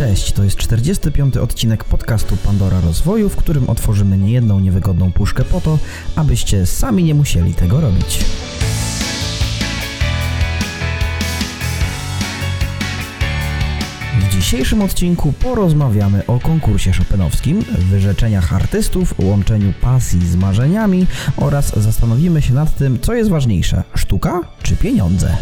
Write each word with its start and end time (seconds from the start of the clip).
Cześć, 0.00 0.32
to 0.32 0.44
jest 0.44 0.56
45. 0.56 1.36
odcinek 1.36 1.84
podcastu 1.84 2.36
Pandora 2.36 2.80
Rozwoju, 2.80 3.28
w 3.28 3.36
którym 3.36 3.70
otworzymy 3.70 4.18
niejedną 4.18 4.60
niewygodną 4.60 5.12
puszkę 5.12 5.44
po 5.44 5.60
to, 5.60 5.78
abyście 6.16 6.66
sami 6.66 7.04
nie 7.04 7.14
musieli 7.14 7.54
tego 7.54 7.80
robić. 7.80 8.24
W 14.20 14.32
dzisiejszym 14.32 14.82
odcinku 14.82 15.32
porozmawiamy 15.32 16.26
o 16.26 16.38
konkursie 16.38 16.94
szopenowskim, 16.94 17.64
wyrzeczeniach 17.78 18.52
artystów, 18.52 19.14
łączeniu 19.18 19.72
pasji 19.80 20.26
z 20.26 20.36
marzeniami 20.36 21.06
oraz 21.36 21.72
zastanowimy 21.76 22.42
się 22.42 22.54
nad 22.54 22.76
tym, 22.76 22.98
co 23.00 23.14
jest 23.14 23.30
ważniejsze 23.30 23.82
sztuka 23.94 24.40
czy 24.62 24.76
pieniądze. 24.76 25.36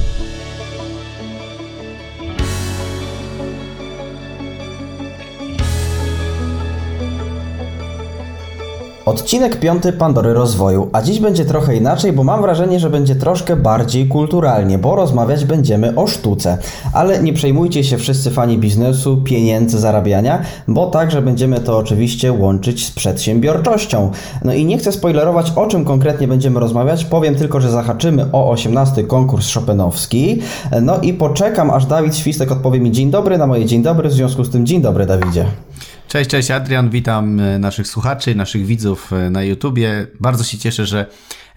Odcinek 9.08 9.60
piąty 9.60 9.92
Pandory 9.92 10.34
Rozwoju, 10.34 10.88
a 10.92 11.02
dziś 11.02 11.20
będzie 11.20 11.44
trochę 11.44 11.76
inaczej, 11.76 12.12
bo 12.12 12.24
mam 12.24 12.42
wrażenie, 12.42 12.80
że 12.80 12.90
będzie 12.90 13.14
troszkę 13.14 13.56
bardziej 13.56 14.08
kulturalnie, 14.08 14.78
bo 14.78 14.96
rozmawiać 14.96 15.44
będziemy 15.44 15.94
o 15.96 16.06
sztuce. 16.06 16.58
Ale 16.92 17.22
nie 17.22 17.32
przejmujcie 17.32 17.84
się 17.84 17.98
wszyscy 17.98 18.30
fani 18.30 18.58
biznesu, 18.58 19.16
pieniędzy, 19.24 19.78
zarabiania, 19.78 20.42
bo 20.68 20.86
także 20.86 21.22
będziemy 21.22 21.60
to 21.60 21.78
oczywiście 21.78 22.32
łączyć 22.32 22.86
z 22.86 22.90
przedsiębiorczością. 22.90 24.10
No 24.44 24.52
i 24.52 24.64
nie 24.64 24.78
chcę 24.78 24.92
spoilerować 24.92 25.52
o 25.56 25.66
czym 25.66 25.84
konkretnie 25.84 26.28
będziemy 26.28 26.60
rozmawiać, 26.60 27.04
powiem 27.04 27.34
tylko, 27.34 27.60
że 27.60 27.70
zahaczymy 27.70 28.26
o 28.32 28.50
18 28.50 29.04
konkurs 29.04 29.54
Chopinowski. 29.54 30.40
No 30.82 31.00
i 31.00 31.14
poczekam, 31.14 31.70
aż 31.70 31.86
Dawid 31.86 32.16
Świstek 32.16 32.52
odpowie 32.52 32.80
mi 32.80 32.92
dzień 32.92 33.10
dobry 33.10 33.38
na 33.38 33.46
moje 33.46 33.64
dzień 33.64 33.82
dobry, 33.82 34.09
w 34.09 34.12
związku 34.12 34.45
z 34.45 34.50
tym 34.50 34.66
dzień 34.66 34.82
dobry 34.82 35.06
Dawidzie. 35.06 35.46
Cześć, 36.09 36.30
cześć 36.30 36.51
Adrian, 36.51 36.90
witam 36.90 37.40
e, 37.40 37.59
naszych 37.59 37.87
słuchaczy, 37.87 38.34
naszych 38.34 38.66
widzów 38.66 39.12
e, 39.12 39.30
na 39.30 39.42
YouTubie. 39.42 40.06
Bardzo 40.20 40.45
się 40.45 40.59
cieszę, 40.59 40.87
że 40.87 41.06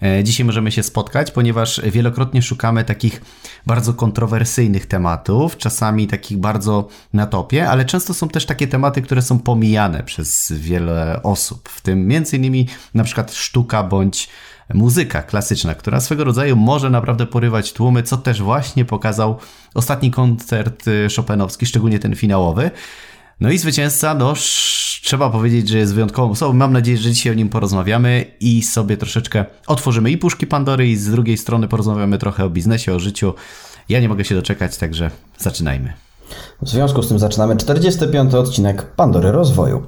e, 0.02 0.24
dzisiaj 0.24 0.46
możemy 0.46 0.72
się 0.72 0.82
spotkać, 0.82 1.30
ponieważ 1.30 1.80
wielokrotnie 1.84 2.42
szukamy 2.42 2.84
takich 2.84 3.20
bardzo 3.66 3.94
kontrowersyjnych 3.94 4.86
tematów, 4.86 5.56
czasami 5.56 6.06
takich 6.06 6.38
bardzo 6.38 6.88
na 7.12 7.26
topie, 7.26 7.68
ale 7.68 7.84
często 7.84 8.14
są 8.14 8.28
też 8.28 8.46
takie 8.46 8.68
tematy, 8.68 9.02
które 9.02 9.22
są 9.22 9.38
pomijane 9.38 10.02
przez 10.02 10.52
wiele 10.52 11.20
osób, 11.22 11.68
w 11.68 11.80
tym 11.80 12.06
między 12.06 12.36
innymi 12.36 12.68
na 12.94 13.04
przykład 13.04 13.34
sztuka 13.34 13.82
bądź 13.82 14.28
muzyka 14.74 15.22
klasyczna, 15.22 15.74
która 15.74 16.00
swego 16.00 16.24
rodzaju 16.24 16.56
może 16.56 16.90
naprawdę 16.90 17.26
porywać 17.26 17.72
tłumy, 17.72 18.02
co 18.02 18.16
też 18.16 18.42
właśnie 18.42 18.84
pokazał 18.84 19.38
ostatni 19.74 20.10
koncert 20.10 20.84
Chopinowski, 21.16 21.66
szczególnie 21.66 21.98
ten 21.98 22.16
finałowy. 22.16 22.70
No 23.42 23.50
i 23.50 23.58
zwycięzca, 23.58 24.14
no 24.14 24.34
trzeba 25.02 25.30
powiedzieć, 25.30 25.68
że 25.68 25.78
jest 25.78 25.94
wyjątkową 25.94 26.30
osobą. 26.30 26.52
Mam 26.52 26.72
nadzieję, 26.72 26.98
że 26.98 27.10
dzisiaj 27.10 27.32
o 27.32 27.34
nim 27.34 27.48
porozmawiamy 27.48 28.24
i 28.40 28.62
sobie 28.62 28.96
troszeczkę 28.96 29.44
otworzymy 29.66 30.10
i 30.10 30.18
puszki 30.18 30.46
Pandory 30.46 30.88
i 30.88 30.96
z 30.96 31.10
drugiej 31.10 31.38
strony 31.38 31.68
porozmawiamy 31.68 32.18
trochę 32.18 32.44
o 32.44 32.50
biznesie, 32.50 32.94
o 32.94 33.00
życiu. 33.00 33.34
Ja 33.88 34.00
nie 34.00 34.08
mogę 34.08 34.24
się 34.24 34.34
doczekać, 34.34 34.76
także 34.76 35.10
zaczynajmy. 35.38 35.92
W 36.62 36.68
związku 36.68 37.02
z 37.02 37.08
tym 37.08 37.18
zaczynamy 37.18 37.56
45. 37.56 38.34
odcinek 38.34 38.82
Pandory 38.96 39.32
Rozwoju. 39.32 39.82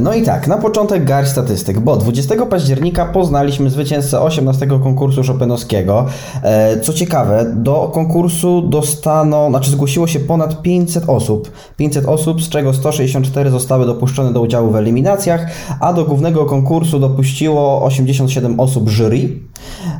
No 0.00 0.14
i 0.14 0.22
tak, 0.22 0.48
na 0.48 0.58
początek 0.58 1.04
garść 1.04 1.30
statystyk, 1.30 1.80
bo 1.80 1.96
20 1.96 2.46
października 2.46 3.06
poznaliśmy 3.06 3.70
zwycięzcę 3.70 4.20
18 4.20 4.66
konkursu 4.66 5.22
Chopinowskiego. 5.22 6.06
E, 6.42 6.80
co 6.80 6.92
ciekawe, 6.92 7.52
do 7.56 7.90
konkursu 7.94 8.62
dostano, 8.62 9.48
znaczy 9.50 9.70
zgłosiło 9.70 10.06
się 10.06 10.20
ponad 10.20 10.62
500 10.62 11.04
osób. 11.08 11.50
500 11.76 12.06
osób, 12.06 12.42
z 12.42 12.48
czego 12.48 12.74
164 12.74 13.50
zostały 13.50 13.86
dopuszczone 13.86 14.32
do 14.32 14.40
udziału 14.40 14.70
w 14.70 14.76
eliminacjach, 14.76 15.46
a 15.80 15.92
do 15.92 16.04
głównego 16.04 16.46
konkursu 16.46 16.98
dopuściło 16.98 17.84
87 17.84 18.60
osób 18.60 18.90
jury. 18.90 19.28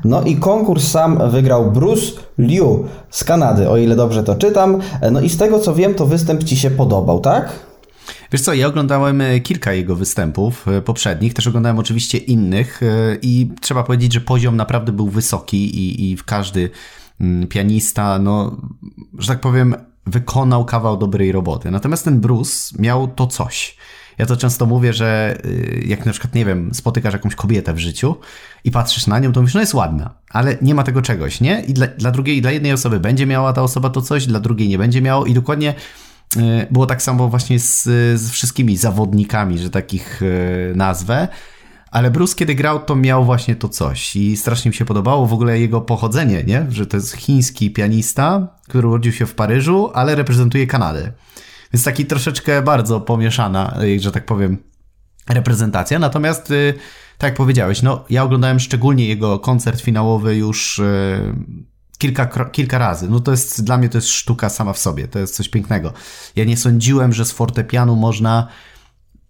No 0.05 0.23
i 0.23 0.37
konkurs 0.37 0.91
sam 0.91 1.31
wygrał 1.31 1.71
Bruce 1.71 2.07
Liu 2.39 2.85
z 3.11 3.25
Kanady, 3.25 3.71
o 3.71 3.77
ile 3.77 3.97
dobrze 3.97 4.23
to 4.23 4.35
czytam. 4.35 4.79
E, 5.01 5.11
no 5.11 5.21
i 5.21 5.29
z 5.29 5.37
tego 5.37 5.59
co 5.59 5.75
wiem, 5.75 5.95
to 5.95 6.07
występ 6.07 6.45
Ci 6.45 6.57
się 6.57 6.71
podobał, 6.71 7.21
tak? 7.21 7.76
Wiesz 8.33 8.43
co, 8.43 8.55
ja 8.55 8.67
oglądałem 8.67 9.21
e, 9.21 9.41
kilka 9.41 9.73
jego 9.73 9.97
występów 9.97 10.69
e, 10.69 10.83
poprzednich, 10.83 11.35
też 11.35 11.47
oglądałem 11.47 11.79
oczywiście 11.79 12.19
innych 12.19 12.81
i 13.23 13.51
trzeba 13.61 13.83
powiedzieć, 13.83 14.13
że 14.13 14.21
poziom 14.21 14.57
naprawdę 14.57 14.93
był 14.93 15.09
wysoki 15.09 15.79
i, 15.79 16.13
i 16.13 16.17
każdy 16.27 16.71
mm, 17.21 17.49
pianista, 17.49 18.19
no, 18.19 18.57
że 19.19 19.29
tak 19.29 19.41
powiem, 19.41 19.75
wykonał 20.07 20.65
kawał 20.65 20.97
dobrej 20.97 21.33
roboty. 21.33 21.71
Natomiast 21.71 22.05
ten 22.05 22.21
Bruce 22.21 22.77
miał 22.79 23.09
to 23.09 23.27
coś. 23.27 23.77
Ja 24.19 24.27
to 24.27 24.37
często 24.37 24.67
mówię, 24.67 24.93
że 24.93 25.39
jak 25.87 26.07
na 26.07 26.13
przykład, 26.13 26.35
nie 26.35 26.45
wiem, 26.45 26.75
spotykasz 26.75 27.13
jakąś 27.13 27.35
kobietę 27.35 27.75
w 27.75 27.79
życiu 27.79 28.17
i 28.65 28.71
patrzysz 28.71 29.07
na 29.07 29.19
nią, 29.19 29.33
to 29.33 29.41
mówisz, 29.41 29.55
no 29.55 29.61
jest 29.61 29.75
ładna, 29.75 30.15
ale 30.31 30.57
nie 30.63 30.75
ma 30.75 30.83
tego 30.83 31.03
czegoś, 31.03 31.41
nie? 31.41 31.61
I 31.61 31.73
dla, 31.73 31.87
dla 31.87 32.11
drugiej, 32.11 32.43
dla 32.43 32.51
jednej 32.51 32.73
osoby 32.73 33.01
będzie 33.01 33.27
miała 33.27 33.53
ta 33.53 33.63
osoba 33.63 33.91
to 33.91 34.03
coś, 34.03 34.27
dla 34.27 34.41
drugiej 34.41 34.69
nie 34.69 34.79
będzie 34.79 35.03
miało 35.03 35.27
i 35.27 35.35
dokładnie 35.35 35.75
było 36.71 36.87
tak 36.87 37.03
samo 37.03 37.29
właśnie 37.29 37.59
z, 37.59 37.83
z 38.21 38.31
wszystkimi 38.31 38.77
zawodnikami, 38.77 39.59
że 39.59 39.71
takich 39.71 40.23
y, 40.23 40.73
nazwę. 40.77 41.29
Ale 41.91 42.11
Bruce, 42.11 42.35
kiedy 42.35 42.55
grał, 42.55 42.81
to 42.81 42.97
miał 42.97 43.25
właśnie 43.25 43.57
to 43.57 43.69
coś 43.69 44.17
i 44.17 44.37
strasznie 44.37 44.69
mi 44.69 44.75
się 44.75 44.85
podobało 44.85 45.27
w 45.27 45.33
ogóle 45.33 45.61
jego 45.61 45.81
pochodzenie, 45.81 46.45
nie? 46.45 46.67
Że 46.71 46.87
to 46.87 46.97
jest 46.97 47.13
chiński 47.13 47.71
pianista, 47.71 48.49
który 48.69 48.89
urodził 48.89 49.13
się 49.13 49.27
w 49.27 49.35
Paryżu, 49.35 49.91
ale 49.95 50.15
reprezentuje 50.15 50.67
Kanadę. 50.67 51.13
Więc 51.73 51.85
taki 51.85 52.07
troszeczkę 52.07 52.63
bardzo 52.63 53.01
pomieszana, 53.01 53.79
y, 53.83 54.01
że 54.01 54.13
tak 54.13 54.27
powiem, 54.27 54.59
reprezentacja. 55.29 55.99
Natomiast, 55.99 56.53
tak 57.19 57.31
jak 57.31 57.35
powiedziałeś, 57.35 57.83
no 57.83 58.05
ja 58.11 58.23
oglądałem 58.23 58.61
szczególnie 58.61 59.07
jego 59.07 59.39
koncert 59.39 59.81
finałowy 59.81 60.37
już 60.37 60.81
kilka, 61.99 62.51
kilka 62.53 62.79
razy. 62.79 63.09
No 63.09 63.21
to 63.21 63.31
jest, 63.31 63.65
dla 63.65 63.79
mnie 63.79 63.89
to 63.89 63.99
jest 63.99 64.09
sztuka 64.09 64.49
sama 64.49 64.73
w 64.73 64.79
sobie, 64.79 65.09
to 65.09 65.19
jest 65.19 65.37
coś 65.37 65.49
pięknego. 65.49 65.93
Ja 66.37 66.45
nie 66.45 66.57
sądziłem, 66.57 67.13
że 67.13 67.25
z 67.25 67.33
fortepianu 67.33 67.97
można 67.97 68.49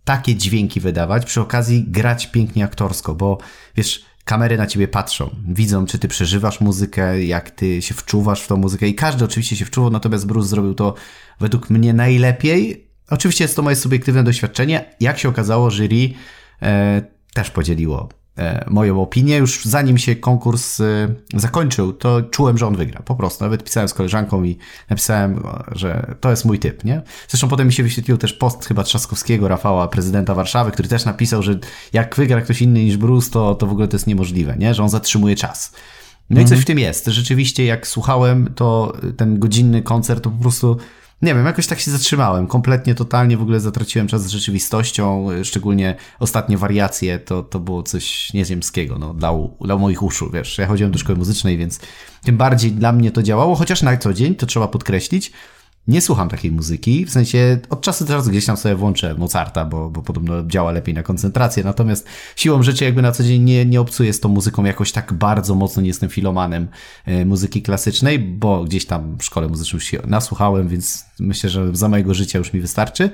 takie 0.05 0.35
dźwięki 0.37 0.81
wydawać, 0.81 1.25
przy 1.25 1.41
okazji 1.41 1.85
grać 1.89 2.27
pięknie 2.27 2.65
aktorsko, 2.65 3.15
bo 3.15 3.39
wiesz, 3.77 4.05
kamery 4.25 4.57
na 4.57 4.67
ciebie 4.67 4.89
patrzą, 4.89 5.31
widzą, 5.49 5.87
czy 5.87 5.99
ty 5.99 6.09
przeżywasz 6.09 6.61
muzykę, 6.61 7.25
jak 7.25 7.51
ty 7.51 7.83
się 7.83 7.95
wczuwasz 7.95 8.43
w 8.43 8.49
tą 8.49 8.57
muzykę 8.57 8.89
i 8.89 8.95
każdy 8.95 9.25
oczywiście 9.25 9.57
się 9.57 9.65
wczuwał, 9.65 9.91
natomiast 9.91 10.27
Bruce 10.27 10.49
zrobił 10.49 10.75
to 10.75 10.95
według 11.41 11.71
mnie 11.71 11.93
najlepiej. 11.93 12.87
Oczywiście 13.11 13.45
jest 13.45 13.57
to 13.57 13.63
moje 13.63 13.77
subiektywne 13.77 14.25
doświadczenie. 14.25 14.95
Jak 15.01 15.19
się 15.19 15.29
okazało, 15.29 15.71
jury 15.71 16.15
e, 16.63 17.03
też 17.35 17.51
podzieliło 17.51 18.09
moją 18.67 19.03
opinię. 19.03 19.37
Już 19.37 19.65
zanim 19.65 19.99
się 19.99 20.17
konkurs 20.17 20.81
e, 20.81 21.09
zakończył, 21.35 21.93
to 21.93 22.23
czułem, 22.23 22.59
że 22.59 22.67
on 22.67 22.77
wygra. 22.77 23.03
Po 23.03 23.15
prostu. 23.15 23.45
Nawet 23.45 23.65
pisałem 23.65 23.89
z 23.89 23.95
koleżanką 23.95 24.45
i 24.45 24.59
napisałem, 24.91 25.43
że 25.73 26.17
to 26.21 26.31
jest 26.31 26.45
mój 26.45 26.59
typ, 26.59 26.85
nie? 26.85 27.03
Zresztą 27.29 27.49
potem 27.49 27.67
mi 27.67 27.73
się 27.73 27.83
wyświetlił 27.83 28.19
też 28.19 28.33
post 28.33 28.67
chyba 28.67 28.83
Trzaskowskiego, 28.83 29.49
Rafała, 29.49 29.89
prezydenta 29.89 30.35
Warszawy, 30.35 30.71
który 30.71 30.89
też 30.89 31.05
napisał, 31.05 31.43
że 31.43 31.59
jak 31.93 32.17
wygra 32.17 32.41
ktoś 32.41 32.63
inny 32.63 32.85
niż 32.85 32.97
Bruce, 32.97 33.31
to, 33.31 33.55
to 33.55 33.67
w 33.67 33.71
ogóle 33.71 33.89
to 33.89 33.97
jest 33.97 34.07
niemożliwe, 34.07 34.57
nie? 34.59 34.75
Że 34.75 34.83
on 34.83 34.89
zatrzymuje 34.89 35.37
czas. 35.37 35.73
No 36.31 36.35
mhm. 36.35 36.47
i 36.47 36.49
coś 36.49 36.61
w 36.61 36.65
tym 36.65 36.79
jest. 36.79 37.07
Rzeczywiście, 37.07 37.65
jak 37.65 37.87
słuchałem, 37.87 38.53
to 38.55 38.97
ten 39.17 39.39
godzinny 39.39 39.83
koncert 39.83 40.25
to 40.25 40.31
po 40.31 40.43
prostu 40.43 40.77
nie 41.23 41.35
wiem, 41.35 41.47
jakoś 41.47 41.67
tak 41.67 41.81
się 41.81 41.91
zatrzymałem. 41.91 42.47
Kompletnie, 42.47 42.95
totalnie 42.95 43.37
w 43.37 43.43
ogóle 43.43 43.61
zatraciłem 43.61 44.09
czas 44.09 44.23
z 44.23 44.29
rzeczywistością. 44.29 45.29
Szczególnie 45.45 45.97
ostatnie 46.19 46.59
wariacje 46.59 47.19
to, 47.19 47.43
to 47.43 47.61
było 47.61 47.83
coś 47.83 48.33
nieziemskiego, 48.35 48.99
no, 48.99 49.15
dla, 49.15 49.33
dla 49.61 49.77
moich 49.77 50.03
uszu, 50.03 50.31
wiesz. 50.31 50.59
Ja 50.59 50.67
chodziłem 50.67 50.93
do 50.93 50.99
szkoły 50.99 51.19
muzycznej, 51.19 51.57
więc 51.57 51.81
tym 52.23 52.37
bardziej 52.37 52.73
dla 52.73 52.93
mnie 52.93 53.11
to 53.11 53.23
działało, 53.23 53.55
chociaż 53.55 53.83
na 53.83 53.97
co 53.97 54.15
dzień, 54.15 54.35
to 54.35 54.47
trzeba 54.47 54.69
podkreślić, 54.69 55.33
nie 55.89 56.01
słucham 56.01 56.29
takiej 56.29 56.53
muzyki, 56.53 57.05
w 57.05 57.11
sensie 57.11 57.59
od 57.71 57.81
czasu 57.81 58.05
do 58.05 58.15
czasu 58.15 58.31
gdzieś 58.31 58.47
tam 58.47 58.57
sobie 58.57 58.75
włączę 58.75 59.15
Mozarta, 59.15 59.65
bo, 59.65 59.91
bo 59.91 60.03
podobno 60.03 60.47
działa 60.47 60.73
lepiej 60.73 60.95
na 60.95 61.03
koncentrację, 61.03 61.65
natomiast 61.65 62.07
siłą 62.37 62.63
rzeczy 62.63 62.85
jakby 62.85 63.03
na 63.03 63.13
co 63.13 63.25
dzień 63.25 63.43
nie, 63.43 63.67
nie 63.67 63.81
obcuję 63.81 64.13
z 64.13 64.21
tą 64.21 64.29
muzyką 64.29 64.65
jakoś 64.65 64.93
tak 64.93 65.13
bardzo 65.13 65.55
mocno, 65.55 65.83
nie 65.83 65.89
jestem 65.89 66.09
filomanem 66.09 66.69
e, 67.05 67.25
muzyki 67.25 67.63
klasycznej, 67.63 68.19
bo 68.19 68.65
gdzieś 68.65 68.87
tam 68.87 69.19
w 69.19 69.25
szkole 69.25 69.49
muzycznej 69.49 69.81
się 69.81 69.99
nasłuchałem, 70.07 70.69
więc 70.69 71.05
myślę, 71.21 71.51
że 71.51 71.77
za 71.77 71.89
mojego 71.89 72.15
życia 72.15 72.39
już 72.39 72.53
mi 72.53 72.61
wystarczy. 72.61 73.11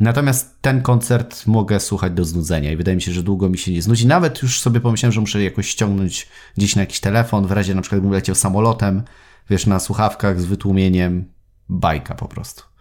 Natomiast 0.00 0.58
ten 0.60 0.82
koncert 0.82 1.46
mogę 1.46 1.80
słuchać 1.80 2.12
do 2.12 2.24
znudzenia 2.24 2.72
i 2.72 2.76
wydaje 2.76 2.96
mi 2.96 3.02
się, 3.02 3.12
że 3.12 3.22
długo 3.22 3.48
mi 3.48 3.58
się 3.58 3.72
nie 3.72 3.82
znudzi. 3.82 4.06
Nawet 4.06 4.42
już 4.42 4.60
sobie 4.60 4.80
pomyślałem, 4.80 5.12
że 5.12 5.20
muszę 5.20 5.42
jakoś 5.42 5.68
ściągnąć 5.68 6.28
gdzieś 6.56 6.76
na 6.76 6.82
jakiś 6.82 7.00
telefon, 7.00 7.46
w 7.46 7.52
razie 7.52 7.74
na 7.74 7.82
przykład 7.82 8.00
bym 8.00 8.10
leciał 8.10 8.34
samolotem, 8.34 9.02
wiesz, 9.50 9.66
na 9.66 9.80
słuchawkach 9.80 10.40
z 10.40 10.44
wytłumieniem, 10.44 11.33
bajka 11.68 12.14
po 12.14 12.28
prostu. 12.28 12.74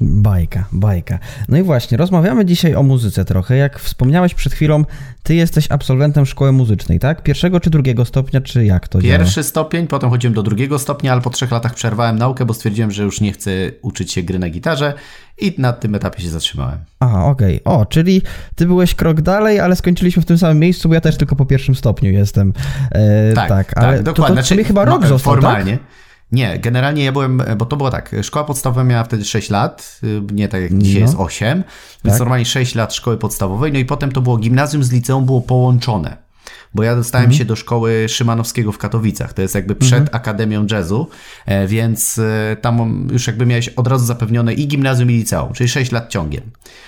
Bajka, 0.00 0.64
bajka. 0.72 1.18
No 1.48 1.56
i 1.58 1.62
właśnie, 1.62 1.98
rozmawiamy 1.98 2.44
dzisiaj 2.44 2.74
o 2.74 2.82
muzyce 2.82 3.24
trochę. 3.24 3.56
Jak 3.56 3.78
wspomniałeś 3.78 4.34
przed 4.34 4.52
chwilą, 4.52 4.84
ty 5.22 5.34
jesteś 5.34 5.66
absolwentem 5.70 6.26
szkoły 6.26 6.52
muzycznej, 6.52 6.98
tak? 6.98 7.22
Pierwszego 7.22 7.60
czy 7.60 7.70
drugiego 7.70 8.04
stopnia, 8.04 8.40
czy 8.40 8.64
jak 8.64 8.88
to 8.88 8.98
Pierwszy 8.98 9.34
działa? 9.34 9.44
stopień, 9.44 9.86
potem 9.86 10.10
chodziłem 10.10 10.34
do 10.34 10.42
drugiego 10.42 10.78
stopnia, 10.78 11.12
ale 11.12 11.20
po 11.20 11.30
trzech 11.30 11.50
latach 11.50 11.74
przerwałem 11.74 12.18
naukę, 12.18 12.44
bo 12.44 12.54
stwierdziłem, 12.54 12.90
że 12.90 13.02
już 13.02 13.20
nie 13.20 13.32
chcę 13.32 13.50
uczyć 13.82 14.12
się 14.12 14.22
gry 14.22 14.38
na 14.38 14.48
gitarze 14.48 14.94
i 15.38 15.54
na 15.58 15.72
tym 15.72 15.94
etapie 15.94 16.22
się 16.22 16.28
zatrzymałem. 16.28 16.78
Aha, 17.00 17.24
okej. 17.24 17.62
Okay. 17.64 17.74
O, 17.74 17.86
czyli 17.86 18.22
ty 18.54 18.66
byłeś 18.66 18.94
krok 18.94 19.20
dalej, 19.20 19.60
ale 19.60 19.76
skończyliśmy 19.76 20.22
w 20.22 20.26
tym 20.26 20.38
samym 20.38 20.58
miejscu, 20.58 20.88
bo 20.88 20.94
ja 20.94 21.00
też 21.00 21.16
tylko 21.16 21.36
po 21.36 21.46
pierwszym 21.46 21.74
stopniu 21.74 22.10
jestem. 22.10 22.52
E, 22.90 23.32
tak, 23.34 23.48
tak, 23.48 23.78
ale 23.78 23.96
tak, 23.96 24.02
dokładnie. 24.02 24.36
To, 24.36 24.42
to 24.42 24.46
znaczy, 24.46 24.64
chyba 24.64 24.84
rok 24.84 25.02
no, 25.02 25.08
został, 25.08 25.32
Formalnie. 25.32 25.72
Tak? 25.72 26.05
Nie, 26.32 26.58
generalnie 26.58 27.04
ja 27.04 27.12
byłem, 27.12 27.42
bo 27.56 27.66
to 27.66 27.76
było 27.76 27.90
tak, 27.90 28.14
szkoła 28.22 28.44
podstawowa 28.44 28.84
miała 28.84 29.04
wtedy 29.04 29.24
6 29.24 29.50
lat, 29.50 30.00
y, 30.04 30.22
nie 30.32 30.48
tak 30.48 30.62
jak 30.62 30.78
dzisiaj 30.78 31.00
no. 31.00 31.06
jest 31.06 31.14
8, 31.18 31.64
więc 32.04 32.14
tak. 32.14 32.18
normalnie 32.18 32.44
6 32.44 32.74
lat 32.74 32.94
szkoły 32.94 33.18
podstawowej, 33.18 33.72
no 33.72 33.78
i 33.78 33.84
potem 33.84 34.12
to 34.12 34.20
było 34.20 34.36
gimnazjum 34.36 34.84
z 34.84 34.92
liceum 34.92 35.24
było 35.24 35.40
połączone. 35.40 36.26
Bo 36.74 36.82
ja 36.82 36.96
dostałem 36.96 37.24
mhm. 37.24 37.38
się 37.38 37.44
do 37.44 37.56
szkoły 37.56 38.08
Szymanowskiego 38.08 38.72
w 38.72 38.78
Katowicach. 38.78 39.32
To 39.32 39.42
jest 39.42 39.54
jakby 39.54 39.74
przed 39.74 40.00
mhm. 40.00 40.16
Akademią 40.16 40.66
Jazzu, 40.70 41.08
e, 41.46 41.66
więc 41.66 42.18
e, 42.18 42.56
tam 42.60 43.08
już 43.12 43.26
jakby 43.26 43.46
miałeś 43.46 43.68
od 43.68 43.86
razu 43.86 44.06
zapewnione 44.06 44.54
i 44.54 44.68
gimnazjum, 44.68 45.10
i 45.10 45.14
liceum, 45.14 45.52
czyli 45.52 45.68
6 45.68 45.92
lat 45.92 46.10
ciągiem. 46.10 46.42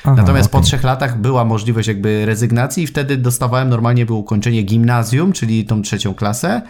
Aha, 0.04 0.14
Natomiast 0.16 0.48
okay. 0.48 0.60
po 0.60 0.66
trzech 0.66 0.82
latach 0.82 1.20
była 1.20 1.44
możliwość 1.44 1.88
jakby 1.88 2.26
rezygnacji 2.26 2.82
i 2.82 2.86
wtedy 2.86 3.16
dostawałem 3.16 3.68
normalnie 3.68 4.06
było 4.06 4.18
ukończenie 4.18 4.62
gimnazjum, 4.62 5.32
czyli 5.32 5.64
tą 5.64 5.82
trzecią 5.82 6.14
klasę 6.14 6.62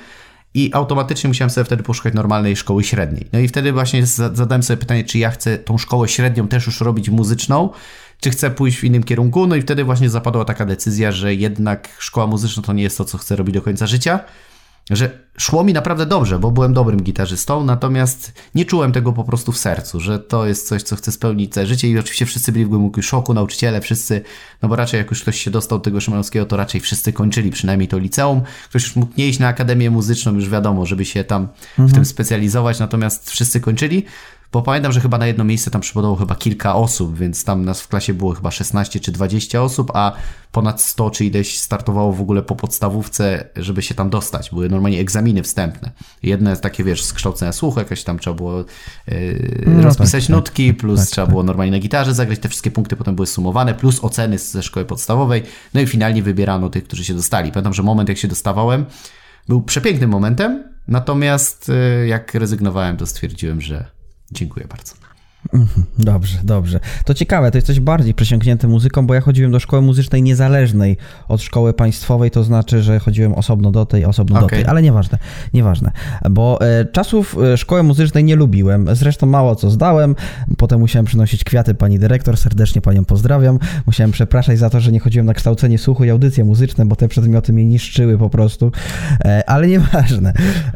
i 0.54 0.70
automatycznie 0.74 1.28
musiałem 1.28 1.50
sobie 1.50 1.64
wtedy 1.64 1.82
poszukać 1.82 2.14
normalnej 2.14 2.56
szkoły 2.56 2.84
średniej. 2.84 3.28
No 3.32 3.38
i 3.38 3.48
wtedy 3.48 3.72
właśnie 3.72 4.06
zadałem 4.06 4.62
sobie 4.62 4.76
pytanie, 4.76 5.04
czy 5.04 5.18
ja 5.18 5.30
chcę 5.30 5.58
tą 5.58 5.78
szkołę 5.78 6.08
średnią 6.08 6.48
też 6.48 6.66
już 6.66 6.80
robić 6.80 7.08
muzyczną, 7.08 7.70
czy 8.20 8.30
chcę 8.30 8.50
pójść 8.50 8.78
w 8.78 8.84
innym 8.84 9.02
kierunku. 9.02 9.46
No 9.46 9.56
i 9.56 9.62
wtedy 9.62 9.84
właśnie 9.84 10.10
zapadła 10.10 10.44
taka 10.44 10.66
decyzja, 10.66 11.12
że 11.12 11.34
jednak 11.34 11.88
szkoła 11.98 12.26
muzyczna 12.26 12.62
to 12.62 12.72
nie 12.72 12.82
jest 12.82 12.98
to, 12.98 13.04
co 13.04 13.18
chcę 13.18 13.36
robić 13.36 13.54
do 13.54 13.62
końca 13.62 13.86
życia 13.86 14.20
że 14.90 15.19
szło 15.38 15.64
mi 15.64 15.73
naprawdę 15.73 16.06
dobrze, 16.06 16.38
bo 16.38 16.50
byłem 16.50 16.73
dobrym 16.73 17.02
gitarzystą, 17.02 17.64
natomiast 17.64 18.32
nie 18.55 18.64
czułem 18.64 18.93
tego 18.93 19.12
po 19.12 19.25
prostu 19.25 19.52
w 19.52 19.58
sercu, 19.58 20.00
że 20.00 20.19
to 20.19 20.46
jest 20.46 20.69
coś, 20.69 20.82
co 20.82 20.96
chcę 20.96 21.12
spełnić 21.12 21.55
całe 21.55 21.67
życie 21.67 21.88
i 21.88 21.99
oczywiście 21.99 22.26
wszyscy 22.26 22.52
byli 22.52 22.64
w 22.64 22.69
głębokim 22.69 23.02
szoku, 23.02 23.35
nauczyciele, 23.35 23.81
wszyscy, 23.81 24.23
no 24.62 24.69
bo 24.69 24.76
raczej 24.76 24.99
jak 24.99 25.11
już 25.11 25.23
ktoś 25.23 25.40
się 25.40 25.50
dostał 25.50 25.79
do 25.79 25.85
tego 25.85 26.00
Szymanowskiego, 26.00 26.46
to 26.46 26.56
raczej 26.56 26.81
wszyscy 26.81 27.12
kończyli 27.12 27.50
przynajmniej 27.50 27.88
to 27.88 27.99
liceum. 27.99 28.40
Ktoś 28.69 28.82
już 28.82 28.96
mógł 28.96 29.12
nie 29.19 29.29
iść 29.29 29.38
na 29.38 29.49
Akademię 29.49 29.90
Muzyczną, 29.90 30.35
już 30.35 30.49
wiadomo, 30.49 30.87
żeby 30.87 31.05
się 31.05 31.25
tam 31.25 31.49
mhm. 31.70 31.88
w 31.88 31.93
tym 31.93 32.05
specjalizować, 32.05 32.79
natomiast 32.79 33.31
wszyscy 33.31 33.61
kończyli. 33.61 34.05
Bo 34.52 34.62
pamiętam, 34.62 34.92
że 34.92 35.00
chyba 35.00 35.18
na 35.18 35.26
jedno 35.26 35.44
miejsce 35.44 35.70
tam 35.70 35.80
przypadało 35.80 36.16
chyba 36.16 36.34
kilka 36.34 36.74
osób, 36.74 37.18
więc 37.18 37.44
tam 37.44 37.64
nas 37.64 37.80
w 37.80 37.88
klasie 37.88 38.14
było 38.14 38.34
chyba 38.34 38.50
16 38.50 39.00
czy 39.00 39.12
20 39.12 39.62
osób, 39.62 39.90
a 39.94 40.12
ponad 40.52 40.82
100 40.82 41.10
czy 41.10 41.24
ileś 41.24 41.60
startowało 41.60 42.12
w 42.12 42.20
ogóle 42.20 42.42
po 42.42 42.56
podstawówce, 42.56 43.48
żeby 43.56 43.82
się 43.82 43.94
tam 43.94 44.10
dostać. 44.10 44.50
Były 44.50 44.68
normalnie 44.68 45.00
egzaminy 45.00 45.42
wstępne. 45.42 45.90
Jedne 46.22 46.56
takie, 46.56 46.84
wiesz, 46.84 47.04
z 47.04 47.12
kształcenia 47.12 47.52
słuchu, 47.52 47.78
jakieś 47.78 48.04
tam 48.04 48.18
trzeba 48.18 48.36
było 48.36 48.64
yy, 49.08 49.64
no 49.66 49.82
rozpisać 49.82 50.26
tak, 50.26 50.36
nutki, 50.36 50.68
tak, 50.68 50.76
plus 50.76 51.00
tak, 51.00 51.08
trzeba 51.08 51.26
tak. 51.26 51.32
było 51.32 51.42
normalnie 51.42 51.72
na 51.72 51.78
gitarze 51.78 52.14
zagrać. 52.14 52.38
Te 52.38 52.48
wszystkie 52.48 52.70
punkty 52.70 52.96
potem 52.96 53.14
były 53.14 53.26
sumowane, 53.26 53.74
plus 53.74 54.04
oceny 54.04 54.38
ze 54.38 54.62
szkoły 54.62 54.86
podstawowej. 54.86 55.42
No 55.74 55.80
i 55.80 55.86
finalnie 55.86 56.22
wybierano 56.22 56.70
tych, 56.70 56.84
którzy 56.84 57.04
się 57.04 57.14
dostali. 57.14 57.52
Pamiętam, 57.52 57.74
że 57.74 57.82
moment, 57.82 58.08
jak 58.08 58.18
się 58.18 58.28
dostawałem, 58.28 58.84
był 59.48 59.62
przepięknym 59.62 60.10
momentem, 60.10 60.64
natomiast 60.88 61.68
yy, 61.68 62.06
jak 62.06 62.34
rezygnowałem, 62.34 62.96
to 62.96 63.06
stwierdziłem, 63.06 63.60
że 63.60 63.97
Dziękuję 64.32 64.66
bardzo. 64.69 65.08
Mhm, 65.54 65.86
dobrze, 65.98 66.38
dobrze. 66.44 66.80
To 67.04 67.14
ciekawe, 67.14 67.50
to 67.50 67.58
jesteś 67.58 67.80
bardziej 67.80 68.14
przesiąknięty 68.14 68.69
muzyką, 68.69 69.06
bo 69.06 69.14
ja 69.14 69.20
chodziłem 69.20 69.52
do 69.52 69.60
szkoły 69.60 69.82
muzycznej 69.82 70.22
niezależnej 70.22 70.96
od 71.28 71.42
szkoły 71.42 71.72
państwowej, 71.72 72.30
to 72.30 72.44
znaczy, 72.44 72.82
że 72.82 72.98
chodziłem 72.98 73.34
osobno 73.34 73.70
do 73.70 73.86
tej, 73.86 74.04
osobno 74.04 74.36
okay. 74.36 74.48
do 74.48 74.56
tej, 74.56 74.66
ale 74.70 74.82
nieważne, 74.82 75.19
nieważne, 75.54 75.90
bo 76.30 76.60
e, 76.60 76.84
czasów 76.84 77.36
e, 77.52 77.56
szkoły 77.56 77.82
muzycznej 77.82 78.25
nie 78.25 78.36
lubiłem, 78.36 78.86
zresztą 78.92 79.26
mało 79.26 79.56
co 79.56 79.70
zdałem, 79.70 80.14
potem 80.56 80.80
musiałem 80.80 81.06
przynosić 81.06 81.44
kwiaty 81.44 81.75
pani 81.75 81.98
dyrektor, 81.98 82.36
serdecznie 82.36 82.80
panią 82.80 83.04
pozdrawiam, 83.04 83.58
musiałem 83.86 84.10
przepraszać 84.10 84.58
za 84.58 84.70
to, 84.70 84.80
że 84.80 84.92
nie 84.92 85.00
chodziłem 85.00 85.26
na 85.26 85.34
kształcenie 85.34 85.78
słuchu 85.78 86.04
i 86.04 86.10
audycje 86.10 86.44
muzyczne, 86.44 86.86
bo 86.86 86.96
te 86.96 87.08
przedmioty 87.08 87.52
mnie 87.52 87.64
niszczyły 87.64 88.19
po 88.19 88.30
prostu, 88.30 88.72
e, 89.25 89.50
ale 89.50 89.66
nieważne, 89.66 90.32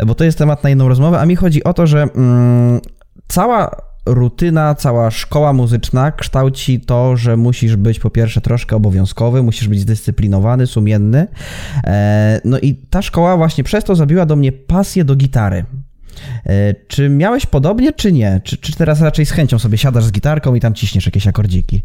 bo 0.07 0.15
to 0.15 0.25
jest 0.25 0.39
temat 0.39 0.65
na 0.65 0.69
jedną 0.69 0.89
rozmowę, 0.89 1.21
a 1.21 1.27
mi 1.27 1.37
chodzi 1.37 1.65
o 1.65 1.75
to, 1.75 1.87
że... 1.87 2.03
Mm, 2.03 2.81
cała 3.29 3.71
rutyna, 4.07 4.75
cała 4.75 5.11
szkoła 5.11 5.53
muzyczna 5.53 6.13
kształci 6.13 6.81
to, 6.81 7.17
że 7.17 7.37
musisz 7.37 7.77
być 7.77 7.99
po 7.99 8.11
pierwsze 8.11 8.41
troszkę 8.41 8.77
obowiązkowy, 8.77 9.43
musisz 9.43 9.69
być 9.69 9.81
zdyscyplinowany, 9.81 10.67
sumienny. 10.67 11.27
E, 11.85 12.41
no 12.45 12.59
i 12.59 12.75
ta 12.75 13.03
szkoła 13.03 13.37
właśnie 13.37 13.65
przez 13.65 13.85
to 13.85 13.95
zabiła 13.95 14.27
do 14.27 14.37
mnie 14.37 14.53
pasję 14.53 15.05
do 15.05 15.17
gitary. 15.17 15.65
E, 16.47 16.75
czy 16.89 17.09
miałeś 17.09 17.47
podobnie, 17.47 17.93
czy 17.93 18.13
nie? 18.13 18.41
Czy, 18.45 18.57
czy 18.57 18.73
teraz 18.73 19.01
raczej 19.01 19.27
z 19.27 19.31
chęcią 19.31 19.59
sobie 19.59 19.79
siadasz 19.79 20.05
z 20.05 20.13
gitarką 20.13 20.55
i 20.55 20.61
tam 20.61 20.75
ciśniesz 20.75 21.07
jakieś 21.07 21.27
akordziki? 21.27 21.83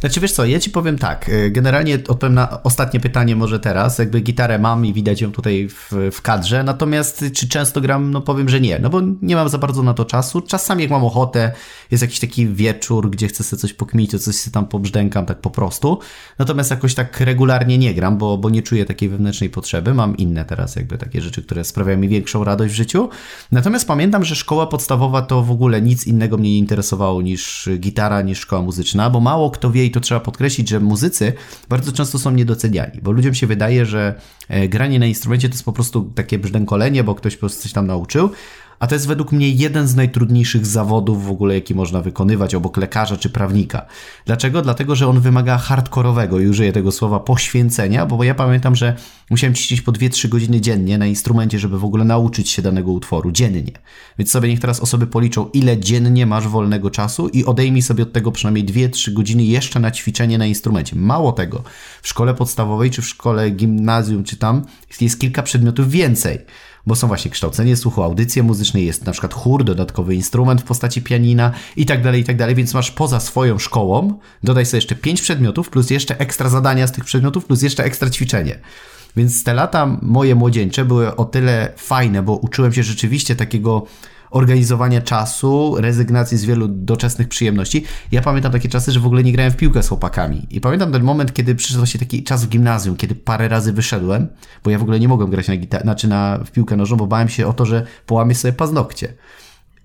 Znaczy 0.00 0.20
wiesz 0.20 0.32
co, 0.32 0.44
ja 0.44 0.60
ci 0.60 0.70
powiem 0.70 0.98
tak, 0.98 1.28
e, 1.28 1.50
generalnie 1.50 1.94
odpowiem 2.08 2.34
na 2.34 2.62
ostatnie 2.62 3.00
pytanie 3.00 3.36
może 3.36 3.60
teraz, 3.60 3.98
jakby 3.98 4.20
gitarę 4.20 4.58
mam 4.58 4.86
i 4.86 4.92
widać 4.92 5.20
ją 5.20 5.32
tutaj 5.32 5.68
w, 5.68 5.92
w 6.12 6.22
kadrze, 6.22 6.62
natomiast 6.62 7.24
czy 7.34 7.48
często 7.48 7.80
gram, 7.80 8.10
no 8.10 8.20
powiem, 8.20 8.48
że 8.48 8.60
nie, 8.60 8.78
no 8.78 8.90
bo 8.90 9.00
nie 9.22 9.36
mam 9.36 9.48
za 9.48 9.58
bardzo 9.58 9.82
na 9.82 9.94
to 9.94 10.04
czasu, 10.04 10.40
czasami 10.40 10.82
jak 10.82 10.90
mam 10.90 11.04
ochotę, 11.04 11.52
jest 11.90 12.02
jakiś 12.02 12.20
taki 12.20 12.48
wieczór, 12.48 13.10
gdzie 13.10 13.28
chcę 13.28 13.44
sobie 13.44 13.60
coś 13.60 13.72
pokmić, 13.72 14.10
to 14.10 14.18
coś 14.18 14.34
sobie 14.34 14.52
tam 14.52 14.66
pobrzdękam 14.66 15.26
tak 15.26 15.40
po 15.40 15.50
prostu, 15.50 15.98
natomiast 16.38 16.70
jakoś 16.70 16.94
tak 16.94 17.20
regularnie 17.20 17.78
nie 17.78 17.94
gram, 17.94 18.18
bo, 18.18 18.38
bo 18.38 18.50
nie 18.50 18.62
czuję 18.62 18.84
takiej 18.84 19.08
wewnętrznej 19.08 19.50
potrzeby, 19.50 19.94
mam 19.94 20.16
inne 20.16 20.44
teraz 20.44 20.76
jakby 20.76 20.98
takie 20.98 21.20
rzeczy, 21.20 21.42
które 21.42 21.64
sprawiają 21.64 21.98
mi 21.98 22.08
większą 22.08 22.44
radość 22.44 22.74
w 22.74 22.76
życiu, 22.76 23.08
natomiast 23.52 23.65
pamiętam, 23.86 24.24
że 24.24 24.34
szkoła 24.36 24.66
podstawowa 24.66 25.22
to 25.22 25.42
w 25.42 25.50
ogóle 25.50 25.82
nic 25.82 26.06
innego 26.06 26.38
mnie 26.38 26.50
nie 26.50 26.58
interesowało 26.58 27.22
niż 27.22 27.68
gitara, 27.78 28.22
niż 28.22 28.38
szkoła 28.38 28.62
muzyczna, 28.62 29.10
bo 29.10 29.20
mało 29.20 29.50
kto 29.50 29.70
wie 29.70 29.84
i 29.84 29.90
to 29.90 30.00
trzeba 30.00 30.20
podkreślić, 30.20 30.68
że 30.68 30.80
muzycy 30.80 31.32
bardzo 31.68 31.92
często 31.92 32.18
są 32.18 32.30
niedoceniani, 32.30 33.00
bo 33.02 33.10
ludziom 33.10 33.34
się 33.34 33.46
wydaje, 33.46 33.86
że 33.86 34.14
e, 34.48 34.68
granie 34.68 34.98
na 34.98 35.06
instrumencie 35.06 35.48
to 35.48 35.54
jest 35.54 35.64
po 35.64 35.72
prostu 35.72 36.12
takie 36.14 36.38
brzdękolenie, 36.38 37.04
bo 37.04 37.14
ktoś 37.14 37.36
po 37.36 37.40
prostu 37.40 37.62
coś 37.62 37.72
tam 37.72 37.86
nauczył, 37.86 38.30
a 38.78 38.86
to 38.86 38.94
jest 38.94 39.06
według 39.06 39.32
mnie 39.32 39.50
jeden 39.50 39.88
z 39.88 39.96
najtrudniejszych 39.96 40.66
zawodów 40.66 41.26
w 41.26 41.30
ogóle, 41.30 41.54
jaki 41.54 41.74
można 41.74 42.00
wykonywać 42.00 42.54
obok 42.54 42.76
lekarza 42.76 43.16
czy 43.16 43.30
prawnika. 43.30 43.86
Dlaczego? 44.26 44.62
Dlatego, 44.62 44.96
że 44.96 45.08
on 45.08 45.20
wymaga 45.20 45.58
hardkorowego, 45.58 46.40
i 46.40 46.46
użyję 46.46 46.72
tego 46.72 46.92
słowa, 46.92 47.20
poświęcenia, 47.20 48.06
bo 48.06 48.24
ja 48.24 48.34
pamiętam, 48.34 48.76
że 48.76 48.96
musiałem 49.30 49.54
ćwiczyć 49.54 49.80
po 49.80 49.92
2-3 49.92 50.28
godziny 50.28 50.60
dziennie 50.60 50.98
na 50.98 51.06
instrumencie, 51.06 51.58
żeby 51.58 51.78
w 51.78 51.84
ogóle 51.84 52.04
nauczyć 52.04 52.50
się 52.50 52.62
danego 52.62 52.92
utworu, 52.92 53.32
dziennie. 53.32 53.72
Więc 54.18 54.30
sobie 54.30 54.48
niech 54.48 54.60
teraz 54.60 54.80
osoby 54.80 55.06
policzą, 55.06 55.50
ile 55.52 55.78
dziennie 55.78 56.26
masz 56.26 56.48
wolnego 56.48 56.90
czasu 56.90 57.28
i 57.28 57.44
odejmij 57.44 57.82
sobie 57.82 58.02
od 58.02 58.12
tego 58.12 58.32
przynajmniej 58.32 58.64
2-3 58.64 59.12
godziny 59.12 59.44
jeszcze 59.44 59.80
na 59.80 59.90
ćwiczenie 59.90 60.38
na 60.38 60.46
instrumencie. 60.46 60.96
Mało 60.96 61.32
tego, 61.32 61.62
w 62.02 62.08
szkole 62.08 62.34
podstawowej, 62.34 62.90
czy 62.90 63.02
w 63.02 63.06
szkole 63.06 63.50
gimnazjum, 63.50 64.24
czy 64.24 64.36
tam 64.36 64.64
jest 65.00 65.20
kilka 65.20 65.42
przedmiotów 65.42 65.90
więcej 65.90 66.38
bo 66.86 66.94
są 66.94 67.08
właśnie 67.08 67.30
kształcenie 67.30 67.76
słuchu, 67.76 68.02
audycje 68.02 68.42
muzyczne, 68.42 68.80
jest 68.80 69.06
na 69.06 69.12
przykład 69.12 69.34
chór, 69.34 69.64
dodatkowy 69.64 70.14
instrument 70.14 70.60
w 70.60 70.64
postaci 70.64 71.02
pianina 71.02 71.52
i 71.76 71.86
tak 71.86 72.02
dalej, 72.02 72.20
i 72.20 72.24
tak 72.24 72.36
dalej, 72.36 72.54
więc 72.54 72.74
masz 72.74 72.90
poza 72.90 73.20
swoją 73.20 73.58
szkołą, 73.58 74.18
dodaj 74.44 74.66
sobie 74.66 74.78
jeszcze 74.78 74.94
pięć 74.94 75.22
przedmiotów, 75.22 75.70
plus 75.70 75.90
jeszcze 75.90 76.18
ekstra 76.18 76.48
zadania 76.48 76.86
z 76.86 76.92
tych 76.92 77.04
przedmiotów, 77.04 77.44
plus 77.44 77.62
jeszcze 77.62 77.84
ekstra 77.84 78.10
ćwiczenie. 78.10 78.58
Więc 79.16 79.44
te 79.44 79.54
lata 79.54 79.98
moje 80.02 80.34
młodzieńcze 80.34 80.84
były 80.84 81.16
o 81.16 81.24
tyle 81.24 81.72
fajne, 81.76 82.22
bo 82.22 82.36
uczyłem 82.36 82.72
się 82.72 82.82
rzeczywiście 82.82 83.36
takiego 83.36 83.86
organizowania 84.30 85.00
czasu, 85.00 85.74
rezygnacji 85.78 86.38
z 86.38 86.44
wielu 86.44 86.68
doczesnych 86.68 87.28
przyjemności. 87.28 87.84
Ja 88.12 88.22
pamiętam 88.22 88.52
takie 88.52 88.68
czasy, 88.68 88.92
że 88.92 89.00
w 89.00 89.06
ogóle 89.06 89.22
nie 89.24 89.32
grałem 89.32 89.52
w 89.52 89.56
piłkę 89.56 89.82
z 89.82 89.88
chłopakami. 89.88 90.46
I 90.50 90.60
pamiętam 90.60 90.92
ten 90.92 91.02
moment, 91.02 91.32
kiedy 91.32 91.54
przyszedł 91.54 91.86
się 91.86 91.98
taki 91.98 92.24
czas 92.24 92.44
w 92.44 92.48
gimnazjum, 92.48 92.96
kiedy 92.96 93.14
parę 93.14 93.48
razy 93.48 93.72
wyszedłem, 93.72 94.28
bo 94.64 94.70
ja 94.70 94.78
w 94.78 94.82
ogóle 94.82 95.00
nie 95.00 95.08
mogłem 95.08 95.30
grać 95.30 95.48
na 95.48 95.54
gitar- 95.54 95.82
znaczy 95.82 96.08
na, 96.08 96.38
w 96.44 96.50
piłkę 96.50 96.76
nożną, 96.76 96.96
bo 96.96 97.06
bałem 97.06 97.28
się 97.28 97.46
o 97.46 97.52
to, 97.52 97.66
że 97.66 97.86
połamię 98.06 98.34
sobie 98.34 98.52
paznokcie 98.52 99.14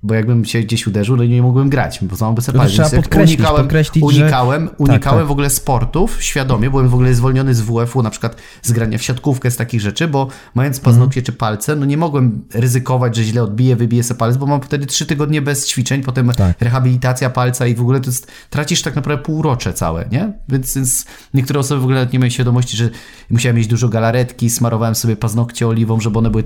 bo 0.03 0.13
jakbym 0.13 0.46
się 0.46 0.60
gdzieś 0.60 0.88
uderzył, 0.88 1.17
no 1.17 1.25
nie 1.25 1.41
mogłem 1.41 1.70
grać, 1.70 2.00
bo 2.01 2.15
sam 2.15 2.36
bez 2.36 2.51
palec. 2.51 2.72
Trzeba 2.72 2.89
podkreślić, 2.89 3.39
unikałem, 3.39 3.62
podkreślić, 3.62 4.03
unikałem, 4.03 4.65
że... 4.65 4.72
unikałem 4.77 5.00
tak, 5.00 5.13
tak. 5.13 5.27
w 5.27 5.31
ogóle 5.31 5.50
sportów 5.50 6.24
świadomie, 6.24 6.70
byłem 6.70 6.89
w 6.89 6.93
ogóle 6.93 7.13
zwolniony 7.13 7.55
z 7.55 7.62
WF-u, 7.62 8.03
na 8.03 8.10
przykład 8.10 8.36
z 8.62 8.72
grania 8.72 8.98
w 8.98 9.03
siatkówkę, 9.03 9.51
z 9.51 9.58
takich 9.58 9.81
rzeczy, 9.81 10.08
bo 10.08 10.27
mając 10.55 10.79
paznokcie 10.79 11.20
mm. 11.20 11.25
czy 11.25 11.31
palce, 11.31 11.75
no 11.75 11.86
nie 11.86 11.98
mogłem 11.98 12.46
ryzykować, 12.53 13.15
że 13.15 13.24
źle 13.24 13.43
odbiję, 13.43 13.75
wybiję 13.75 14.03
sobie 14.03 14.17
palec, 14.17 14.38
bo 14.38 14.46
mam 14.46 14.62
wtedy 14.62 14.86
trzy 14.86 15.05
tygodnie 15.05 15.41
bez 15.41 15.67
ćwiczeń, 15.67 16.03
potem 16.03 16.31
tak. 16.31 16.62
rehabilitacja 16.62 17.29
palca 17.29 17.67
i 17.67 17.75
w 17.75 17.81
ogóle 17.81 18.00
to 18.00 18.10
jest, 18.10 18.31
tracisz 18.50 18.81
tak 18.81 18.96
naprawdę 18.96 19.24
półrocze 19.24 19.74
całe, 19.74 20.05
nie? 20.12 20.34
Więc, 20.50 20.75
więc 20.75 21.05
niektóre 21.34 21.60
osoby 21.60 21.81
w 21.81 21.84
ogóle 21.84 22.08
nie 22.13 22.20
mają 22.20 22.29
świadomości, 22.29 22.77
że 22.77 22.89
musiałem 23.29 23.58
mieć 23.58 23.67
dużo 23.67 23.89
galaretki, 23.89 24.50
smarowałem 24.50 24.96
sobie 24.96 25.15
paznokcie 25.15 25.67
oliwą, 25.67 26.00
żeby 26.00 26.20
one 26.20 26.29
były 26.29 26.43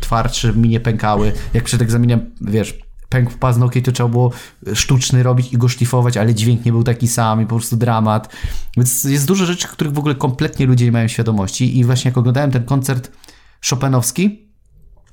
twardsze, 0.00 0.52
mi 0.52 0.68
nie 0.68 0.80
pękały. 0.80 1.32
Jak 1.54 1.64
przed 1.64 1.82
egzaminem, 1.82 2.30
wiesz, 2.40 2.85
pękł 3.08 3.30
w 3.30 3.38
paznokieć, 3.38 3.84
to 3.84 3.92
trzeba 3.92 4.08
było 4.08 4.30
sztuczny 4.74 5.22
robić 5.22 5.52
i 5.52 5.58
go 5.58 5.68
szlifować, 5.68 6.16
ale 6.16 6.34
dźwięk 6.34 6.64
nie 6.64 6.72
był 6.72 6.82
taki 6.82 7.08
sam 7.08 7.42
i 7.42 7.46
po 7.46 7.56
prostu 7.56 7.76
dramat. 7.76 8.34
Więc 8.76 9.04
jest 9.04 9.26
dużo 9.26 9.46
rzeczy, 9.46 9.68
których 9.68 9.92
w 9.92 9.98
ogóle 9.98 10.14
kompletnie 10.14 10.66
ludzie 10.66 10.84
nie 10.84 10.92
mają 10.92 11.08
świadomości 11.08 11.78
i 11.78 11.84
właśnie 11.84 12.08
jak 12.08 12.18
oglądałem 12.18 12.50
ten 12.50 12.64
koncert 12.64 13.12
Chopinowski, 13.70 14.46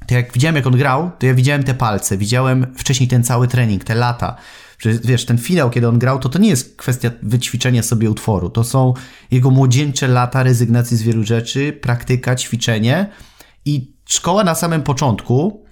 to 0.07 0.15
jak 0.15 0.33
widziałem 0.33 0.55
jak 0.55 0.67
on 0.67 0.77
grał, 0.77 1.11
to 1.19 1.25
ja 1.25 1.33
widziałem 1.33 1.63
te 1.63 1.73
palce, 1.73 2.17
widziałem 2.17 2.73
wcześniej 2.77 3.09
ten 3.09 3.23
cały 3.23 3.47
trening, 3.47 3.83
te 3.83 3.95
lata. 3.95 4.35
Że, 4.79 4.93
wiesz, 4.93 5.25
ten 5.25 5.37
finał, 5.37 5.69
kiedy 5.69 5.87
on 5.87 5.99
grał, 5.99 6.19
to 6.19 6.29
to 6.29 6.39
nie 6.39 6.49
jest 6.49 6.77
kwestia 6.77 7.11
wyćwiczenia 7.21 7.83
sobie 7.83 8.09
utworu. 8.09 8.49
To 8.49 8.63
są 8.63 8.93
jego 9.31 9.51
młodzieńcze 9.51 10.07
lata 10.07 10.43
rezygnacji 10.43 10.97
z 10.97 11.01
wielu 11.01 11.23
rzeczy, 11.23 11.79
praktyka, 11.81 12.35
ćwiczenie 12.35 13.09
i 13.65 13.93
szkoła 14.05 14.43
na 14.43 14.55
samym 14.55 14.83
początku, 14.83 15.65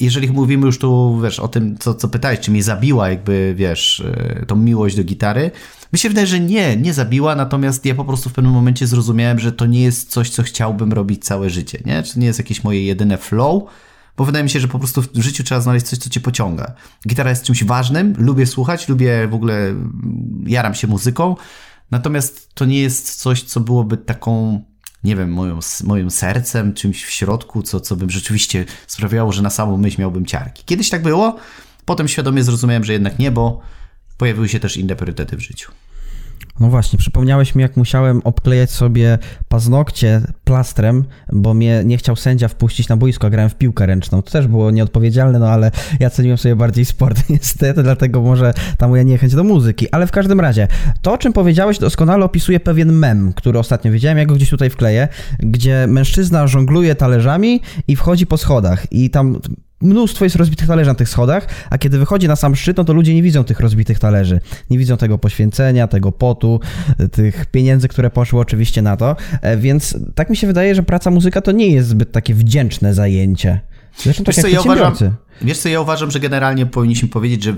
jeżeli 0.00 0.32
mówimy 0.32 0.66
już 0.66 0.78
tu, 0.78 1.20
wiesz, 1.24 1.40
o 1.40 1.48
tym, 1.48 1.78
co, 1.78 1.94
co 1.94 2.08
pytałeś, 2.08 2.40
czy 2.40 2.50
mnie 2.50 2.62
zabiła 2.62 3.08
jakby, 3.08 3.54
wiesz, 3.56 4.00
e, 4.00 4.46
tą 4.46 4.56
miłość 4.56 4.96
do 4.96 5.04
gitary, 5.04 5.50
mi 5.92 5.98
się 5.98 6.08
wydaje, 6.08 6.26
że 6.26 6.40
nie, 6.40 6.76
nie 6.76 6.94
zabiła, 6.94 7.34
natomiast 7.34 7.86
ja 7.86 7.94
po 7.94 8.04
prostu 8.04 8.30
w 8.30 8.32
pewnym 8.32 8.52
momencie 8.52 8.86
zrozumiałem, 8.86 9.38
że 9.38 9.52
to 9.52 9.66
nie 9.66 9.82
jest 9.82 10.10
coś, 10.10 10.30
co 10.30 10.42
chciałbym 10.42 10.92
robić 10.92 11.24
całe 11.24 11.50
życie, 11.50 11.82
nie? 11.86 12.02
Czy 12.02 12.18
nie 12.18 12.26
jest 12.26 12.38
jakieś 12.38 12.64
moje 12.64 12.84
jedyne 12.84 13.18
flow, 13.18 13.62
bo 14.16 14.24
wydaje 14.24 14.44
mi 14.44 14.50
się, 14.50 14.60
że 14.60 14.68
po 14.68 14.78
prostu 14.78 15.02
w 15.02 15.20
życiu 15.20 15.44
trzeba 15.44 15.60
znaleźć 15.60 15.86
coś, 15.86 15.98
co 15.98 16.10
cię 16.10 16.20
pociąga. 16.20 16.74
Gitara 17.08 17.30
jest 17.30 17.44
czymś 17.44 17.64
ważnym, 17.64 18.14
lubię 18.18 18.46
słuchać, 18.46 18.88
lubię 18.88 19.28
w 19.28 19.34
ogóle, 19.34 19.74
jaram 20.46 20.74
się 20.74 20.86
muzyką, 20.86 21.36
natomiast 21.90 22.54
to 22.54 22.64
nie 22.64 22.80
jest 22.80 23.14
coś, 23.14 23.42
co 23.42 23.60
byłoby 23.60 23.96
taką, 23.96 24.62
nie 25.04 25.16
wiem, 25.16 25.32
moją, 25.32 25.58
moim 25.84 26.10
sercem, 26.10 26.74
czymś 26.74 27.04
w 27.04 27.10
środku, 27.10 27.62
co, 27.62 27.80
co 27.80 27.96
bym 27.96 28.10
rzeczywiście 28.10 28.64
sprawiało, 28.86 29.32
że 29.32 29.42
na 29.42 29.50
samą 29.50 29.76
myśl 29.76 30.00
miałbym 30.00 30.26
ciarki. 30.26 30.62
Kiedyś 30.66 30.90
tak 30.90 31.02
było, 31.02 31.36
potem 31.84 32.08
świadomie 32.08 32.44
zrozumiałem, 32.44 32.84
że 32.84 32.92
jednak 32.92 33.18
nie, 33.18 33.30
bo 33.30 33.60
pojawiły 34.18 34.48
się 34.48 34.60
też 34.60 34.76
inne 34.76 34.96
priorytety 34.96 35.36
w 35.36 35.40
życiu. 35.40 35.72
No 36.60 36.68
właśnie, 36.68 36.98
przypomniałeś 36.98 37.54
mi, 37.54 37.62
jak 37.62 37.76
musiałem 37.76 38.20
obklejać 38.24 38.70
sobie 38.70 39.18
paznokcie 39.48 40.20
plastrem, 40.44 41.04
bo 41.32 41.54
mnie 41.54 41.82
nie 41.84 41.96
chciał 41.96 42.16
sędzia 42.16 42.48
wpuścić 42.48 42.88
na 42.88 42.96
boisko, 42.96 43.26
a 43.26 43.30
grałem 43.30 43.50
w 43.50 43.54
piłkę 43.54 43.86
ręczną. 43.86 44.22
To 44.22 44.30
też 44.30 44.46
było 44.46 44.70
nieodpowiedzialne, 44.70 45.38
no 45.38 45.48
ale 45.48 45.70
ja 46.00 46.10
ceniłem 46.10 46.38
sobie 46.38 46.56
bardziej 46.56 46.84
sport, 46.84 47.22
niestety, 47.30 47.82
dlatego 47.82 48.22
może 48.22 48.54
ta 48.78 48.88
moja 48.88 49.02
niechęć 49.02 49.34
do 49.34 49.44
muzyki. 49.44 49.90
Ale 49.90 50.06
w 50.06 50.10
każdym 50.10 50.40
razie, 50.40 50.68
to 51.02 51.12
o 51.12 51.18
czym 51.18 51.32
powiedziałeś 51.32 51.78
doskonale 51.78 52.24
opisuje 52.24 52.60
pewien 52.60 52.92
mem, 52.92 53.32
który 53.32 53.58
ostatnio 53.58 53.92
widziałem, 53.92 54.18
ja 54.18 54.26
go 54.26 54.34
gdzieś 54.34 54.50
tutaj 54.50 54.70
wkleję, 54.70 55.08
gdzie 55.38 55.86
mężczyzna 55.86 56.46
żongluje 56.46 56.94
talerzami 56.94 57.60
i 57.88 57.96
wchodzi 57.96 58.26
po 58.26 58.36
schodach 58.36 58.92
i 58.92 59.10
tam 59.10 59.40
mnóstwo 59.82 60.24
jest 60.24 60.36
rozbitych 60.36 60.68
talerzy 60.68 60.90
na 60.90 60.94
tych 60.94 61.08
schodach, 61.08 61.46
a 61.70 61.78
kiedy 61.78 61.98
wychodzi 61.98 62.28
na 62.28 62.36
sam 62.36 62.56
szczyt, 62.56 62.76
no 62.76 62.84
to 62.84 62.92
ludzie 62.92 63.14
nie 63.14 63.22
widzą 63.22 63.44
tych 63.44 63.60
rozbitych 63.60 63.98
talerzy. 63.98 64.40
Nie 64.70 64.78
widzą 64.78 64.96
tego 64.96 65.18
poświęcenia, 65.18 65.88
tego 65.88 66.12
potu, 66.12 66.60
tych 67.12 67.46
pieniędzy, 67.46 67.88
które 67.88 68.10
poszły 68.10 68.40
oczywiście 68.40 68.82
na 68.82 68.96
to. 68.96 69.16
E, 69.42 69.56
więc 69.56 69.98
tak 70.14 70.30
mi 70.30 70.36
się 70.36 70.46
wydaje, 70.46 70.74
że 70.74 70.82
praca 70.82 71.10
muzyka 71.10 71.40
to 71.40 71.52
nie 71.52 71.68
jest 71.68 71.88
zbyt 71.88 72.12
takie 72.12 72.34
wdzięczne 72.34 72.94
zajęcie. 72.94 73.60
Zresztą 73.96 74.24
tak 74.24 74.34
wiesz, 74.34 74.44
jak 74.44 74.62
co, 74.62 74.68
ja 74.68 74.74
uważam, 74.74 74.94
wiesz 75.42 75.58
co, 75.58 75.68
ja 75.68 75.80
uważam, 75.80 76.10
że 76.10 76.20
generalnie 76.20 76.66
powinniśmy 76.66 77.08
powiedzieć, 77.08 77.42
że 77.42 77.54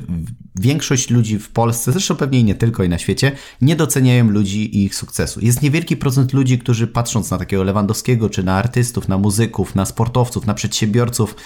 większość 0.60 1.10
ludzi 1.10 1.38
w 1.38 1.50
Polsce, 1.50 1.92
zresztą 1.92 2.16
pewnie 2.16 2.40
i 2.40 2.44
nie 2.44 2.54
tylko 2.54 2.84
i 2.84 2.88
na 2.88 2.98
świecie, 2.98 3.32
nie 3.60 3.76
doceniają 3.76 4.30
ludzi 4.30 4.76
i 4.76 4.84
ich 4.84 4.94
sukcesu. 4.94 5.40
Jest 5.40 5.62
niewielki 5.62 5.96
procent 5.96 6.32
ludzi, 6.32 6.58
którzy 6.58 6.86
patrząc 6.86 7.30
na 7.30 7.38
takiego 7.38 7.64
Lewandowskiego, 7.64 8.30
czy 8.30 8.42
na 8.42 8.54
artystów, 8.56 9.08
na 9.08 9.18
muzyków, 9.18 9.74
na 9.74 9.84
sportowców, 9.84 10.46
na 10.46 10.54
przedsiębiorców, 10.54 11.36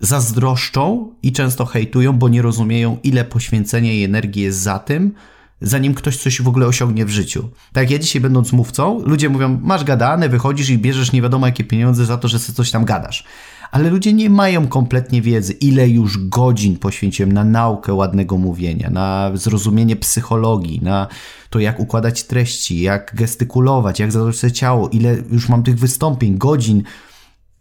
zazdroszczą 0.00 1.14
i 1.22 1.32
często 1.32 1.66
hejtują, 1.66 2.12
bo 2.12 2.28
nie 2.28 2.42
rozumieją, 2.42 2.98
ile 3.02 3.24
poświęcenia 3.24 3.92
i 3.92 4.04
energii 4.04 4.42
jest 4.42 4.58
za 4.58 4.78
tym, 4.78 5.12
zanim 5.60 5.94
ktoś 5.94 6.16
coś 6.16 6.42
w 6.42 6.48
ogóle 6.48 6.66
osiągnie 6.66 7.04
w 7.04 7.10
życiu. 7.10 7.48
Tak 7.72 7.90
ja 7.90 7.98
dzisiaj 7.98 8.22
będąc 8.22 8.52
mówcą, 8.52 9.02
ludzie 9.04 9.28
mówią, 9.28 9.60
masz 9.62 9.84
gadane, 9.84 10.28
wychodzisz 10.28 10.70
i 10.70 10.78
bierzesz 10.78 11.12
nie 11.12 11.22
wiadomo 11.22 11.46
jakie 11.46 11.64
pieniądze 11.64 12.06
za 12.06 12.16
to, 12.16 12.28
że 12.28 12.38
sobie 12.38 12.56
coś 12.56 12.70
tam 12.70 12.84
gadasz. 12.84 13.24
Ale 13.70 13.90
ludzie 13.90 14.12
nie 14.12 14.30
mają 14.30 14.68
kompletnie 14.68 15.22
wiedzy, 15.22 15.52
ile 15.52 15.88
już 15.88 16.28
godzin 16.28 16.76
poświęciłem 16.76 17.32
na 17.32 17.44
naukę 17.44 17.94
ładnego 17.94 18.38
mówienia, 18.38 18.90
na 18.90 19.30
zrozumienie 19.34 19.96
psychologii, 19.96 20.80
na 20.82 21.08
to, 21.50 21.58
jak 21.58 21.80
układać 21.80 22.24
treści, 22.24 22.80
jak 22.80 23.14
gestykulować, 23.14 24.00
jak 24.00 24.12
zadać 24.12 24.36
ciało, 24.52 24.88
ile 24.88 25.16
już 25.30 25.48
mam 25.48 25.62
tych 25.62 25.78
wystąpień, 25.78 26.38
godzin. 26.38 26.82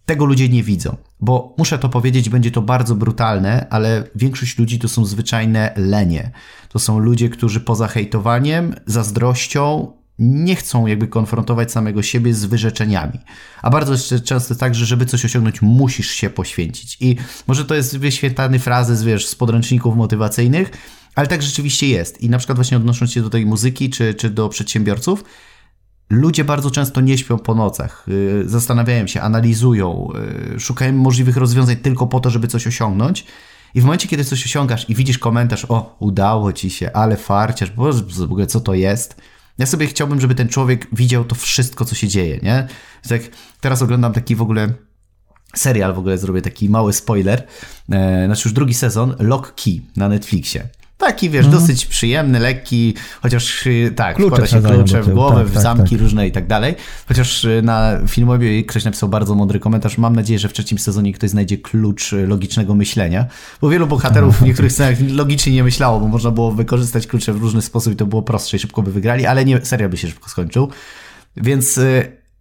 Tego 0.06 0.26
ludzie 0.26 0.50
nie 0.50 0.64
widzą. 0.64 0.98
Bo 1.20 1.56
muszę 1.58 1.80
to 1.80 1.90
powiedzieć, 1.90 2.30
będzie 2.30 2.52
to 2.52 2.62
bardzo 2.62 2.96
brutalne, 2.96 3.68
ale 3.70 4.04
większość 4.16 4.58
ludzi 4.58 4.80
to 4.80 4.88
są 4.88 5.06
zwyczajne 5.06 5.74
lenie. 5.76 6.32
To 6.70 6.80
są 6.80 7.00
ludzie, 7.00 7.30
którzy 7.30 7.60
poza 7.60 7.88
hejtowaniem, 7.88 8.76
zazdrością 8.86 9.92
nie 10.20 10.56
chcą 10.56 10.86
jakby 10.88 11.08
konfrontować 11.08 11.72
samego 11.72 12.02
siebie 12.02 12.34
z 12.34 12.46
wyrzeczeniami. 12.46 13.20
A 13.62 13.70
bardzo 13.70 14.20
często 14.24 14.56
tak, 14.56 14.76
że 14.76 14.86
żeby 14.86 15.06
coś 15.06 15.26
osiągnąć, 15.26 15.62
musisz 15.62 16.10
się 16.10 16.30
poświęcić. 16.30 16.98
I 17.00 17.16
może 17.48 17.66
to 17.66 17.76
jest 17.76 17.98
wyświetlany 17.98 18.60
frazy 18.60 18.96
z, 18.96 19.04
wiesz, 19.04 19.28
z 19.28 19.36
podręczników 19.36 19.96
motywacyjnych, 19.96 20.72
ale 21.16 21.28
tak 21.28 21.44
rzeczywiście 21.44 21.88
jest. 21.88 22.22
I 22.22 22.30
na 22.30 22.38
przykład 22.38 22.58
właśnie 22.58 22.78
odnosząc 22.78 23.12
się 23.12 23.22
do 23.22 23.30
tej 23.30 23.46
muzyki 23.46 23.90
czy, 23.90 24.14
czy 24.14 24.30
do 24.30 24.50
przedsiębiorców, 24.50 25.24
Ludzie 26.10 26.44
bardzo 26.44 26.72
często 26.72 27.02
nie 27.02 27.18
śpią 27.18 27.38
po 27.38 27.56
nocach, 27.56 28.06
y, 28.08 28.44
zastanawiają 28.46 29.08
się, 29.08 29.22
analizują, 29.22 30.10
y, 30.56 30.60
szukają 30.60 30.94
możliwych 30.94 31.38
rozwiązań 31.38 31.76
tylko 31.76 32.08
po 32.08 32.20
to, 32.20 32.30
żeby 32.30 32.48
coś 32.48 32.68
osiągnąć. 32.68 33.26
I 33.74 33.82
w 33.82 33.84
momencie, 33.84 34.08
kiedy 34.08 34.26
coś 34.26 34.46
osiągasz 34.46 34.90
i 34.90 34.96
widzisz 34.96 35.18
komentarz, 35.18 35.66
o, 35.70 35.96
udało 36.00 36.54
ci 36.54 36.70
się, 36.70 36.92
ale 36.94 37.18
farciarz, 37.18 37.72
bo 37.72 37.94
w 37.94 38.22
ogóle 38.22 38.48
co 38.48 38.60
to 38.60 38.74
jest? 38.74 39.22
Ja 39.58 39.66
sobie 39.66 39.88
chciałbym, 39.88 40.22
żeby 40.22 40.36
ten 40.36 40.50
człowiek 40.50 40.88
widział 40.92 41.26
to 41.26 41.36
wszystko, 41.36 41.86
co 41.86 41.96
się 41.96 42.08
dzieje, 42.08 42.40
nie? 42.44 42.68
Tak, 43.10 43.22
teraz 43.62 43.82
oglądam 43.82 44.14
taki 44.14 44.36
w 44.36 44.42
ogóle 44.42 44.74
serial, 45.56 45.94
w 45.94 46.00
ogóle 46.00 46.18
zrobię 46.18 46.42
taki 46.42 46.70
mały 46.70 46.94
spoiler, 46.94 47.48
e, 47.92 48.26
znaczy 48.26 48.42
już 48.46 48.54
drugi 48.54 48.74
sezon, 48.74 49.16
Lock 49.20 49.56
Key 49.64 49.82
na 49.96 50.10
Netflixie. 50.10 50.70
Taki, 50.98 51.30
wiesz, 51.30 51.46
mhm. 51.46 51.62
dosyć 51.62 51.86
przyjemny, 51.86 52.40
lekki, 52.40 52.94
chociaż 53.22 53.66
y, 53.68 53.94
tak, 53.96 54.16
klucze 54.16 54.36
wkłada 54.36 54.48
się 54.48 54.76
klucze 54.76 55.04
w 55.04 55.14
głowę, 55.14 55.36
tak, 55.36 55.48
w 55.48 55.54
tak, 55.54 55.64
zamki 55.64 55.90
tak. 55.90 56.00
różne 56.00 56.28
i 56.28 56.32
tak 56.32 56.48
dalej. 56.48 56.76
Chociaż 57.08 57.44
y, 57.44 57.62
na 57.64 58.00
filmowie 58.08 58.64
ktoś 58.64 58.86
napisał 58.86 59.10
bardzo 59.10 59.36
mądry 59.36 59.60
komentarz. 59.60 59.98
Mam 59.98 60.16
nadzieję, 60.16 60.40
że 60.40 60.50
w 60.50 60.54
trzecim 60.54 60.80
sezonie 60.80 61.14
ktoś 61.14 61.30
znajdzie 61.30 61.58
klucz 61.58 62.14
y, 62.14 62.28
logicznego 62.28 62.76
myślenia, 62.76 63.26
bo 63.62 63.70
wielu 63.70 63.88
bohaterów 63.88 64.38
w 64.38 64.42
niektórych 64.42 64.72
scenach 64.72 64.98
logicznie 65.10 65.54
nie 65.54 65.64
myślało, 65.64 66.00
bo 66.00 66.08
można 66.08 66.32
było 66.32 66.52
wykorzystać 66.52 67.08
klucze 67.08 67.34
w 67.34 67.42
różny 67.42 67.62
sposób 67.62 67.94
i 67.94 67.96
to 67.96 68.06
było 68.06 68.22
prostsze 68.22 68.58
i 68.58 68.60
szybko 68.60 68.82
by 68.82 68.92
wygrali, 68.92 69.26
ale 69.26 69.46
nie, 69.46 69.66
serial 69.66 69.90
by 69.90 69.98
się 69.98 70.08
szybko 70.08 70.30
skończył. 70.30 70.70
Więc 71.38 71.80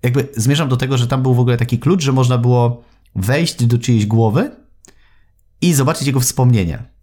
jakby 0.03 0.29
zmierzam 0.37 0.69
do 0.69 0.77
tego, 0.77 0.99
że 0.99 1.07
tam 1.07 1.23
był 1.23 1.35
w 1.35 1.41
ogóle 1.41 1.57
taki 1.57 1.79
klucz, 1.79 2.03
że 2.03 2.13
można 2.13 2.39
było 2.39 2.83
wejść 3.17 3.65
do 3.67 3.79
czyjejś 3.79 4.07
głowy 4.07 4.51
i 5.61 5.75
zobaczyć 5.75 6.07
jego 6.07 6.21
wspomnienia 6.21 6.94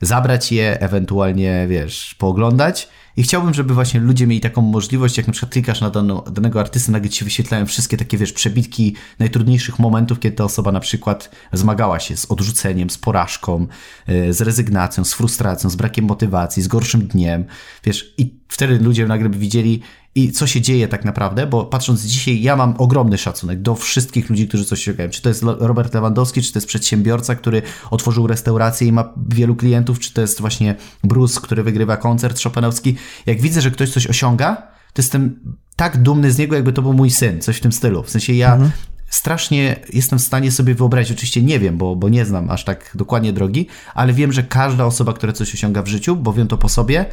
zabrać 0.00 0.52
je, 0.52 0.80
ewentualnie, 0.80 1.66
wiesz, 1.68 2.14
pooglądać. 2.14 2.88
I 3.20 3.22
chciałbym, 3.22 3.54
żeby 3.54 3.74
właśnie 3.74 4.00
ludzie 4.00 4.26
mieli 4.26 4.40
taką 4.40 4.62
możliwość, 4.62 5.16
jak 5.16 5.26
na 5.26 5.32
przykład 5.32 5.52
klikasz 5.52 5.80
na 5.80 5.90
daną, 5.90 6.22
danego 6.22 6.60
artysty, 6.60 6.92
nagle 6.92 7.10
ci 7.10 7.24
wyświetlają 7.24 7.66
wszystkie 7.66 7.96
takie, 7.96 8.18
wiesz, 8.18 8.32
przebitki 8.32 8.96
najtrudniejszych 9.18 9.78
momentów, 9.78 10.20
kiedy 10.20 10.36
ta 10.36 10.44
osoba 10.44 10.72
na 10.72 10.80
przykład 10.80 11.30
zmagała 11.52 12.00
się 12.00 12.16
z 12.16 12.30
odrzuceniem, 12.30 12.90
z 12.90 12.98
porażką, 12.98 13.66
e, 14.06 14.32
z 14.32 14.40
rezygnacją, 14.40 15.04
z 15.04 15.14
frustracją, 15.14 15.70
z 15.70 15.76
brakiem 15.76 16.04
motywacji, 16.04 16.62
z 16.62 16.68
gorszym 16.68 17.06
dniem, 17.06 17.44
wiesz, 17.84 18.14
i 18.18 18.34
wtedy 18.48 18.78
ludzie 18.78 19.06
nagle 19.06 19.28
by 19.28 19.38
widzieli, 19.38 19.82
i 20.14 20.32
co 20.32 20.46
się 20.46 20.60
dzieje 20.60 20.88
tak 20.88 21.04
naprawdę, 21.04 21.46
bo 21.46 21.64
patrząc 21.64 22.02
dzisiaj, 22.02 22.42
ja 22.42 22.56
mam 22.56 22.74
ogromny 22.78 23.18
szacunek 23.18 23.62
do 23.62 23.74
wszystkich 23.74 24.30
ludzi, 24.30 24.48
którzy 24.48 24.64
coś 24.64 24.78
osiągają. 24.80 25.10
Czy 25.10 25.22
to 25.22 25.28
jest 25.28 25.42
Robert 25.42 25.94
Lewandowski, 25.94 26.42
czy 26.42 26.52
to 26.52 26.56
jest 26.56 26.66
przedsiębiorca, 26.66 27.34
który 27.34 27.62
otworzył 27.90 28.26
restaurację 28.26 28.88
i 28.88 28.92
ma 28.92 29.12
wielu 29.28 29.56
klientów, 29.56 29.98
czy 29.98 30.12
to 30.14 30.20
jest 30.20 30.40
właśnie 30.40 30.74
Bruce, 31.04 31.40
który 31.40 31.62
wygrywa 31.62 31.96
koncert 31.96 32.42
Chopinowski. 32.42 32.96
Jak 33.26 33.40
widzę, 33.40 33.60
że 33.60 33.70
ktoś 33.70 33.90
coś 33.90 34.06
osiąga, 34.06 34.56
to 34.92 35.02
jestem 35.02 35.40
tak 35.76 35.96
dumny 35.96 36.32
z 36.32 36.38
niego, 36.38 36.54
jakby 36.54 36.72
to 36.72 36.82
był 36.82 36.92
mój 36.92 37.10
syn, 37.10 37.40
coś 37.40 37.56
w 37.56 37.60
tym 37.60 37.72
stylu. 37.72 38.02
W 38.02 38.10
sensie 38.10 38.32
ja 38.32 38.52
mhm. 38.52 38.70
strasznie 39.08 39.76
jestem 39.92 40.18
w 40.18 40.22
stanie 40.22 40.52
sobie 40.52 40.74
wyobrazić, 40.74 41.12
oczywiście 41.12 41.42
nie 41.42 41.58
wiem, 41.58 41.78
bo, 41.78 41.96
bo 41.96 42.08
nie 42.08 42.24
znam 42.24 42.50
aż 42.50 42.64
tak 42.64 42.90
dokładnie 42.94 43.32
drogi, 43.32 43.66
ale 43.94 44.12
wiem, 44.12 44.32
że 44.32 44.42
każda 44.42 44.84
osoba, 44.84 45.12
która 45.12 45.32
coś 45.32 45.54
osiąga 45.54 45.82
w 45.82 45.88
życiu, 45.88 46.16
bo 46.16 46.32
wiem 46.32 46.48
to 46.48 46.58
po 46.58 46.68
sobie, 46.68 47.06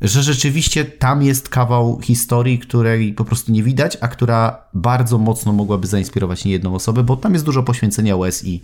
że 0.00 0.22
rzeczywiście 0.22 0.84
tam 0.84 1.22
jest 1.22 1.48
kawał 1.48 2.00
historii, 2.00 2.58
której 2.58 3.12
po 3.12 3.24
prostu 3.24 3.52
nie 3.52 3.62
widać, 3.62 3.98
a 4.00 4.08
która 4.08 4.64
bardzo 4.74 5.18
mocno 5.18 5.52
mogłaby 5.52 5.86
zainspirować 5.86 6.44
niejedną 6.44 6.74
osobę, 6.74 7.02
bo 7.02 7.16
tam 7.16 7.32
jest 7.32 7.44
dużo 7.44 7.62
poświęcenia 7.62 8.16
łez 8.16 8.44
i 8.44 8.60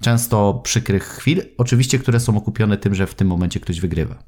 często 0.00 0.60
przykrych 0.64 1.04
chwil, 1.04 1.42
oczywiście, 1.58 1.98
które 1.98 2.20
są 2.20 2.36
okupione 2.36 2.76
tym, 2.76 2.94
że 2.94 3.06
w 3.06 3.14
tym 3.14 3.28
momencie 3.28 3.60
ktoś 3.60 3.80
wygrywa. 3.80 4.18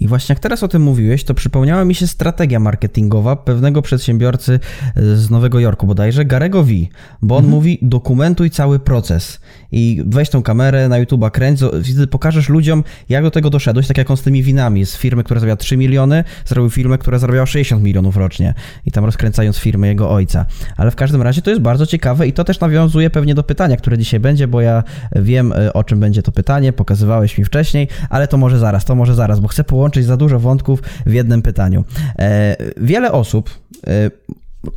I 0.00 0.08
właśnie 0.08 0.32
jak 0.32 0.40
teraz 0.40 0.62
o 0.62 0.68
tym 0.68 0.82
mówiłeś, 0.82 1.24
to 1.24 1.34
przypomniała 1.34 1.84
mi 1.84 1.94
się 1.94 2.06
strategia 2.06 2.60
marketingowa 2.60 3.36
pewnego 3.36 3.82
przedsiębiorcy 3.82 4.60
z 4.96 5.30
Nowego 5.30 5.60
Jorku 5.60 5.86
bodajże, 5.86 6.24
Garego 6.24 6.64
V, 6.64 6.72
bo 7.22 7.36
on 7.36 7.44
mhm. 7.44 7.54
mówi 7.54 7.78
dokumentuj 7.82 8.50
cały 8.50 8.78
proces 8.78 9.40
i 9.72 10.02
weź 10.06 10.30
tą 10.30 10.42
kamerę 10.42 10.88
na 10.88 11.04
YouTube'a, 11.04 11.30
kręć, 11.30 11.60
pokażesz 12.10 12.48
ludziom, 12.48 12.84
jak 13.08 13.22
do 13.22 13.30
tego 13.30 13.50
doszedłeś, 13.50 13.86
tak 13.86 13.98
jak 13.98 14.10
on 14.10 14.16
z 14.16 14.22
tymi 14.22 14.42
winami, 14.42 14.86
z 14.86 14.96
firmy, 14.96 15.24
która 15.24 15.40
zarabia 15.40 15.56
3 15.56 15.76
miliony, 15.76 16.24
zrobił 16.44 16.70
firmę, 16.70 16.98
która 16.98 17.18
zarabiała 17.18 17.46
60 17.46 17.82
milionów 17.82 18.16
rocznie 18.16 18.54
i 18.86 18.92
tam 18.92 19.04
rozkręcając 19.04 19.58
firmę 19.58 19.88
jego 19.88 20.10
ojca. 20.10 20.46
Ale 20.76 20.90
w 20.90 20.96
każdym 20.96 21.22
razie 21.22 21.42
to 21.42 21.50
jest 21.50 21.62
bardzo 21.62 21.86
ciekawe 21.86 22.28
i 22.28 22.32
to 22.32 22.44
też 22.44 22.60
nawiązuje 22.60 23.10
pewnie 23.10 23.34
do 23.34 23.42
pytania, 23.42 23.76
które 23.76 23.98
dzisiaj 23.98 24.20
będzie, 24.20 24.48
bo 24.48 24.60
ja 24.60 24.82
wiem, 25.16 25.52
e, 25.52 25.72
o 25.72 25.84
czym 25.84 26.00
będzie 26.00 26.22
to 26.22 26.32
pytanie, 26.32 26.72
pokazywałeś 26.72 27.38
mi 27.38 27.44
wcześniej, 27.44 27.88
ale 28.10 28.28
to 28.28 28.36
może 28.36 28.58
zaraz, 28.58 28.84
to 28.84 28.94
może 28.94 29.14
zaraz, 29.14 29.40
bo 29.40 29.48
chcę 29.48 29.64
połączyć 29.64 29.85
za 29.94 30.16
dużo 30.16 30.40
wątków 30.40 30.82
w 31.06 31.12
jednym 31.12 31.42
pytaniu. 31.42 31.84
E, 32.18 32.56
wiele 32.76 33.12
osób 33.12 33.50
e, 33.86 34.10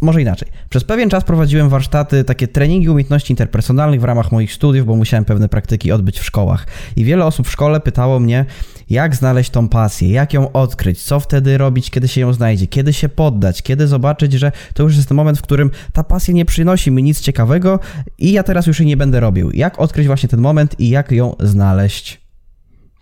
może 0.02 0.22
inaczej. 0.22 0.48
Przez 0.70 0.84
pewien 0.84 1.10
czas 1.10 1.24
prowadziłem 1.24 1.70
warsztaty, 1.70 2.24
takie 2.24 2.48
treningi 2.48 2.90
umiejętności 2.90 3.34
interpersonalnych 3.34 4.02
w 4.02 4.04
ramach 4.04 4.32
moich 4.32 4.54
studiów, 4.54 4.88
bo 4.88 4.96
musiałem 4.96 5.26
pewne 5.26 5.50
praktyki 5.50 5.92
odbyć 5.92 6.20
w 6.20 6.26
szkołach. 6.26 6.68
I 6.96 7.04
wiele 7.04 7.26
osób 7.26 7.48
w 7.48 7.52
szkole 7.52 7.80
pytało 7.80 8.20
mnie, 8.20 8.46
jak 8.90 9.16
znaleźć 9.16 9.50
tą 9.50 9.70
pasję, 9.70 10.10
jak 10.10 10.34
ją 10.34 10.52
odkryć, 10.52 11.04
co 11.04 11.20
wtedy 11.20 11.58
robić, 11.58 11.92
kiedy 11.92 12.08
się 12.08 12.22
ją 12.22 12.34
znajdzie, 12.34 12.68
kiedy 12.68 12.94
się 12.94 13.10
poddać, 13.10 13.62
kiedy 13.62 13.88
zobaczyć, 13.88 14.34
że 14.34 14.52
to 14.74 14.84
już 14.84 14.96
jest 14.96 15.08
ten 15.08 15.18
moment, 15.18 15.38
w 15.38 15.42
którym 15.42 15.72
ta 15.94 16.04
pasja 16.04 16.34
nie 16.34 16.46
przynosi 16.46 16.92
mi 16.92 17.04
nic 17.04 17.22
ciekawego 17.22 17.80
i 18.18 18.32
ja 18.32 18.44
teraz 18.44 18.68
już 18.68 18.80
jej 18.80 18.88
nie 18.88 18.98
będę 18.98 19.20
robił. 19.20 19.52
Jak 19.52 19.80
odkryć 19.80 20.08
właśnie 20.08 20.30
ten 20.30 20.42
moment 20.42 20.80
i 20.80 20.90
jak 20.90 21.12
ją 21.12 21.36
znaleźć? 21.40 22.29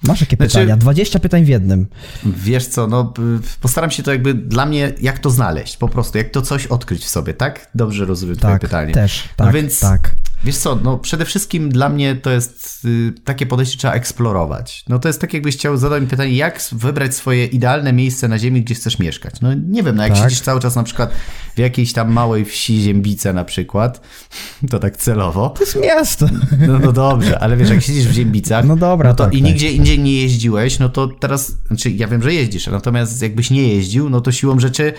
Masz 0.03 0.21
jakie 0.21 0.35
znaczy, 0.35 0.53
pytania? 0.53 0.77
20 0.77 1.19
pytań 1.19 1.45
w 1.45 1.47
jednym. 1.47 1.87
Wiesz 2.25 2.67
co, 2.67 2.87
no 2.87 3.13
postaram 3.61 3.91
się 3.91 4.03
to 4.03 4.11
jakby 4.11 4.33
dla 4.33 4.65
mnie, 4.65 4.93
jak 5.01 5.19
to 5.19 5.29
znaleźć 5.29 5.77
po 5.77 5.89
prostu, 5.89 6.17
jak 6.17 6.29
to 6.29 6.41
coś 6.41 6.65
odkryć 6.67 7.05
w 7.05 7.09
sobie, 7.09 7.33
tak? 7.33 7.69
Dobrze 7.75 8.05
rozumiem 8.05 8.35
tak, 8.35 8.41
twoje 8.41 8.59
pytanie. 8.59 8.93
też, 8.93 9.23
no 9.25 9.29
tak, 9.35 9.47
no 9.47 9.53
więc, 9.53 9.79
tak. 9.79 10.15
Wiesz 10.43 10.57
co, 10.57 10.75
no 10.75 10.97
przede 10.97 11.25
wszystkim 11.25 11.69
dla 11.69 11.89
mnie 11.89 12.15
to 12.15 12.31
jest 12.31 12.85
y, 12.85 13.13
takie 13.23 13.45
podejście, 13.45 13.77
trzeba 13.77 13.93
eksplorować. 13.93 14.83
No 14.89 14.99
to 14.99 15.09
jest 15.09 15.21
tak 15.21 15.33
jakbyś 15.33 15.57
chciał 15.57 15.77
zadać 15.77 16.01
mi 16.01 16.07
pytanie, 16.07 16.33
jak 16.33 16.61
wybrać 16.71 17.15
swoje 17.15 17.45
idealne 17.45 17.93
miejsce 17.93 18.27
na 18.27 18.39
ziemi, 18.39 18.61
gdzie 18.61 18.75
chcesz 18.75 18.99
mieszkać. 18.99 19.41
No 19.41 19.53
nie 19.53 19.83
wiem, 19.83 19.95
no 19.95 20.03
jak 20.03 20.13
tak. 20.13 20.23
siedzisz 20.23 20.41
cały 20.41 20.59
czas 20.59 20.75
na 20.75 20.83
przykład 20.83 21.11
w 21.55 21.59
jakiejś 21.59 21.93
tam 21.93 22.11
małej 22.11 22.45
wsi 22.45 22.81
Ziembice 22.81 23.33
na 23.33 23.45
przykład, 23.45 24.01
to 24.71 24.79
tak 24.79 24.97
celowo. 24.97 25.49
To 25.49 25.63
jest 25.63 25.75
miasto. 25.75 26.25
No, 26.67 26.79
no 26.79 26.91
dobrze, 26.91 27.39
ale 27.39 27.57
wiesz, 27.57 27.69
jak 27.69 27.81
siedzisz 27.81 28.07
w 28.07 28.11
Ziembicach, 28.11 28.65
no 28.65 28.75
dobra, 28.75 29.09
no 29.09 29.15
to 29.15 29.23
tak, 29.23 29.33
i 29.33 29.37
tak. 29.37 29.45
nigdzie 29.45 29.71
indziej 29.71 29.99
nie 29.99 30.21
jeździłeś, 30.21 30.79
no 30.79 30.89
to 30.89 31.07
teraz, 31.07 31.53
znaczy 31.67 31.91
ja 31.91 32.07
wiem, 32.07 32.23
że 32.23 32.33
jeździsz, 32.33 32.67
natomiast 32.67 33.21
jakbyś 33.21 33.51
nie 33.51 33.67
jeździł, 33.67 34.09
no 34.09 34.21
to 34.21 34.31
siłą 34.31 34.59
rzeczy, 34.59 34.93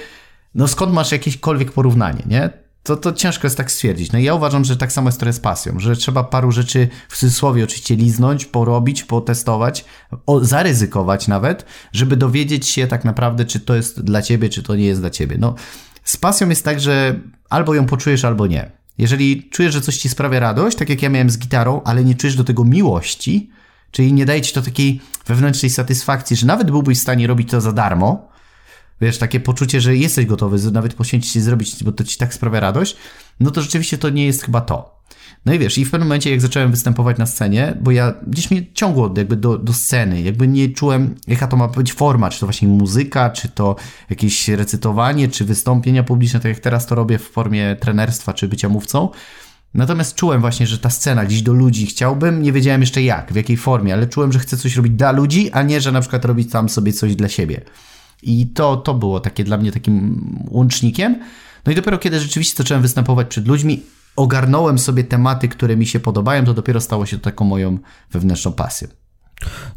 no 0.55 0.69
skąd 0.69 0.93
masz 0.93 1.13
jakiekolwiek 1.13 1.73
porównanie, 1.73 2.23
nie? 2.27 2.68
To, 2.89 2.97
to 2.97 3.13
ciężko 3.13 3.47
jest 3.47 3.57
tak 3.57 3.71
stwierdzić. 3.71 4.13
No 4.13 4.19
i 4.19 4.25
ja 4.25 4.35
uważam, 4.35 4.65
że 4.65 4.77
tak 4.77 4.93
samo 4.93 5.09
jest 5.09 5.21
to 5.21 5.33
z 5.33 5.41
pasją, 5.41 5.81
że 5.81 5.97
trzeba 5.97 6.25
paru 6.25 6.53
rzeczy 6.53 6.89
w 7.09 7.19
cudzysłowie 7.19 7.65
oczywiście 7.65 7.97
liznąć, 7.97 8.45
porobić, 8.45 9.05
potestować, 9.05 9.85
o, 10.27 10.45
zaryzykować 10.45 11.29
nawet, 11.29 11.65
żeby 11.93 12.17
dowiedzieć 12.17 12.69
się 12.69 12.87
tak 12.87 13.05
naprawdę, 13.05 13.45
czy 13.45 13.61
to 13.61 13.75
jest 13.75 14.01
dla 14.01 14.23
ciebie, 14.23 14.49
czy 14.49 14.63
to 14.63 14.77
nie 14.77 14.85
jest 14.85 15.01
dla 15.01 15.11
ciebie. 15.11 15.37
No, 15.39 15.55
z 16.05 16.17
pasją 16.17 16.49
jest 16.49 16.65
tak, 16.65 16.81
że 16.81 17.21
albo 17.51 17.75
ją 17.75 17.87
poczujesz, 17.87 18.25
albo 18.25 18.47
nie. 18.47 18.71
Jeżeli 18.99 19.49
czujesz, 19.51 19.75
że 19.75 19.81
coś 19.81 19.97
ci 19.97 20.09
sprawia 20.09 20.41
radość, 20.41 20.77
tak 20.77 20.89
jak 20.89 21.03
ja 21.03 21.09
miałem 21.09 21.31
z 21.31 21.39
gitarą, 21.39 21.81
ale 21.85 22.05
nie 22.05 22.15
czujesz 22.15 22.37
do 22.37 22.45
tego 22.45 22.65
miłości, 22.65 23.51
czyli 23.91 24.13
nie 24.13 24.27
daje 24.27 24.41
ci 24.41 24.55
to 24.55 24.63
takiej 24.63 25.01
wewnętrznej 25.27 25.71
satysfakcji, 25.71 26.37
że 26.37 26.47
nawet 26.47 26.71
byłbyś 26.71 26.99
w 26.99 27.03
stanie 27.03 27.27
robić 27.27 27.51
to 27.51 27.61
za 27.61 27.73
darmo, 27.73 28.29
wiesz, 29.01 29.19
takie 29.19 29.41
poczucie, 29.41 29.81
że 29.81 29.97
jesteś 29.97 30.27
gotowy 30.27 30.71
nawet 30.73 30.95
poświęcić 30.95 31.33
się 31.33 31.41
zrobić, 31.41 31.85
bo 31.85 31.93
to 31.93 32.05
ci 32.05 32.19
tak 32.19 32.35
sprawia 32.35 32.61
radość, 32.61 32.97
no 33.41 33.51
to 33.51 33.63
rzeczywiście 33.63 33.99
to 33.99 34.11
nie 34.11 34.27
jest 34.27 34.43
chyba 34.43 34.61
to. 34.61 34.99
No 35.47 35.55
i 35.55 35.59
wiesz, 35.59 35.79
i 35.79 35.85
w 35.85 35.91
pewnym 35.91 36.09
momencie, 36.09 36.31
jak 36.31 36.41
zacząłem 36.41 36.71
występować 36.71 37.19
na 37.19 37.27
scenie, 37.27 37.77
bo 37.81 37.91
ja 37.91 38.15
gdzieś 38.27 38.51
mnie 38.51 38.73
ciągło 38.75 39.15
jakby 39.17 39.37
do, 39.37 39.59
do 39.59 39.73
sceny, 39.73 40.23
jakby 40.23 40.49
nie 40.49 40.69
czułem, 40.69 41.15
jaka 41.27 41.47
to 41.47 41.57
ma 41.57 41.69
być 41.69 41.93
forma, 41.93 42.31
czy 42.31 42.41
to 42.41 42.47
właśnie 42.47 42.69
muzyka, 42.69 43.31
czy 43.31 43.49
to 43.49 43.77
jakieś 44.11 44.49
recytowanie, 44.49 45.29
czy 45.29 45.45
wystąpienia 45.45 46.03
publiczne, 46.03 46.41
tak 46.41 46.49
jak 46.49 46.61
teraz 46.61 46.87
to 46.87 46.95
robię 46.95 47.19
w 47.19 47.31
formie 47.31 47.77
trenerstwa, 47.81 48.33
czy 48.33 48.49
bycia 48.49 48.69
mówcą. 48.69 49.09
Natomiast 49.75 50.15
czułem 50.15 50.41
właśnie, 50.41 50.67
że 50.67 50.79
ta 50.79 50.91
scena 50.91 51.25
gdzieś 51.25 51.43
do 51.43 51.53
ludzi 51.53 51.87
chciałbym, 51.87 52.43
nie 52.43 52.53
wiedziałem 52.53 52.81
jeszcze 52.81 53.03
jak, 53.03 53.33
w 53.33 53.37
jakiej 53.37 53.57
formie, 53.57 53.95
ale 53.95 54.07
czułem, 54.07 54.33
że 54.33 54.39
chcę 54.39 54.57
coś 54.57 54.77
robić 54.77 54.93
dla 54.93 55.13
ludzi, 55.13 55.51
a 55.53 55.63
nie, 55.63 55.81
że 55.81 55.93
na 55.93 56.01
przykład 56.01 56.25
robić 56.25 56.53
tam 56.53 56.69
sobie 56.69 56.93
coś 56.93 57.17
dla 57.17 57.29
siebie. 57.29 57.61
I 58.23 58.47
to, 58.47 58.77
to 58.77 58.95
było 58.95 59.21
takie 59.21 59.45
dla 59.45 59.57
mnie 59.57 59.73
takim 59.73 60.21
łącznikiem. 60.51 61.21
No 61.67 61.73
i 61.73 61.75
dopiero 61.75 61.99
kiedy 61.99 62.21
rzeczywiście 62.21 62.57
zacząłem 62.57 62.83
występować 62.83 63.29
przed 63.29 63.49
ludźmi, 63.49 63.83
ogarnąłem 64.17 64.79
sobie 64.79 65.05
tematy, 65.05 65.49
które 65.49 65.77
mi 65.77 65.87
się 65.87 66.01
podobają, 66.01 66.45
to 66.45 66.55
dopiero 66.55 66.81
stało 66.81 67.07
się 67.07 67.19
taką 67.19 67.45
moją 67.45 67.79
wewnętrzną 68.11 68.53
pasją. 68.53 68.89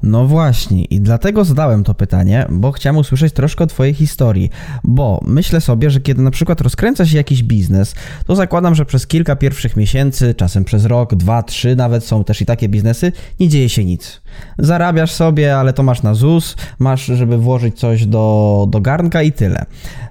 No 0.03 0.27
właśnie, 0.27 0.85
i 0.85 1.01
dlatego 1.01 1.45
zadałem 1.45 1.83
to 1.83 1.93
pytanie, 1.93 2.45
bo 2.49 2.71
chciałem 2.71 2.97
usłyszeć 2.97 3.33
troszkę 3.33 3.63
o 3.63 3.67
Twojej 3.67 3.93
historii. 3.93 4.49
Bo 4.83 5.21
myślę 5.25 5.61
sobie, 5.61 5.89
że 5.89 6.01
kiedy 6.01 6.21
na 6.21 6.31
przykład 6.31 6.61
rozkręca 6.61 7.05
się 7.05 7.17
jakiś 7.17 7.43
biznes, 7.43 7.95
to 8.25 8.35
zakładam, 8.35 8.75
że 8.75 8.85
przez 8.85 9.07
kilka 9.07 9.35
pierwszych 9.35 9.77
miesięcy, 9.77 10.33
czasem 10.33 10.63
przez 10.63 10.85
rok, 10.85 11.15
dwa, 11.15 11.43
trzy 11.43 11.75
nawet 11.75 12.03
są 12.03 12.23
też 12.23 12.41
i 12.41 12.45
takie 12.45 12.69
biznesy, 12.69 13.11
nie 13.39 13.49
dzieje 13.49 13.69
się 13.69 13.85
nic. 13.85 14.21
Zarabiasz 14.59 15.11
sobie, 15.11 15.57
ale 15.57 15.73
to 15.73 15.83
masz 15.83 16.03
na 16.03 16.13
ZUS, 16.13 16.55
masz, 16.79 17.05
żeby 17.05 17.37
włożyć 17.37 17.79
coś 17.79 18.05
do, 18.05 18.67
do 18.69 18.81
garnka 18.81 19.21
i 19.21 19.31
tyle. 19.31 19.65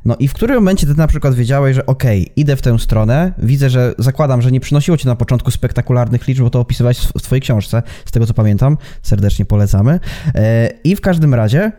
No 0.04 0.16
i 0.16 0.28
w 0.28 0.32
którym 0.32 0.56
momencie 0.56 0.86
ty 0.86 0.94
na 0.94 1.06
przykład 1.06 1.34
wiedziałeś, 1.34 1.76
że 1.76 1.86
okay, 1.86 2.24
idę 2.36 2.56
w 2.56 2.62
tę 2.62 2.78
stronę, 2.78 3.32
widzę, 3.38 3.70
że 3.70 3.94
zakładam, 3.98 4.42
że 4.42 4.52
nie 4.52 4.60
przynosiło 4.60 4.96
ci 4.96 5.06
na 5.06 5.16
początku 5.16 5.50
spektakularnych 5.50 6.28
liczb, 6.28 6.42
bo 6.42 6.50
to 6.50 6.60
opisywałeś 6.60 6.98
w 6.98 7.22
twojej 7.22 7.42
książce, 7.42 7.82
z 8.04 8.10
tego 8.10 8.26
co 8.26 8.34
pamiętam, 8.34 8.76
serdecznie 9.02 9.39
polecamy. 9.44 10.00
E, 10.34 10.70
I 10.84 10.96
w 10.96 11.00
każdym 11.00 11.34
razie 11.34 11.72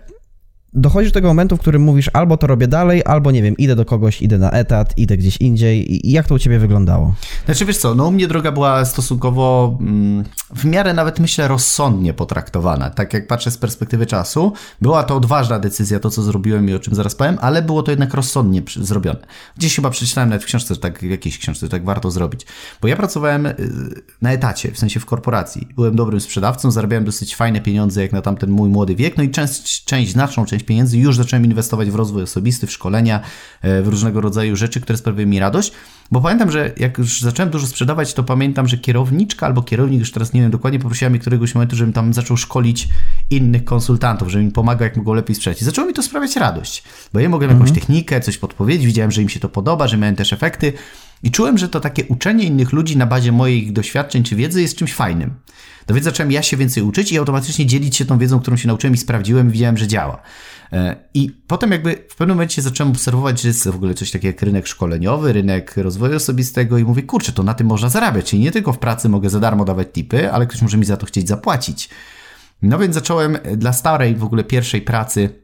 dochodzisz 0.73 1.11
do 1.11 1.13
tego 1.13 1.27
momentu, 1.27 1.57
w 1.57 1.59
którym 1.59 1.81
mówisz 1.81 2.09
albo 2.13 2.37
to 2.37 2.47
robię 2.47 2.67
dalej, 2.67 3.01
albo 3.05 3.31
nie 3.31 3.41
wiem, 3.41 3.57
idę 3.57 3.75
do 3.75 3.85
kogoś, 3.85 4.21
idę 4.21 4.37
na 4.37 4.51
etat, 4.51 4.97
idę 4.97 5.17
gdzieś 5.17 5.37
indziej. 5.37 6.07
I 6.07 6.11
jak 6.11 6.27
to 6.27 6.35
u 6.35 6.39
ciebie 6.39 6.59
wyglądało? 6.59 7.13
Znaczy 7.45 7.65
wiesz 7.65 7.77
co, 7.77 7.95
no 7.95 8.07
u 8.07 8.11
mnie 8.11 8.27
droga 8.27 8.51
była 8.51 8.85
stosunkowo 8.85 9.77
mm, 9.81 10.23
w 10.55 10.65
miarę 10.65 10.93
nawet 10.93 11.19
myślę 11.19 11.47
rozsądnie 11.47 12.13
potraktowana. 12.13 12.89
Tak 12.89 13.13
jak 13.13 13.27
patrzę 13.27 13.51
z 13.51 13.57
perspektywy 13.57 14.05
czasu, 14.05 14.53
była 14.81 15.03
to 15.03 15.15
odważna 15.15 15.59
decyzja, 15.59 15.99
to 15.99 16.09
co 16.09 16.21
zrobiłem 16.21 16.69
i 16.69 16.73
o 16.73 16.79
czym 16.79 16.95
zaraz 16.95 17.15
powiem, 17.15 17.37
ale 17.41 17.61
było 17.61 17.83
to 17.83 17.91
jednak 17.91 18.13
rozsądnie 18.13 18.61
zrobione. 18.75 19.19
Gdzieś 19.57 19.75
chyba 19.75 19.89
przeczytałem 19.89 20.29
nawet 20.29 20.43
w 20.43 20.45
książce, 20.45 20.75
tak, 20.75 20.99
w 20.99 21.03
jakiejś 21.03 21.37
książce, 21.37 21.69
tak 21.69 21.85
warto 21.85 22.11
zrobić. 22.11 22.45
Bo 22.81 22.87
ja 22.87 22.95
pracowałem 22.95 23.45
y, 23.45 23.55
na 24.21 24.31
etacie, 24.31 24.71
w 24.71 24.79
sensie 24.79 24.99
w 24.99 25.05
korporacji. 25.05 25.67
Byłem 25.75 25.95
dobrym 25.95 26.21
sprzedawcą, 26.21 26.71
zarabiałem 26.71 27.05
dosyć 27.05 27.35
fajne 27.35 27.61
pieniądze 27.61 28.01
jak 28.01 28.11
na 28.11 28.21
tamten 28.21 28.49
mój 28.49 28.69
młody 28.69 28.95
wiek, 28.95 29.17
no 29.17 29.23
i 29.23 29.29
część, 29.29 29.85
część 29.85 30.11
znaczną 30.11 30.45
część 30.45 30.60
pieniędzy 30.63 30.97
już 30.97 31.15
zacząłem 31.15 31.45
inwestować 31.45 31.91
w 31.91 31.95
rozwój 31.95 32.23
osobisty, 32.23 32.67
w 32.67 32.71
szkolenia, 32.71 33.21
e, 33.61 33.81
w 33.81 33.87
różnego 33.87 34.21
rodzaju 34.21 34.55
rzeczy, 34.55 34.81
które 34.81 34.97
sprawiają 34.97 35.27
mi 35.27 35.39
radość. 35.39 35.71
Bo 36.11 36.21
pamiętam, 36.21 36.51
że 36.51 36.71
jak 36.77 36.97
już 36.97 37.21
zacząłem 37.21 37.49
dużo 37.49 37.67
sprzedawać, 37.67 38.13
to 38.13 38.23
pamiętam, 38.23 38.67
że 38.67 38.77
kierowniczka 38.77 39.45
albo 39.45 39.63
kierownik, 39.63 39.99
już 39.99 40.11
teraz 40.11 40.33
nie 40.33 40.41
wiem 40.41 40.51
dokładnie, 40.51 40.79
poprosiła 40.79 41.09
mnie 41.09 41.19
któregoś 41.19 41.55
momentu, 41.55 41.75
żebym 41.75 41.93
tam 41.93 42.13
zaczął 42.13 42.37
szkolić 42.37 42.89
innych 43.29 43.63
konsultantów, 43.63 44.29
żeby 44.29 44.43
mi 44.43 44.51
pomagał, 44.51 44.83
jak 44.83 44.97
mogą 44.97 45.13
lepiej 45.13 45.35
sprzedać. 45.35 45.61
I 45.61 45.65
zaczęło 45.65 45.87
mi 45.87 45.93
to 45.93 46.03
sprawiać 46.03 46.35
radość, 46.35 46.83
bo 47.13 47.19
ja 47.19 47.29
mogłem 47.29 47.51
mhm. 47.51 47.67
jakąś 47.67 47.79
technikę, 47.81 48.21
coś 48.21 48.37
podpowiedzieć, 48.37 48.85
widziałem, 48.85 49.11
że 49.11 49.21
im 49.21 49.29
się 49.29 49.39
to 49.39 49.49
podoba, 49.49 49.87
że 49.87 49.97
miałem 49.97 50.15
też 50.15 50.33
efekty. 50.33 50.73
I 51.23 51.31
czułem, 51.31 51.57
że 51.57 51.69
to 51.69 51.79
takie 51.79 52.05
uczenie 52.05 52.43
innych 52.43 52.71
ludzi 52.71 52.97
na 52.97 53.05
bazie 53.05 53.31
moich 53.31 53.73
doświadczeń 53.73 54.23
czy 54.23 54.35
wiedzy 54.35 54.61
jest 54.61 54.75
czymś 54.75 54.93
fajnym. 54.93 55.33
No 55.89 55.95
więc 55.95 56.05
zacząłem 56.05 56.31
ja 56.31 56.41
się 56.41 56.57
więcej 56.57 56.83
uczyć 56.83 57.11
i 57.11 57.17
automatycznie 57.17 57.65
dzielić 57.65 57.95
się 57.97 58.05
tą 58.05 58.17
wiedzą, 58.17 58.39
którą 58.39 58.57
się 58.57 58.67
nauczyłem 58.67 58.93
i 58.93 58.97
sprawdziłem 58.97 59.49
i 59.49 59.51
widziałem, 59.51 59.77
że 59.77 59.87
działa. 59.87 60.21
E, 60.73 60.95
I 61.13 61.31
potem 61.47 61.71
jakby 61.71 62.05
w 62.09 62.15
pewnym 62.15 62.37
momencie 62.37 62.61
zacząłem 62.61 62.91
obserwować, 62.91 63.41
że 63.41 63.47
jest 63.47 63.67
w 63.67 63.75
ogóle 63.75 63.93
coś 63.93 64.11
takiego 64.11 64.27
jak 64.27 64.41
rynek 64.41 64.67
szkoleniowy, 64.67 65.33
rynek 65.33 65.77
rozwoju 65.77 66.15
osobistego 66.15 66.77
i 66.77 66.83
mówię, 66.83 67.03
kurczę, 67.03 67.31
to 67.31 67.43
na 67.43 67.53
tym 67.53 67.67
można 67.67 67.89
zarabiać. 67.89 68.25
Czyli 68.25 68.41
nie 68.41 68.51
tylko 68.51 68.73
w 68.73 68.79
pracy 68.79 69.09
mogę 69.09 69.29
za 69.29 69.39
darmo 69.39 69.65
dawać 69.65 69.87
tipy, 69.93 70.31
ale 70.31 70.47
ktoś 70.47 70.61
może 70.61 70.77
mi 70.77 70.85
za 70.85 70.97
to 70.97 71.05
chcieć 71.05 71.27
zapłacić. 71.27 71.89
No 72.61 72.79
więc 72.79 72.95
zacząłem 72.95 73.37
dla 73.57 73.73
starej 73.73 74.15
w 74.15 74.23
ogóle 74.23 74.43
pierwszej 74.43 74.81
pracy 74.81 75.41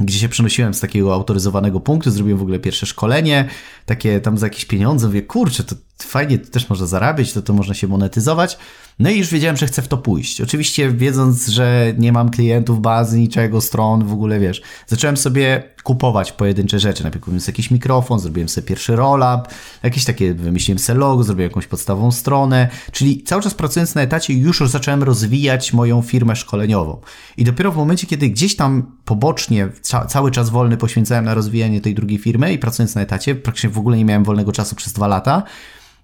gdzie 0.00 0.18
się 0.18 0.28
przenosiłem 0.28 0.74
z 0.74 0.80
takiego 0.80 1.14
autoryzowanego 1.14 1.80
punktu, 1.80 2.10
zrobiłem 2.10 2.38
w 2.38 2.42
ogóle 2.42 2.58
pierwsze 2.58 2.86
szkolenie, 2.86 3.48
takie 3.86 4.20
tam 4.20 4.38
za 4.38 4.46
jakieś 4.46 4.64
pieniądze, 4.64 5.06
mówię, 5.06 5.22
kurczę, 5.22 5.64
to 5.64 5.76
fajnie, 5.98 6.38
to 6.38 6.50
też 6.50 6.68
można 6.68 6.86
zarabiać, 6.86 7.32
to 7.32 7.42
to 7.42 7.52
można 7.52 7.74
się 7.74 7.88
monetyzować. 7.88 8.58
No 9.02 9.10
i 9.10 9.18
już 9.18 9.30
wiedziałem, 9.30 9.56
że 9.56 9.66
chcę 9.66 9.82
w 9.82 9.88
to 9.88 9.98
pójść. 9.98 10.40
Oczywiście 10.40 10.92
wiedząc, 10.92 11.48
że 11.48 11.94
nie 11.98 12.12
mam 12.12 12.30
klientów, 12.30 12.80
bazy, 12.80 13.18
niczego, 13.18 13.60
stron, 13.60 14.04
w 14.04 14.12
ogóle 14.12 14.40
wiesz. 14.40 14.62
Zacząłem 14.86 15.16
sobie 15.16 15.62
kupować 15.82 16.32
pojedyncze 16.32 16.78
rzeczy. 16.78 17.02
Najpierw 17.02 17.24
kupiłem 17.24 17.40
sobie 17.40 17.52
jakiś 17.52 17.70
mikrofon, 17.70 18.18
zrobiłem 18.18 18.48
sobie 18.48 18.66
pierwszy 18.66 18.96
roll-up, 18.96 19.42
jakieś 19.82 20.04
takie, 20.04 20.34
wymyśliłem 20.34 20.78
sobie 20.78 20.98
logo, 20.98 21.22
zrobiłem 21.22 21.50
jakąś 21.50 21.66
podstawową 21.66 22.12
stronę. 22.12 22.68
Czyli 22.92 23.22
cały 23.22 23.42
czas 23.42 23.54
pracując 23.54 23.94
na 23.94 24.02
etacie 24.02 24.34
już 24.34 24.58
zacząłem 24.58 25.02
rozwijać 25.02 25.72
moją 25.72 26.02
firmę 26.02 26.36
szkoleniową. 26.36 27.00
I 27.36 27.44
dopiero 27.44 27.72
w 27.72 27.76
momencie, 27.76 28.06
kiedy 28.06 28.28
gdzieś 28.28 28.56
tam 28.56 28.82
pobocznie 29.04 29.68
ca 29.80 30.06
cały 30.06 30.30
czas 30.30 30.50
wolny 30.50 30.76
poświęcałem 30.76 31.24
na 31.24 31.34
rozwijanie 31.34 31.80
tej 31.80 31.94
drugiej 31.94 32.18
firmy 32.18 32.52
i 32.52 32.58
pracując 32.58 32.94
na 32.94 33.00
etacie, 33.00 33.34
praktycznie 33.34 33.70
w 33.70 33.78
ogóle 33.78 33.96
nie 33.96 34.04
miałem 34.04 34.24
wolnego 34.24 34.52
czasu 34.52 34.76
przez 34.76 34.92
dwa 34.92 35.06
lata, 35.06 35.42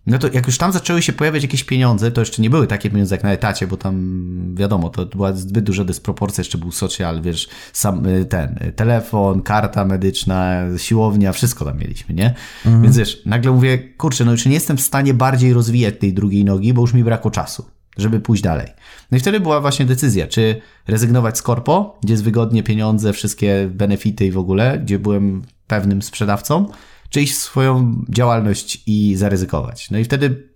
no 0.08 0.18
to 0.18 0.28
jak 0.32 0.46
już 0.46 0.58
tam 0.58 0.72
zaczęły 0.72 1.02
się 1.02 1.12
pojawiać 1.12 1.42
jakieś 1.42 1.64
pieniądze, 1.64 2.10
to 2.10 2.20
jeszcze 2.20 2.42
nie 2.42 2.50
były 2.50 2.66
takie 2.66 2.90
pieniądze 2.90 3.14
jak 3.14 3.24
na 3.24 3.32
etacie, 3.32 3.66
bo 3.66 3.76
tam 3.76 4.54
wiadomo, 4.54 4.88
to 4.88 5.06
była 5.06 5.32
zbyt 5.32 5.64
duża 5.64 5.84
dysproporcja, 5.84 6.40
jeszcze 6.40 6.58
był 6.58 6.72
social, 6.72 7.22
wiesz, 7.22 7.48
sam 7.72 8.06
y, 8.06 8.24
ten, 8.24 8.58
y, 8.68 8.72
telefon, 8.72 9.42
karta 9.42 9.84
medyczna, 9.84 10.62
siłownia, 10.76 11.32
wszystko 11.32 11.64
tam 11.64 11.78
mieliśmy, 11.78 12.14
nie? 12.14 12.34
Mhm. 12.66 12.82
Więc 12.82 12.96
wiesz, 12.96 13.22
nagle 13.26 13.52
mówię, 13.52 13.78
kurczę, 13.78 14.24
no 14.24 14.32
już 14.32 14.46
nie 14.46 14.54
jestem 14.54 14.76
w 14.76 14.80
stanie 14.80 15.14
bardziej 15.14 15.52
rozwijać 15.52 15.94
tej 16.00 16.14
drugiej 16.14 16.44
nogi, 16.44 16.72
bo 16.72 16.80
już 16.80 16.92
mi 16.92 17.04
brakło 17.04 17.30
czasu, 17.30 17.64
żeby 17.96 18.20
pójść 18.20 18.42
dalej. 18.42 18.66
No 19.10 19.18
i 19.18 19.20
wtedy 19.20 19.40
była 19.40 19.60
właśnie 19.60 19.86
decyzja, 19.86 20.26
czy 20.26 20.60
rezygnować 20.86 21.38
z 21.38 21.42
korpo, 21.42 21.98
gdzie 22.02 22.12
jest 22.12 22.24
wygodnie 22.24 22.62
pieniądze, 22.62 23.12
wszystkie 23.12 23.70
benefity 23.72 24.26
i 24.26 24.30
w 24.30 24.38
ogóle, 24.38 24.78
gdzie 24.78 24.98
byłem 24.98 25.42
pewnym 25.66 26.02
sprzedawcą, 26.02 26.66
czy 27.10 27.20
iść 27.20 27.32
w 27.32 27.36
swoją 27.36 28.04
działalność 28.08 28.82
i 28.86 29.16
zaryzykować. 29.16 29.90
No 29.90 29.98
i 29.98 30.04
wtedy 30.04 30.48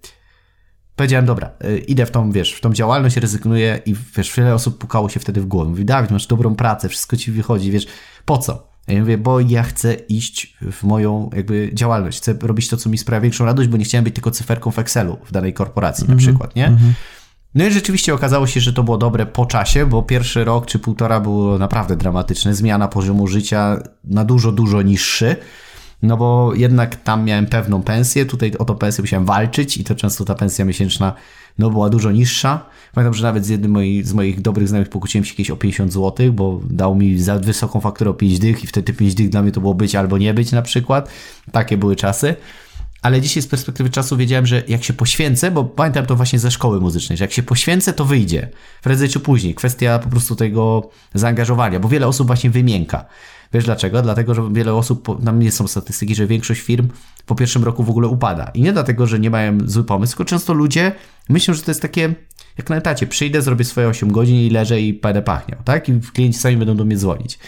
powiedziałem, 0.97 1.27
dobra, 1.27 1.51
y, 1.65 1.79
idę 1.79 2.07
w 2.07 2.11
tą, 2.11 2.33
wiesz, 2.33 2.53
w 2.53 2.61
tą 2.61 2.73
działalność, 2.73 3.17
rezygnuję 3.17 3.81
i 3.87 3.95
wiesz, 4.17 4.37
wiele 4.37 4.55
osób 4.55 4.79
pukało 4.79 5.09
się 5.09 5.21
wtedy 5.21 5.41
w 5.41 5.47
głowę. 5.47 5.71
Mówi, 5.71 5.85
Dawid, 5.85 6.11
masz 6.11 6.27
dobrą 6.27 6.55
pracę, 6.55 6.89
wszystko 6.89 7.17
ci 7.17 7.33
wychodzi, 7.33 7.71
wiesz, 7.71 7.87
po 8.25 8.39
co? 8.39 8.73
Ja 8.89 9.01
mówię, 9.01 9.19
bo 9.19 9.41
ja 9.41 9.63
chcę 9.63 9.95
iść 9.95 10.57
w 10.73 10.83
moją 10.83 11.31
jakby 11.37 11.71
działalność, 11.75 12.19
chcę 12.19 12.35
robić 12.43 12.69
to, 12.69 12.77
co 12.77 12.91
mi 12.91 12.99
sprawia 12.99 13.21
większą 13.21 13.45
radość, 13.45 13.69
bo 13.69 13.77
nie 13.77 13.85
chciałem 13.85 14.05
być 14.05 14.15
tylko 14.15 14.31
cyferką 14.31 14.71
w 14.71 14.79
Excelu 14.79 15.19
w 15.25 15.33
danej 15.33 15.55
korporacji 15.55 16.05
mm 16.05 16.07
-hmm. 16.07 16.21
na 16.21 16.21
mhm, 16.21 16.35
przykład, 16.35 16.57
nie? 16.57 16.67
Mm 16.67 16.79
-hmm. 16.79 16.93
No 17.55 17.67
i 17.67 17.73
rzeczywiście 17.73 18.15
okazało 18.15 18.47
się, 18.47 18.61
że 18.61 18.73
to 18.73 18.83
było 18.83 18.99
dobre 18.99 19.27
po 19.27 19.47
czasie, 19.47 19.87
bo 19.87 20.03
pierwszy 20.03 20.45
rok 20.45 20.67
czy 20.67 20.79
półtora 20.79 21.21
było 21.21 21.59
naprawdę 21.59 21.97
dramatyczne. 21.97 22.55
Zmiana 22.55 22.89
poziomu 22.89 23.27
życia 23.27 23.83
na 24.05 24.25
dużo, 24.25 24.53
dużo 24.53 24.83
niższy. 24.83 25.37
No 26.03 26.17
bo 26.17 26.55
jednak 26.55 26.97
tam 26.97 27.25
miałem 27.25 27.47
pewną 27.47 27.83
pensję, 27.83 28.27
tutaj 28.27 28.53
o 28.59 28.65
tą 28.65 28.75
pensję 28.75 29.03
musiałem 29.03 29.27
walczyć 29.27 29.77
i 29.77 29.85
to 29.85 29.95
często 29.95 30.25
ta 30.25 30.35
pensja 30.35 30.65
miesięczna 30.65 31.15
no, 31.59 31.71
była 31.71 31.91
dużo 31.91 32.11
niższa. 32.11 32.67
Pamiętam, 32.95 33.15
że 33.15 33.23
nawet 33.23 33.47
z 33.47 33.49
jednym 33.49 33.71
moi, 33.71 34.03
z 34.03 34.13
moich 34.13 34.41
dobrych 34.41 34.69
znajomych 34.69 34.91
pokłóciłem 34.91 35.25
się 35.25 35.35
kiedyś 35.35 35.51
o 35.51 35.57
50 35.57 35.93
zł, 35.93 36.33
bo 36.33 36.61
dał 36.71 36.95
mi 36.95 37.19
za 37.19 37.39
wysoką 37.39 37.81
fakturę 37.81 38.11
o 38.11 38.15
5 38.15 38.39
dych 38.39 38.65
i 38.65 38.67
wtedy 38.67 38.93
5 38.93 39.15
dych 39.15 39.29
dla 39.29 39.43
mnie 39.43 39.53
to 39.53 39.61
było 39.61 39.75
być 39.75 39.95
albo 39.95 40.19
nie 40.19 40.35
być 40.35 40.53
na 40.53 40.63
przykład. 40.63 41.09
Takie 41.53 41.77
były 41.77 41.97
czasy. 41.97 42.37
Ale 43.03 43.21
dzisiaj 43.21 43.43
z 43.43 43.47
perspektywy 43.47 43.91
czasu 43.91 44.17
wiedziałem, 44.17 44.47
że 44.47 44.63
jak 44.69 44.85
się 44.85 44.93
poświęcę, 44.93 45.51
bo 45.51 45.65
pamiętam 45.65 46.07
to 46.07 46.17
właśnie 46.17 46.39
ze 46.39 46.51
szkoły 46.51 46.81
muzycznej, 46.81 47.19
że 47.19 47.25
jak 47.25 47.33
się 47.33 47.43
poświęcę, 47.43 47.93
to 47.93 48.05
wyjdzie. 48.05 48.49
Prędzej 48.83 49.09
czy 49.09 49.21
później. 49.21 49.55
Kwestia 49.55 49.99
po 49.99 50.09
prostu 50.09 50.37
tego 50.37 50.91
zaangażowania, 51.15 51.81
bo 51.81 51.89
wiele 51.89 52.07
osób 52.07 52.27
właśnie 52.27 52.51
wymięka. 52.51 53.05
Wiesz 53.53 53.65
dlaczego? 53.65 54.03
Dlatego, 54.03 54.35
że 54.35 54.53
wiele 54.53 54.75
osób, 54.75 55.23
nam 55.23 55.39
nie 55.39 55.53
są 55.53 55.67
statystyki, 55.67 56.15
że 56.15 56.27
większość 56.27 56.61
firm 56.61 56.89
po 57.27 57.35
pierwszym 57.35 57.65
roku 57.65 57.85
w 57.85 57.91
ogóle 57.91 58.09
upada. 58.09 58.51
I 58.55 58.63
nie 58.63 58.73
dlatego, 58.73 59.07
że 59.07 59.21
nie 59.21 59.31
mają 59.31 59.59
zły 59.65 59.85
pomysł, 59.85 60.13
tylko 60.13 60.25
często 60.25 60.53
ludzie 60.55 60.93
myślą, 61.29 61.55
że 61.55 61.63
to 61.63 61.71
jest 61.71 61.83
takie 61.83 62.15
jak 62.59 62.71
na 62.71 62.77
etacie. 62.77 63.07
Przyjdę, 63.07 63.43
zrobię 63.43 63.65
swoje 63.65 63.89
8 63.89 64.13
godzin 64.13 64.37
i 64.37 64.51
leżę 64.51 64.81
i 64.81 64.93
będę 64.93 65.23
pachniał, 65.23 65.61
tak? 65.65 65.89
I 65.89 66.01
klienci 66.01 66.39
sami 66.39 66.57
będą 66.57 66.77
do 66.77 66.85
mnie 66.85 66.97
dzwonić. 66.97 67.39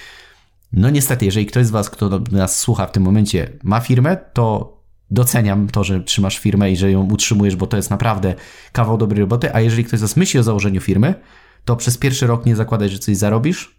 No 0.73 0.91
niestety, 0.91 1.25
jeżeli 1.25 1.47
ktoś 1.47 1.67
z 1.67 1.71
Was, 1.71 1.91
kto 1.91 2.21
nas 2.33 2.59
słucha 2.59 2.87
w 2.87 2.93
tym 2.93 3.03
momencie, 3.03 3.51
ma 3.63 3.81
firmę, 3.81 4.17
to 4.33 4.75
doceniam 5.11 5.69
to, 5.69 5.85
że 5.85 6.01
trzymasz 6.01 6.39
firmę 6.39 6.73
i 6.73 6.77
że 6.77 6.91
ją 6.91 7.03
utrzymujesz, 7.13 7.57
bo 7.57 7.67
to 7.67 7.77
jest 7.77 7.91
naprawdę 7.91 8.35
kawał 8.73 8.99
dobrej 8.99 9.21
roboty, 9.21 9.55
a 9.55 9.61
jeżeli 9.61 9.85
ktoś 9.85 9.99
z 9.99 10.03
Was 10.03 10.17
myśli 10.17 10.41
o 10.41 10.43
założeniu 10.43 10.81
firmy, 10.81 11.15
to 11.65 11.77
przez 11.77 11.99
pierwszy 11.99 12.27
rok 12.27 12.47
nie 12.47 12.57
zakładaj, 12.57 12.89
że 12.89 12.99
coś 12.99 13.17
zarobisz, 13.17 13.74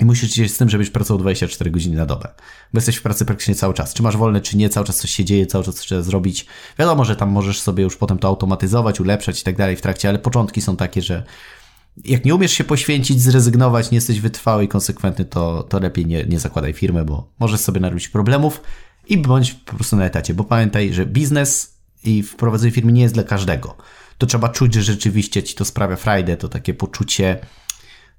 i 0.00 0.04
musisz 0.04 0.32
się 0.32 0.48
z 0.48 0.56
tym, 0.56 0.70
żebyś 0.70 0.90
pracował 0.90 1.18
24 1.18 1.70
godziny 1.70 1.96
na 1.96 2.06
dobę. 2.06 2.28
Bo 2.72 2.78
jesteś 2.78 2.96
w 2.96 3.02
pracy 3.02 3.24
praktycznie 3.24 3.54
cały 3.54 3.74
czas. 3.74 3.94
Czy 3.94 4.02
masz 4.02 4.16
wolne, 4.16 4.40
czy 4.40 4.56
nie, 4.56 4.68
cały 4.68 4.86
czas 4.86 4.96
coś 4.96 5.10
się 5.10 5.24
dzieje, 5.24 5.46
cały 5.46 5.64
czas 5.64 5.74
coś 5.74 5.86
trzeba 5.86 6.02
zrobić. 6.02 6.46
Wiadomo, 6.78 7.04
że 7.04 7.16
tam 7.16 7.30
możesz 7.30 7.60
sobie 7.60 7.84
już 7.84 7.96
potem 7.96 8.18
to 8.18 8.28
automatyzować, 8.28 9.00
ulepszać 9.00 9.40
i 9.40 9.44
tak 9.44 9.56
dalej 9.56 9.76
w 9.76 9.80
trakcie, 9.80 10.08
ale 10.08 10.18
początki 10.18 10.60
są 10.60 10.76
takie, 10.76 11.02
że 11.02 11.24
jak 12.04 12.24
nie 12.24 12.34
umiesz 12.34 12.52
się 12.52 12.64
poświęcić, 12.64 13.22
zrezygnować, 13.22 13.90
nie 13.90 13.96
jesteś 13.96 14.20
wytrwały 14.20 14.64
i 14.64 14.68
konsekwentny, 14.68 15.24
to, 15.24 15.62
to 15.62 15.80
lepiej 15.80 16.06
nie, 16.06 16.24
nie 16.24 16.38
zakładaj 16.38 16.72
firmy, 16.72 17.04
bo 17.04 17.28
możesz 17.38 17.60
sobie 17.60 17.80
narobić 17.80 18.08
problemów 18.08 18.62
i 19.08 19.18
bądź 19.18 19.52
po 19.52 19.76
prostu 19.76 19.96
na 19.96 20.04
etacie. 20.04 20.34
Bo 20.34 20.44
pamiętaj, 20.44 20.92
że 20.92 21.06
biznes 21.06 21.76
i 22.04 22.22
wprowadzenie 22.22 22.72
firmy 22.72 22.92
nie 22.92 23.02
jest 23.02 23.14
dla 23.14 23.24
każdego. 23.24 23.76
To 24.18 24.26
trzeba 24.26 24.48
czuć, 24.48 24.74
że 24.74 24.82
rzeczywiście 24.82 25.42
ci 25.42 25.54
to 25.54 25.64
sprawia 25.64 25.96
frajdę, 25.96 26.36
to 26.36 26.48
takie 26.48 26.74
poczucie 26.74 27.38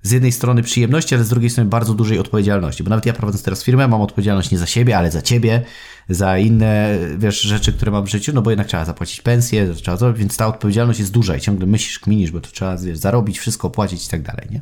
z 0.02 0.12
jednej 0.12 0.32
strony 0.32 0.64
przyjemności, 0.64 1.16
ale 1.16 1.24
z 1.24 1.30
drugiej 1.30 1.50
strony 1.50 1.70
bardzo 1.70 1.94
dużej 1.94 2.20
odpowiedzialności. 2.20 2.84
Bo 2.84 2.90
nawet 2.90 3.06
ja 3.06 3.14
prowadząc 3.14 3.44
teraz 3.44 3.64
firmę, 3.64 3.88
mam 3.88 4.02
odpowiedzialność 4.02 4.52
nie 4.52 4.58
za 4.58 4.66
siebie, 4.66 4.98
ale 4.98 5.12
za 5.12 5.22
ciebie, 5.22 5.64
za 6.10 6.38
inne 6.38 6.98
wiesz, 7.18 7.42
rzeczy, 7.42 7.74
które 7.74 7.92
mam 7.92 8.06
w 8.06 8.10
życiu, 8.10 8.32
no 8.34 8.42
bo 8.42 8.50
jednak 8.50 8.68
trzeba 8.68 8.86
zapłacić 8.86 9.22
pensję, 9.22 9.74
trzeba 9.74 9.98
to, 9.98 10.14
więc 10.14 10.38
ta 10.38 10.48
odpowiedzialność 10.48 11.00
jest 11.00 11.12
duża 11.12 11.36
i 11.36 11.42
ciągle 11.42 11.68
myślisz, 11.68 12.00
kminisz, 12.00 12.32
bo 12.32 12.42
to 12.42 12.52
trzeba 12.52 12.78
wiesz, 12.78 12.98
zarobić, 12.98 13.40
wszystko 13.40 13.68
opłacić 13.68 14.06
i 14.06 14.10
tak 14.10 14.22
dalej, 14.22 14.48
nie? 14.52 14.62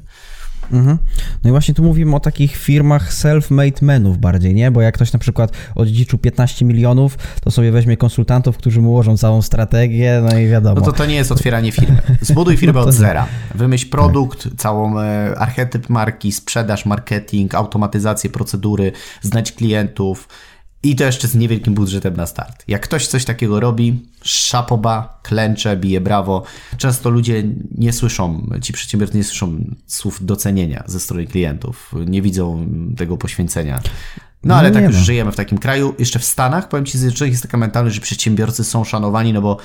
Mhm. 0.71 0.97
No 1.43 1.49
i 1.49 1.51
właśnie 1.51 1.73
tu 1.73 1.83
mówimy 1.83 2.15
o 2.15 2.19
takich 2.19 2.57
firmach 2.57 3.13
self-made 3.13 3.83
menów 3.83 4.17
bardziej, 4.17 4.55
nie? 4.55 4.71
Bo 4.71 4.81
jak 4.81 4.95
ktoś 4.95 5.13
na 5.13 5.19
przykład 5.19 5.51
odziedziczył 5.75 6.19
15 6.19 6.65
milionów, 6.65 7.17
to 7.41 7.51
sobie 7.51 7.71
weźmie 7.71 7.97
konsultantów, 7.97 8.57
którzy 8.57 8.81
mu 8.81 8.89
ułożą 8.89 9.17
całą 9.17 9.41
strategię, 9.41 10.21
no 10.31 10.39
i 10.39 10.47
wiadomo. 10.47 10.75
No 10.75 10.81
to 10.81 10.91
to 10.91 11.05
nie 11.05 11.15
jest 11.15 11.31
otwieranie 11.31 11.71
firmy. 11.71 12.01
Zbuduj 12.21 12.57
firmę 12.57 12.79
no 12.79 12.85
od 12.85 12.93
zera. 12.93 13.27
Wymyśl 13.55 13.89
produkt, 13.89 14.43
tak. 14.43 14.53
całą 14.57 14.99
e, 14.99 15.35
archetyp 15.37 15.89
marki, 15.89 16.31
sprzedaż, 16.31 16.85
marketing, 16.85 17.55
automatyzację 17.55 18.29
procedury, 18.29 18.91
znać 19.21 19.51
klientów, 19.51 20.27
i 20.85 20.95
to 20.95 21.03
jeszcze 21.03 21.27
z 21.27 21.35
niewielkim 21.35 21.73
budżetem 21.73 22.15
na 22.15 22.25
start. 22.25 22.63
Jak 22.67 22.81
ktoś 22.81 23.07
coś 23.07 23.25
takiego 23.25 23.59
robi, 23.59 23.99
szapoba, 24.21 25.19
klęcze, 25.23 25.77
bije 25.77 26.01
brawo. 26.01 26.43
Często 26.77 27.09
ludzie 27.09 27.43
nie 27.77 27.93
słyszą, 27.93 28.49
ci 28.61 28.73
przedsiębiorcy 28.73 29.17
nie 29.17 29.23
słyszą 29.23 29.65
słów 29.87 30.25
docenienia 30.25 30.83
ze 30.87 30.99
strony 30.99 31.27
klientów, 31.27 31.93
nie 32.07 32.21
widzą 32.21 32.67
tego 32.97 33.17
poświęcenia. 33.17 33.81
No 34.43 34.55
ale 34.55 34.69
no 34.69 34.73
tak 34.73 34.83
już 34.83 34.95
żyjemy 34.95 35.31
w 35.31 35.35
takim 35.35 35.57
kraju. 35.57 35.95
Jeszcze 35.99 36.19
w 36.19 36.25
Stanach, 36.25 36.69
powiem 36.69 36.85
Ci, 36.85 36.97
że 37.15 37.27
jest 37.27 37.41
taka 37.41 37.57
mentalność, 37.57 37.95
że 37.95 38.01
przedsiębiorcy 38.01 38.63
są 38.63 38.83
szanowani, 38.83 39.33
no 39.33 39.41
bo 39.41 39.57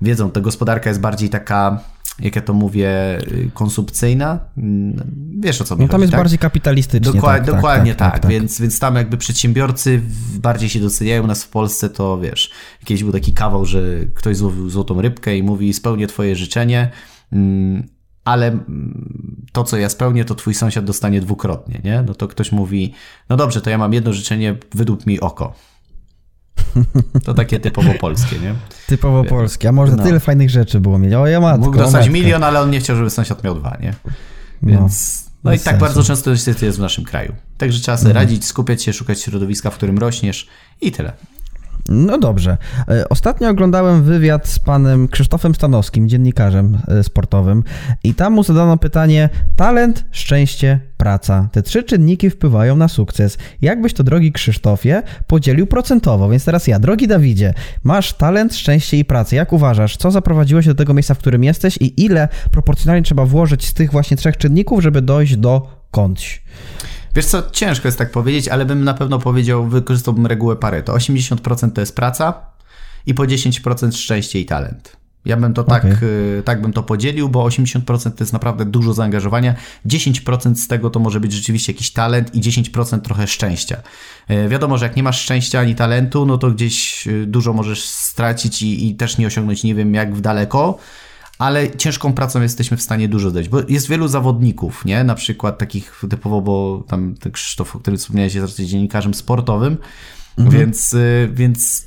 wiedzą, 0.00 0.30
ta 0.30 0.40
gospodarka 0.40 0.90
jest 0.90 1.00
bardziej 1.00 1.28
taka 1.28 1.80
jak 2.20 2.36
ja 2.36 2.42
to 2.42 2.52
mówię, 2.52 3.18
konsumpcyjna. 3.54 4.38
Mm, 4.58 5.36
wiesz 5.40 5.60
o 5.60 5.64
co 5.64 5.76
mi 5.76 5.82
no, 5.82 5.88
tam 5.88 5.92
chodzi, 5.92 6.02
jest 6.02 6.10
tak? 6.10 6.20
bardziej 6.20 6.38
kapitalistycznie. 6.38 7.12
Dokład, 7.12 7.36
tak, 7.36 7.46
tak 7.46 7.54
dokładnie 7.54 7.94
tak, 7.94 8.12
tak, 8.12 8.22
tak, 8.22 8.30
Więc, 8.30 8.60
więc 8.60 8.78
tam 8.78 8.96
jakby 8.96 9.16
przedsiębiorcy 9.16 10.02
bardziej 10.34 10.68
się 10.68 10.80
doceniają. 10.80 11.26
Nas 11.26 11.44
w 11.44 11.48
Polsce 11.48 11.90
to 11.90 12.18
wiesz, 12.18 12.50
kiedyś 12.84 13.02
był 13.02 13.12
taki 13.12 13.32
kawał, 13.32 13.64
że 13.64 13.82
ktoś 14.14 14.36
złowił 14.36 14.70
złotą 14.70 15.02
rybkę 15.02 15.36
i 15.36 15.42
mówi 15.42 15.72
spełnię 15.72 16.06
twoje 16.06 16.36
życzenie, 16.36 16.90
mm, 17.32 17.86
ale 18.24 18.46
mm, 18.46 19.46
to, 19.52 19.64
co 19.64 19.76
ja 19.76 19.88
spełnię, 19.88 20.24
to 20.24 20.34
twój 20.34 20.54
sąsiad 20.54 20.84
dostanie 20.84 21.20
dwukrotnie, 21.20 21.80
nie? 21.84 22.04
No 22.06 22.14
to 22.14 22.28
ktoś 22.28 22.52
mówi, 22.52 22.94
no 23.28 23.36
dobrze, 23.36 23.60
to 23.60 23.70
ja 23.70 23.78
mam 23.78 23.92
jedno 23.92 24.12
życzenie, 24.12 24.56
wydłup 24.74 25.06
mi 25.06 25.20
oko. 25.20 25.54
To 27.24 27.34
takie 27.34 27.60
typowo 27.60 27.94
polskie, 27.94 28.38
nie? 28.38 28.54
Typowo 28.86 29.22
Wiem. 29.22 29.30
polskie. 29.30 29.68
A 29.68 29.72
może 29.72 29.96
no. 29.96 30.02
tyle 30.02 30.20
fajnych 30.20 30.50
rzeczy 30.50 30.80
było 30.80 30.98
mieć. 30.98 31.14
O, 31.14 31.26
ja 31.26 31.40
matko, 31.40 31.66
Mógł 31.66 31.78
dostać 31.78 32.08
milion, 32.08 32.44
ale 32.44 32.60
on 32.60 32.70
nie 32.70 32.80
chciał, 32.80 32.96
żeby 32.96 33.10
sąsiad 33.10 33.44
miał 33.44 33.54
dwa, 33.54 33.76
nie? 33.80 33.94
No, 34.04 34.12
Więc... 34.62 35.24
No, 35.44 35.50
no 35.50 35.56
i 35.56 35.58
tak 35.58 35.78
bardzo 35.78 36.02
często 36.02 36.30
niestety 36.30 36.66
jest 36.66 36.78
w 36.78 36.80
naszym 36.80 37.04
kraju. 37.04 37.32
Także 37.58 37.80
trzeba 37.80 37.96
sobie 37.96 38.10
mhm. 38.10 38.26
radzić, 38.26 38.44
skupiać 38.44 38.82
się, 38.82 38.92
szukać 38.92 39.20
środowiska, 39.20 39.70
w 39.70 39.74
którym 39.74 39.98
rośniesz 39.98 40.48
i 40.80 40.92
tyle. 40.92 41.12
No 41.88 42.18
dobrze. 42.18 42.56
E, 42.88 43.08
ostatnio 43.08 43.50
oglądałem 43.50 44.02
wywiad 44.02 44.48
z 44.48 44.58
panem 44.58 45.08
Krzysztofem 45.08 45.54
Stanowskim, 45.54 46.08
dziennikarzem 46.08 46.78
e, 46.88 47.02
sportowym, 47.02 47.62
i 48.04 48.14
tam 48.14 48.32
mu 48.32 48.42
zadano 48.42 48.76
pytanie: 48.76 49.28
talent, 49.56 50.04
szczęście, 50.10 50.80
praca. 50.96 51.48
Te 51.52 51.62
trzy 51.62 51.82
czynniki 51.82 52.30
wpływają 52.30 52.76
na 52.76 52.88
sukces. 52.88 53.38
Jakbyś 53.62 53.92
to, 53.92 54.04
drogi 54.04 54.32
Krzysztofie, 54.32 55.02
podzielił 55.26 55.66
procentowo? 55.66 56.28
Więc 56.28 56.44
teraz 56.44 56.66
ja, 56.66 56.78
drogi 56.78 57.08
Dawidzie, 57.08 57.54
masz 57.84 58.12
talent, 58.12 58.54
szczęście 58.54 58.96
i 58.96 59.04
pracę. 59.04 59.36
Jak 59.36 59.52
uważasz, 59.52 59.96
co 59.96 60.10
zaprowadziło 60.10 60.62
się 60.62 60.70
do 60.70 60.74
tego 60.74 60.94
miejsca, 60.94 61.14
w 61.14 61.18
którym 61.18 61.44
jesteś 61.44 61.76
i 61.80 62.04
ile 62.04 62.28
proporcjonalnie 62.50 63.02
trzeba 63.02 63.24
włożyć 63.24 63.66
z 63.66 63.74
tych 63.74 63.92
właśnie 63.92 64.16
trzech 64.16 64.36
czynników, 64.36 64.82
żeby 64.82 65.02
dojść 65.02 65.36
do 65.36 65.68
kątś? 65.90 66.42
Wiesz 67.16 67.26
co, 67.26 67.42
ciężko 67.52 67.88
jest 67.88 67.98
tak 67.98 68.10
powiedzieć, 68.10 68.48
ale 68.48 68.64
bym 68.64 68.84
na 68.84 68.94
pewno 68.94 69.18
powiedział, 69.18 69.66
wykorzystałbym 69.66 70.26
regułę 70.26 70.56
Pareto. 70.56 70.94
80% 70.94 71.72
to 71.72 71.80
jest 71.80 71.96
praca 71.96 72.34
i 73.06 73.14
po 73.14 73.22
10% 73.22 73.92
szczęście 73.96 74.40
i 74.40 74.46
talent. 74.46 74.96
Ja 75.24 75.36
bym 75.36 75.54
to 75.54 75.64
tak, 75.64 75.84
okay. 75.84 76.42
tak 76.44 76.62
bym 76.62 76.72
to 76.72 76.82
podzielił, 76.82 77.28
bo 77.28 77.44
80% 77.44 78.10
to 78.10 78.24
jest 78.24 78.32
naprawdę 78.32 78.64
dużo 78.64 78.94
zaangażowania. 78.94 79.54
10% 79.86 80.54
z 80.54 80.68
tego 80.68 80.90
to 80.90 81.00
może 81.00 81.20
być 81.20 81.32
rzeczywiście 81.32 81.72
jakiś 81.72 81.92
talent 81.92 82.34
i 82.34 82.40
10% 82.40 83.00
trochę 83.00 83.26
szczęścia. 83.26 83.76
E, 84.28 84.48
wiadomo, 84.48 84.78
że 84.78 84.86
jak 84.86 84.96
nie 84.96 85.02
masz 85.02 85.20
szczęścia 85.20 85.60
ani 85.60 85.74
talentu, 85.74 86.26
no 86.26 86.38
to 86.38 86.50
gdzieś 86.50 87.08
e, 87.08 87.26
dużo 87.26 87.52
możesz 87.52 87.84
stracić 87.84 88.62
i, 88.62 88.88
i 88.88 88.94
też 88.94 89.18
nie 89.18 89.26
osiągnąć 89.26 89.64
nie 89.64 89.74
wiem 89.74 89.94
jak 89.94 90.14
w 90.14 90.20
daleko 90.20 90.78
ale 91.38 91.76
ciężką 91.76 92.12
pracą 92.12 92.42
jesteśmy 92.42 92.76
w 92.76 92.82
stanie 92.82 93.08
dużo 93.08 93.30
dać, 93.30 93.48
bo 93.48 93.60
jest 93.68 93.88
wielu 93.88 94.08
zawodników, 94.08 94.84
nie? 94.84 95.04
Na 95.04 95.14
przykład 95.14 95.58
takich 95.58 96.02
typowo, 96.10 96.40
bo 96.40 96.84
tam 96.88 97.14
Krzysztof, 97.32 97.76
o 97.76 97.78
którym 97.78 97.98
wspomniałeś, 97.98 98.34
jest 98.34 98.60
dziennikarzem 98.60 99.14
sportowym, 99.14 99.76
mhm. 100.38 100.58
więc, 100.58 100.94
y, 100.94 101.30
więc 101.34 101.86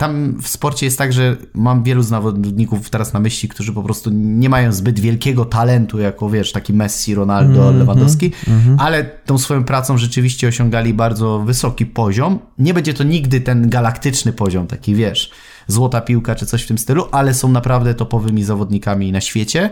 tam 0.00 0.42
w 0.42 0.48
sporcie 0.48 0.86
jest 0.86 0.98
tak, 0.98 1.12
że 1.12 1.36
mam 1.54 1.82
wielu 1.82 2.02
zawodników 2.02 2.90
teraz 2.90 3.12
na 3.12 3.20
myśli, 3.20 3.48
którzy 3.48 3.72
po 3.72 3.82
prostu 3.82 4.10
nie 4.12 4.48
mają 4.48 4.72
zbyt 4.72 5.00
wielkiego 5.00 5.44
talentu, 5.44 5.98
jako 5.98 6.30
wiesz, 6.30 6.52
taki 6.52 6.72
Messi, 6.72 7.14
Ronaldo, 7.14 7.62
mm 7.62 7.74
-hmm, 7.74 7.78
Lewandowski, 7.78 8.32
mm 8.48 8.60
-hmm. 8.60 8.76
ale 8.78 9.04
tą 9.04 9.38
swoją 9.38 9.64
pracą 9.64 9.98
rzeczywiście 9.98 10.48
osiągali 10.48 10.94
bardzo 10.94 11.38
wysoki 11.38 11.86
poziom. 11.86 12.38
Nie 12.58 12.74
będzie 12.74 12.94
to 12.94 13.04
nigdy 13.04 13.40
ten 13.40 13.70
galaktyczny 13.70 14.32
poziom, 14.32 14.66
taki 14.66 14.94
wiesz, 14.94 15.30
złota 15.70 16.00
piłka 16.00 16.34
czy 16.34 16.46
coś 16.46 16.62
w 16.62 16.66
tym 16.66 16.78
stylu, 16.78 17.06
ale 17.12 17.34
są 17.34 17.48
naprawdę 17.48 17.94
topowymi 17.94 18.44
zawodnikami 18.44 19.12
na 19.12 19.20
świecie. 19.20 19.70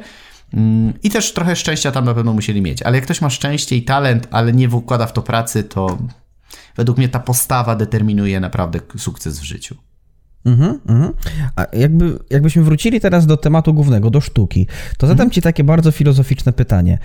Mm, 0.55 0.93
I 1.03 1.11
też 1.11 1.33
trochę 1.33 1.57
szczęścia 1.57 1.93
tam 1.93 2.05
na 2.05 2.15
pewno 2.15 2.33
musieli 2.33 2.63
mieć. 2.63 2.83
Ale 2.83 2.97
jak 2.97 3.05
ktoś 3.05 3.21
ma 3.21 3.31
szczęście 3.31 3.77
i 3.77 3.83
talent, 3.83 4.29
ale 4.31 4.53
nie 4.53 4.69
wkłada 4.69 5.07
w 5.07 5.13
to 5.13 5.23
pracy, 5.23 5.65
to 5.65 5.99
według 6.77 6.99
mnie 6.99 7.09
ta 7.09 7.21
postawa 7.21 7.77
determinuje 7.77 8.41
naprawdę 8.41 8.81
sukces 8.97 9.41
w 9.41 9.43
życiu. 9.43 9.77
Mhm, 10.45 10.81
mhm. 10.89 11.13
A 11.57 11.67
jakby, 11.73 12.19
jakbyśmy 12.31 12.63
wrócili 12.63 13.01
teraz 13.01 13.27
do 13.27 13.37
tematu 13.37 13.75
głównego, 13.75 14.11
do 14.11 14.21
sztuki, 14.21 14.67
to 14.99 15.07
zadam 15.07 15.25
mhm. 15.25 15.31
Ci 15.31 15.43
takie 15.43 15.65
bardzo 15.65 15.93
filozoficzne 15.93 16.53
pytanie, 16.53 16.99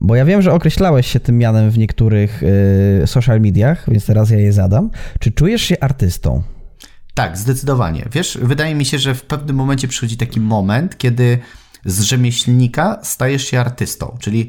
bo 0.00 0.16
ja 0.16 0.24
wiem, 0.24 0.42
że 0.42 0.52
określałeś 0.52 1.06
się 1.06 1.20
tym 1.20 1.38
mianem 1.38 1.70
w 1.70 1.78
niektórych 1.78 2.42
y, 3.02 3.06
social 3.06 3.40
mediach, 3.40 3.84
więc 3.90 4.06
teraz 4.06 4.30
ja 4.30 4.38
je 4.38 4.52
zadam. 4.52 4.90
Czy 5.18 5.32
czujesz 5.32 5.62
się 5.62 5.80
artystą? 5.80 6.42
Tak, 7.14 7.38
zdecydowanie. 7.38 8.08
Wiesz, 8.12 8.38
wydaje 8.42 8.74
mi 8.74 8.84
się, 8.84 8.98
że 8.98 9.14
w 9.14 9.22
pewnym 9.22 9.56
momencie 9.56 9.88
przychodzi 9.88 10.16
taki 10.16 10.40
moment, 10.40 10.98
kiedy 10.98 11.38
z 11.84 12.00
rzemieślnika 12.00 12.98
stajesz 13.02 13.44
się 13.44 13.60
artystą, 13.60 14.16
czyli 14.20 14.48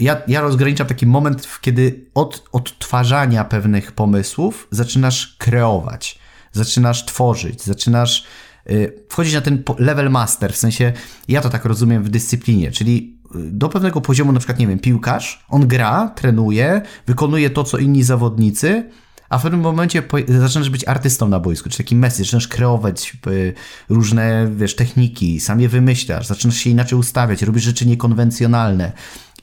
ja, 0.00 0.22
ja 0.28 0.40
rozgraniczam 0.40 0.86
taki 0.86 1.06
moment, 1.06 1.48
kiedy 1.60 2.04
od 2.14 2.48
odtwarzania 2.52 3.44
pewnych 3.44 3.92
pomysłów 3.92 4.68
zaczynasz 4.70 5.36
kreować 5.38 6.18
zaczynasz 6.54 7.04
tworzyć, 7.04 7.62
zaczynasz 7.62 8.24
y, 8.70 8.92
wchodzić 9.08 9.34
na 9.34 9.40
ten 9.40 9.62
level 9.78 10.10
master, 10.10 10.52
w 10.52 10.56
sensie 10.56 10.92
ja 11.28 11.40
to 11.40 11.50
tak 11.50 11.64
rozumiem 11.64 12.02
w 12.02 12.08
dyscyplinie, 12.08 12.70
czyli 12.70 13.18
y, 13.36 13.38
do 13.50 13.68
pewnego 13.68 14.00
poziomu, 14.00 14.32
na 14.32 14.38
przykład, 14.38 14.58
nie 14.58 14.66
wiem, 14.66 14.78
piłkarz, 14.78 15.44
on 15.48 15.66
gra, 15.66 16.12
trenuje, 16.14 16.82
wykonuje 17.06 17.50
to, 17.50 17.64
co 17.64 17.78
inni 17.78 18.02
zawodnicy, 18.02 18.90
a 19.28 19.38
w 19.38 19.42
pewnym 19.42 19.60
momencie 19.60 20.02
zaczynasz 20.40 20.70
być 20.70 20.88
artystą 20.88 21.28
na 21.28 21.40
boisku, 21.40 21.68
czy 21.68 21.78
taki 21.78 21.96
Messi, 21.96 22.24
zaczynasz 22.24 22.48
kreować 22.48 23.16
y, 23.26 23.54
różne, 23.88 24.48
wiesz, 24.56 24.76
techniki, 24.76 25.40
sam 25.40 25.60
je 25.60 25.68
wymyślasz, 25.68 26.26
zaczynasz 26.26 26.56
się 26.56 26.70
inaczej 26.70 26.98
ustawiać, 26.98 27.42
robisz 27.42 27.62
rzeczy 27.62 27.86
niekonwencjonalne, 27.86 28.92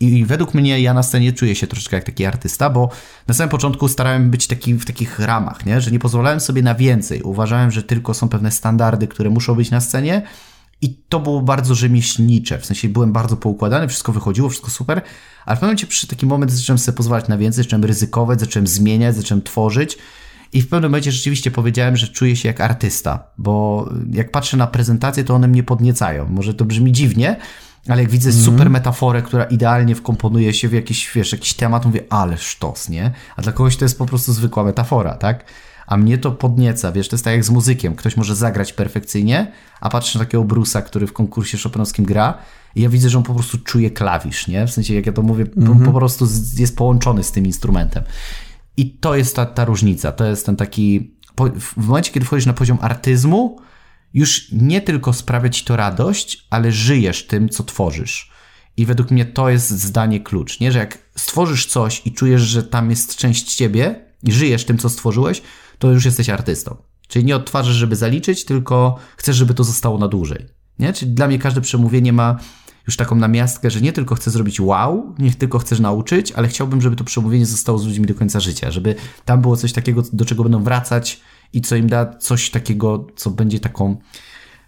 i 0.01 0.25
według 0.25 0.53
mnie 0.53 0.81
ja 0.81 0.93
na 0.93 1.03
scenie 1.03 1.33
czuję 1.33 1.55
się 1.55 1.67
troszeczkę 1.67 1.95
jak 1.95 2.05
taki 2.05 2.25
artysta, 2.25 2.69
bo 2.69 2.89
na 3.27 3.33
samym 3.33 3.49
początku 3.49 3.87
starałem 3.87 4.31
być 4.31 4.47
taki, 4.47 4.73
w 4.73 4.85
takich 4.85 5.19
ramach, 5.19 5.65
nie? 5.65 5.81
że 5.81 5.91
nie 5.91 5.99
pozwalałem 5.99 6.39
sobie 6.39 6.61
na 6.61 6.75
więcej. 6.75 7.21
Uważałem, 7.21 7.71
że 7.71 7.83
tylko 7.83 8.13
są 8.13 8.29
pewne 8.29 8.51
standardy, 8.51 9.07
które 9.07 9.29
muszą 9.29 9.55
być 9.55 9.71
na 9.71 9.81
scenie. 9.81 10.21
I 10.81 10.95
to 11.09 11.19
było 11.19 11.41
bardzo 11.41 11.75
rzemieślnicze, 11.75 12.59
w 12.59 12.65
sensie 12.65 12.89
byłem 12.89 13.13
bardzo 13.13 13.37
poukładany, 13.37 13.87
wszystko 13.87 14.11
wychodziło, 14.11 14.49
wszystko 14.49 14.71
super, 14.71 15.01
ale 15.45 15.55
w 15.55 15.59
pewnym 15.59 15.67
momencie 15.67 15.87
przy 15.87 16.07
takim 16.07 16.29
momencie 16.29 16.55
zacząłem 16.55 16.79
sobie 16.79 16.97
pozwalać 16.97 17.27
na 17.27 17.37
więcej, 17.37 17.63
zacząłem 17.63 17.85
ryzykować, 17.85 18.39
zacząłem 18.39 18.67
zmieniać, 18.67 19.15
zacząłem 19.15 19.41
tworzyć 19.41 19.97
i 20.53 20.61
w 20.61 20.67
pewnym 20.67 20.91
momencie 20.91 21.11
rzeczywiście 21.11 21.51
powiedziałem, 21.51 21.97
że 21.97 22.07
czuję 22.07 22.35
się 22.35 22.49
jak 22.49 22.61
artysta, 22.61 23.23
bo 23.37 23.89
jak 24.11 24.31
patrzę 24.31 24.57
na 24.57 24.67
prezentacje, 24.67 25.23
to 25.23 25.35
one 25.35 25.47
mnie 25.47 25.63
podniecają. 25.63 26.27
Może 26.29 26.53
to 26.53 26.65
brzmi 26.65 26.91
dziwnie, 26.91 27.35
ale 27.87 28.01
jak 28.01 28.11
widzę 28.11 28.29
mm. 28.29 28.43
super 28.43 28.69
metaforę, 28.69 29.21
która 29.21 29.43
idealnie 29.43 29.95
wkomponuje 29.95 30.53
się 30.53 30.67
w 30.67 30.73
jakiś, 30.73 31.11
wiesz, 31.15 31.31
jakiś 31.31 31.53
temat, 31.53 31.85
mówię, 31.85 32.03
ale 32.09 32.37
sztos, 32.37 32.89
nie? 32.89 33.11
A 33.35 33.41
dla 33.41 33.51
kogoś 33.51 33.77
to 33.77 33.85
jest 33.85 33.97
po 33.97 34.05
prostu 34.05 34.33
zwykła 34.33 34.63
metafora, 34.63 35.15
tak? 35.15 35.45
A 35.91 35.97
mnie 35.97 36.17
to 36.17 36.31
podnieca, 36.31 36.91
wiesz, 36.91 37.07
to 37.07 37.15
jest 37.15 37.23
tak 37.23 37.33
jak 37.33 37.43
z 37.43 37.49
muzykiem. 37.49 37.95
Ktoś 37.95 38.17
może 38.17 38.35
zagrać 38.35 38.73
perfekcyjnie, 38.73 39.51
a 39.81 39.89
patrzę 39.89 40.19
na 40.19 40.25
takiego 40.25 40.43
Brusa, 40.43 40.81
który 40.81 41.07
w 41.07 41.13
konkursie 41.13 41.57
chopinowskim 41.57 42.05
gra 42.05 42.37
i 42.75 42.81
ja 42.81 42.89
widzę, 42.89 43.09
że 43.09 43.17
on 43.17 43.23
po 43.23 43.33
prostu 43.33 43.57
czuje 43.57 43.91
klawisz, 43.91 44.47
nie? 44.47 44.67
W 44.67 44.71
sensie, 44.71 44.93
jak 44.93 45.05
ja 45.05 45.11
to 45.11 45.21
mówię, 45.21 45.45
mm 45.57 45.73
-hmm. 45.73 45.79
po, 45.79 45.91
po, 45.91 45.97
prostu 45.97 46.27
jest 46.57 46.77
połączony 46.77 47.23
z 47.23 47.31
tym 47.31 47.45
instrumentem. 47.45 48.03
I 48.77 48.91
to 48.91 49.15
jest 49.15 49.35
ta, 49.35 49.45
ta 49.45 49.65
różnica, 49.65 50.11
to 50.11 50.25
jest 50.25 50.45
ten 50.45 50.55
taki... 50.55 51.15
W 51.59 51.87
momencie, 51.87 52.11
kiedy 52.11 52.25
wchodzisz 52.25 52.45
na 52.45 52.53
poziom 52.53 52.77
artyzmu, 52.81 53.59
już 54.13 54.51
nie 54.51 54.81
tylko 54.81 55.13
sprawia 55.13 55.49
ci 55.49 55.65
to 55.65 55.75
radość, 55.75 56.47
ale 56.49 56.71
żyjesz 56.71 57.27
tym, 57.27 57.49
co 57.49 57.63
tworzysz. 57.63 58.31
I 58.77 58.85
według 58.85 59.11
mnie 59.11 59.25
to 59.25 59.49
jest 59.49 59.69
zdanie 59.69 60.19
klucz, 60.19 60.59
nie? 60.59 60.71
Że 60.71 60.79
jak 60.79 60.97
stworzysz 61.15 61.65
coś 61.65 62.01
i 62.05 62.11
czujesz, 62.11 62.41
że 62.41 62.63
tam 62.63 62.89
jest 62.89 63.15
część 63.15 63.55
ciebie 63.55 64.05
i 64.23 64.31
żyjesz 64.31 64.65
tym, 64.65 64.77
co 64.77 64.89
stworzyłeś, 64.89 65.41
to 65.81 65.91
już 65.91 66.05
jesteś 66.05 66.29
artystą. 66.29 66.77
Czyli 67.07 67.25
nie 67.25 67.35
odtwarzasz, 67.35 67.75
żeby 67.75 67.95
zaliczyć, 67.95 68.45
tylko 68.45 68.97
chcesz, 69.17 69.35
żeby 69.35 69.53
to 69.53 69.63
zostało 69.63 69.97
na 69.97 70.07
dłużej. 70.07 70.45
Nie? 70.79 70.93
Czyli 70.93 71.11
dla 71.11 71.27
mnie 71.27 71.39
każde 71.39 71.61
przemówienie 71.61 72.13
ma 72.13 72.39
już 72.87 72.97
taką 72.97 73.15
namiastkę, 73.15 73.71
że 73.71 73.81
nie 73.81 73.93
tylko 73.93 74.15
chcę 74.15 74.31
zrobić 74.31 74.59
wow, 74.59 75.15
nie 75.19 75.33
tylko 75.33 75.59
chcesz 75.59 75.79
nauczyć, 75.79 76.31
ale 76.31 76.47
chciałbym, 76.47 76.81
żeby 76.81 76.95
to 76.95 77.03
przemówienie 77.03 77.45
zostało 77.45 77.77
z 77.77 77.85
ludźmi 77.85 78.05
do 78.05 78.15
końca 78.15 78.39
życia, 78.39 78.71
żeby 78.71 78.95
tam 79.25 79.41
było 79.41 79.57
coś 79.57 79.73
takiego, 79.73 80.03
do 80.13 80.25
czego 80.25 80.43
będą 80.43 80.63
wracać 80.63 81.21
i 81.53 81.61
co 81.61 81.75
im 81.75 81.87
da 81.87 82.05
coś 82.05 82.49
takiego, 82.49 83.07
co 83.15 83.29
będzie 83.29 83.59
taką, 83.59 83.97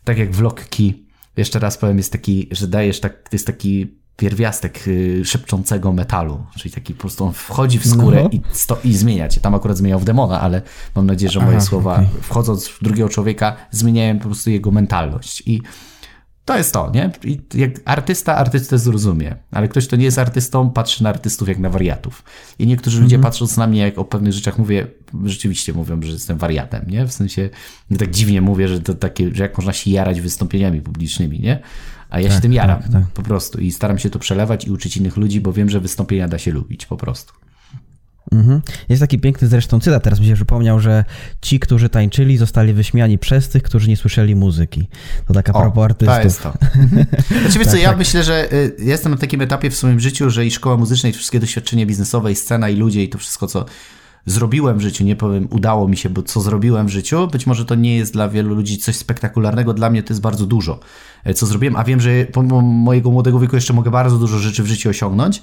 tak 0.03 0.17
jak 0.17 0.29
Key, 0.69 0.93
jeszcze 1.37 1.59
raz 1.59 1.77
powiem, 1.77 1.97
jest 1.97 2.11
taki, 2.11 2.47
że 2.51 2.67
dajesz 2.67 2.99
tak, 2.99 3.29
to 3.29 3.35
jest 3.35 3.47
taki 3.47 4.02
pierwiastek 4.17 4.87
y, 4.87 5.21
szepczącego 5.25 5.93
metalu, 5.93 6.45
czyli 6.57 6.73
taki 6.73 6.93
po 6.93 6.99
prostu 6.99 7.25
on 7.25 7.33
wchodzi 7.33 7.79
w 7.79 7.87
skórę 7.87 8.23
no. 8.23 8.29
i, 8.29 8.41
sto, 8.51 8.77
i 8.83 8.93
zmienia 8.93 9.27
cię. 9.27 9.41
Tam 9.41 9.55
akurat 9.55 9.77
zmieniał 9.77 9.99
w 9.99 10.05
demona, 10.05 10.41
ale 10.41 10.61
mam 10.95 11.05
nadzieję, 11.05 11.31
że 11.31 11.39
moje 11.39 11.57
Aha, 11.57 11.65
słowa 11.65 11.93
okay. 11.93 12.07
wchodząc 12.21 12.67
w 12.67 12.83
drugiego 12.83 13.09
człowieka 13.09 13.55
zmieniają 13.71 14.19
po 14.19 14.25
prostu 14.25 14.49
jego 14.49 14.71
mentalność 14.71 15.43
i 15.45 15.61
to 16.45 16.57
jest 16.57 16.73
to, 16.73 16.91
nie? 16.93 17.11
I 17.23 17.41
jak 17.53 17.71
artysta 17.85 18.35
artystę 18.35 18.79
zrozumie, 18.79 19.35
ale 19.51 19.67
ktoś, 19.67 19.87
kto 19.87 19.95
nie 19.95 20.05
jest 20.05 20.19
artystą, 20.19 20.69
patrzy 20.69 21.03
na 21.03 21.09
artystów 21.09 21.47
jak 21.47 21.59
na 21.59 21.69
wariatów. 21.69 22.23
I 22.59 22.67
niektórzy 22.67 23.01
ludzie 23.01 23.15
mm 23.15 23.21
-hmm. 23.21 23.29
patrząc 23.29 23.57
na 23.57 23.67
mnie, 23.67 23.81
jak 23.81 23.97
o 23.97 24.05
pewnych 24.05 24.33
rzeczach 24.33 24.57
mówię, 24.57 24.87
rzeczywiście 25.25 25.73
mówią, 25.73 26.01
że 26.01 26.11
jestem 26.11 26.37
wariatem, 26.37 26.85
nie? 26.87 27.05
W 27.05 27.13
sensie, 27.13 27.49
tak 27.99 28.11
dziwnie 28.11 28.41
mówię, 28.41 28.67
że 28.67 28.81
to 28.81 28.93
takie, 28.93 29.35
że 29.35 29.43
jak 29.43 29.57
można 29.57 29.73
się 29.73 29.91
jarać 29.91 30.21
wystąpieniami 30.21 30.81
publicznymi, 30.81 31.39
nie? 31.39 31.59
A 32.09 32.19
ja 32.19 32.27
tak, 32.27 32.35
się 32.35 32.41
tym 32.41 32.53
jaram 32.53 32.81
tak, 32.81 32.91
tak. 32.91 33.03
po 33.03 33.21
prostu 33.21 33.59
i 33.59 33.71
staram 33.71 33.99
się 33.99 34.09
to 34.09 34.19
przelewać 34.19 34.67
i 34.67 34.71
uczyć 34.71 34.97
innych 34.97 35.17
ludzi, 35.17 35.41
bo 35.41 35.53
wiem, 35.53 35.69
że 35.69 35.79
wystąpienia 35.79 36.27
da 36.27 36.37
się 36.37 36.51
lubić 36.51 36.85
po 36.85 36.97
prostu. 36.97 37.33
Mhm. 38.33 38.61
Jest 38.89 38.99
taki 38.99 39.19
piękny 39.19 39.47
zresztą 39.47 39.79
cytat, 39.79 40.03
teraz 40.03 40.19
mi 40.19 40.25
się 40.25 40.35
przypomniał, 40.35 40.79
że 40.79 41.05
ci, 41.41 41.59
którzy 41.59 41.89
tańczyli, 41.89 42.37
zostali 42.37 42.73
wyśmiani 42.73 43.17
przez 43.17 43.49
tych, 43.49 43.63
którzy 43.63 43.89
nie 43.89 43.97
słyszeli 43.97 44.35
muzyki. 44.35 44.87
To 45.27 45.33
taka 45.33 45.53
propos 45.53 45.83
artystów. 45.83 46.17
To 46.17 46.23
jest 46.23 46.43
to. 46.43 46.53
Znaczy, 47.41 47.59
wiesz 47.59 47.67
tak, 47.67 47.67
co, 47.67 47.77
ja 47.77 47.89
tak. 47.89 47.97
myślę, 47.97 48.23
że 48.23 48.53
y, 48.53 48.75
jestem 48.79 49.11
na 49.11 49.17
takim 49.17 49.41
etapie 49.41 49.69
w 49.69 49.75
swoim 49.75 49.99
życiu, 49.99 50.29
że 50.29 50.45
i 50.45 50.51
szkoła 50.51 50.77
muzyczna, 50.77 51.09
i 51.09 51.13
wszystkie 51.13 51.39
doświadczenie 51.39 51.85
biznesowe, 51.85 52.31
i 52.31 52.35
scena, 52.35 52.69
i 52.69 52.75
ludzie, 52.75 53.03
i 53.03 53.09
to 53.09 53.17
wszystko, 53.17 53.47
co 53.47 53.65
zrobiłem 54.25 54.77
w 54.77 54.81
życiu, 54.81 55.03
nie 55.03 55.15
powiem 55.15 55.47
udało 55.51 55.87
mi 55.87 55.97
się, 55.97 56.09
bo 56.09 56.21
co 56.23 56.41
zrobiłem 56.41 56.87
w 56.87 56.89
życiu, 56.89 57.27
być 57.27 57.47
może 57.47 57.65
to 57.65 57.75
nie 57.75 57.97
jest 57.97 58.13
dla 58.13 58.29
wielu 58.29 58.55
ludzi 58.55 58.77
coś 58.77 58.95
spektakularnego, 58.95 59.73
dla 59.73 59.89
mnie 59.89 60.03
to 60.03 60.13
jest 60.13 60.21
bardzo 60.21 60.45
dużo, 60.45 60.79
e, 61.23 61.33
co 61.33 61.45
zrobiłem, 61.45 61.75
a 61.75 61.83
wiem, 61.83 62.01
że 62.01 62.25
pomimo 62.25 62.61
mojego 62.61 63.11
młodego 63.11 63.39
wieku 63.39 63.55
jeszcze 63.55 63.73
mogę 63.73 63.91
bardzo 63.91 64.17
dużo 64.17 64.39
rzeczy 64.39 64.63
w 64.63 64.67
życiu 64.67 64.89
osiągnąć, 64.89 65.41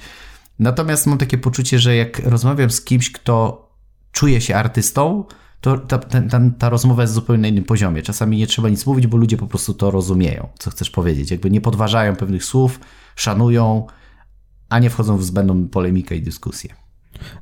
Natomiast 0.61 1.07
mam 1.07 1.19
takie 1.19 1.39
poczucie, 1.39 1.79
że 1.79 1.97
jak 1.97 2.19
rozmawiam 2.19 2.71
z 2.71 2.81
kimś, 2.81 3.13
kto 3.13 3.67
czuje 4.13 4.41
się 4.41 4.57
artystą, 4.57 5.25
to 5.61 5.79
ta, 5.79 5.99
ta, 5.99 6.41
ta, 6.59 6.69
rozmowa 6.69 7.03
jest 7.03 7.15
zupełnie 7.15 7.43
na 7.43 7.49
innym 7.49 7.65
poziomie. 7.65 8.03
Czasami 8.03 8.37
nie 8.37 8.47
trzeba 8.47 8.69
nic 8.69 8.87
mówić, 8.87 9.07
bo 9.07 9.17
ludzie 9.17 9.37
po 9.37 9.47
prostu 9.47 9.75
to 9.75 9.91
rozumieją, 9.91 10.49
co 10.59 10.71
chcesz 10.71 10.91
powiedzieć. 10.91 11.31
Jakby 11.31 11.51
nie 11.51 11.61
podważają 11.61 12.17
pewnych 12.17 12.45
słów, 12.45 12.81
szanują, 13.17 13.87
a 14.69 14.79
nie 14.79 14.91
wchodzą 14.91 15.17
w 15.17 15.25
zbędną 15.25 15.69
polemikę 15.69 16.17
i 16.17 16.23
dyskusję. 16.23 16.75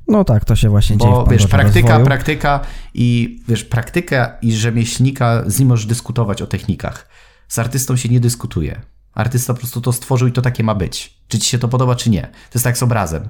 No 0.07 0.23
tak, 0.23 0.45
to 0.45 0.55
się 0.55 0.69
właśnie 0.69 0.97
Bo, 0.97 1.05
dzieje. 1.05 1.15
Bo 1.15 1.25
wiesz, 1.25 1.47
praktyka, 1.47 1.87
rozwoju. 1.87 2.05
praktyka 2.05 2.59
i 2.93 3.39
wiesz, 3.47 3.63
praktyka 3.63 4.37
i 4.41 4.53
rzemieślnika, 4.53 5.43
z 5.47 5.59
nim 5.59 5.67
możesz 5.67 5.85
dyskutować 5.85 6.41
o 6.41 6.47
technikach. 6.47 7.07
Z 7.47 7.59
artystą 7.59 7.95
się 7.95 8.09
nie 8.09 8.19
dyskutuje. 8.19 8.81
Artysta 9.19 9.53
po 9.53 9.59
prostu 9.59 9.81
to 9.81 9.93
stworzył 9.93 10.27
i 10.27 10.31
to 10.31 10.41
takie 10.41 10.63
ma 10.63 10.75
być. 10.75 11.19
Czy 11.27 11.39
ci 11.39 11.49
się 11.49 11.59
to 11.59 11.67
podoba, 11.67 11.95
czy 11.95 12.09
nie. 12.09 12.21
To 12.21 12.55
jest 12.55 12.63
tak 12.63 12.77
z 12.77 12.83
obrazem. 12.83 13.29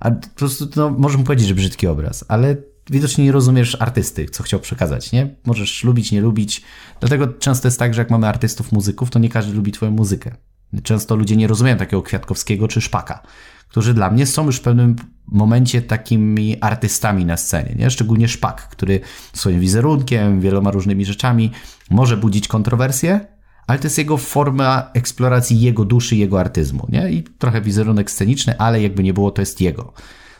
A 0.00 0.10
po 0.10 0.28
prostu, 0.34 0.68
no, 0.76 0.90
możemy 0.90 1.24
powiedzieć, 1.24 1.48
że 1.48 1.54
brzydki 1.54 1.86
obraz, 1.86 2.24
ale 2.28 2.56
widocznie 2.90 3.24
nie 3.24 3.32
rozumiesz 3.32 3.76
artysty, 3.80 4.26
co 4.26 4.42
chciał 4.42 4.60
przekazać, 4.60 5.12
nie? 5.12 5.34
Możesz 5.46 5.84
lubić, 5.84 6.12
nie 6.12 6.20
lubić. 6.20 6.62
Dlatego 7.00 7.28
często 7.28 7.68
jest 7.68 7.78
tak, 7.78 7.94
że 7.94 8.00
jak 8.00 8.10
mamy 8.10 8.28
artystów, 8.28 8.72
muzyków, 8.72 9.10
to 9.10 9.18
nie 9.18 9.28
każdy 9.28 9.52
lubi 9.52 9.72
twoją 9.72 9.90
muzykę. 9.90 10.34
Często 10.82 11.16
ludzie 11.16 11.36
nie 11.36 11.46
rozumieją 11.46 11.76
takiego 11.76 12.02
Kwiatkowskiego 12.02 12.68
czy 12.68 12.80
Szpaka, 12.80 13.22
którzy 13.68 13.94
dla 13.94 14.10
mnie 14.10 14.26
są 14.26 14.46
już 14.46 14.56
w 14.56 14.62
pewnym 14.62 14.96
momencie 15.26 15.82
takimi 15.82 16.56
artystami 16.60 17.24
na 17.24 17.36
scenie, 17.36 17.74
nie? 17.78 17.90
Szczególnie 17.90 18.28
Szpak, 18.28 18.68
który 18.68 19.00
swoim 19.32 19.60
wizerunkiem, 19.60 20.40
wieloma 20.40 20.70
różnymi 20.70 21.04
rzeczami 21.04 21.50
może 21.90 22.16
budzić 22.16 22.48
kontrowersje, 22.48 23.33
ale 23.66 23.78
to 23.78 23.86
jest 23.86 23.98
jego 23.98 24.16
forma 24.16 24.90
eksploracji 24.94 25.60
jego 25.60 25.84
duszy, 25.84 26.16
jego 26.16 26.40
artyzmu, 26.40 26.86
nie? 26.88 27.10
I 27.10 27.22
trochę 27.22 27.60
wizerunek 27.60 28.10
sceniczny, 28.10 28.58
ale 28.58 28.82
jakby 28.82 29.02
nie 29.02 29.14
było, 29.14 29.30
to 29.30 29.42
jest 29.42 29.60
jego. 29.60 29.92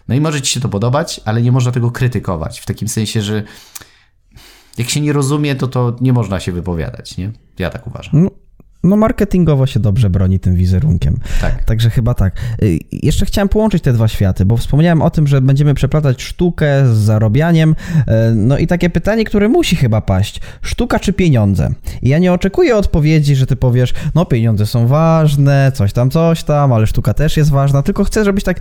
No 0.08 0.14
i 0.14 0.20
może 0.20 0.42
ci 0.42 0.52
się 0.52 0.60
to 0.60 0.68
podobać, 0.68 1.20
ale 1.24 1.42
nie 1.42 1.52
można 1.52 1.72
tego 1.72 1.90
krytykować, 1.90 2.60
w 2.60 2.66
takim 2.66 2.88
sensie, 2.88 3.22
że 3.22 3.42
jak 4.78 4.90
się 4.90 5.00
nie 5.00 5.12
rozumie, 5.12 5.54
to 5.54 5.68
to 5.68 5.96
nie 6.00 6.12
można 6.12 6.40
się 6.40 6.52
wypowiadać, 6.52 7.16
nie? 7.16 7.32
Ja 7.58 7.70
tak 7.70 7.86
uważam. 7.86 8.22
No, 8.22 8.30
no 8.84 8.96
marketingowo 8.96 9.66
się 9.66 9.80
dobrze 9.80 10.10
broni 10.10 10.40
tym 10.40 10.54
wizerunkiem. 10.54 11.18
Tak. 11.40 11.64
Także 11.64 11.90
chyba 11.90 12.14
tak. 12.14 12.34
Y, 12.62 12.78
Jeszcze 12.92 13.26
chciałem 13.26 13.48
połączyć 13.48 13.82
te 13.82 13.92
dwa 13.92 14.08
światy, 14.08 14.44
bo 14.44 14.56
wspomniałem 14.56 15.02
o 15.02 15.10
tym, 15.10 15.26
że 15.26 15.40
będziemy 15.40 15.74
przeplatać 15.74 16.22
sztukę 16.22 16.86
z 16.86 16.96
zarobianiem. 16.96 17.70
Y, 17.98 18.04
No 18.34 18.58
i 18.58 18.66
takie 18.66 18.90
pytanie, 18.90 19.24
które 19.24 19.48
musi 19.48 19.76
chyba 19.76 20.00
paść. 20.00 20.40
Sztuka 20.62 20.98
czy 20.98 21.12
pieniądze? 21.12 21.70
I 22.02 22.08
ja 22.08 22.18
nie 22.18 22.32
oczekuję 22.32 22.76
odpowiedzi, 22.76 23.36
że 23.36 23.46
ty 23.46 23.56
powiesz, 23.56 23.94
no 24.14 24.24
pieniądze 24.26 24.66
są 24.66 24.86
ważne, 24.86 25.72
coś 25.74 25.92
tam, 25.92 26.10
coś 26.10 26.42
tam, 26.44 26.72
ale 26.72 26.86
sztuka 26.86 27.14
też 27.14 27.36
jest 27.36 27.50
ważna, 27.50 27.82
tylko 27.82 28.04
chcę, 28.04 28.24
żebyś 28.24 28.44
tak, 28.44 28.60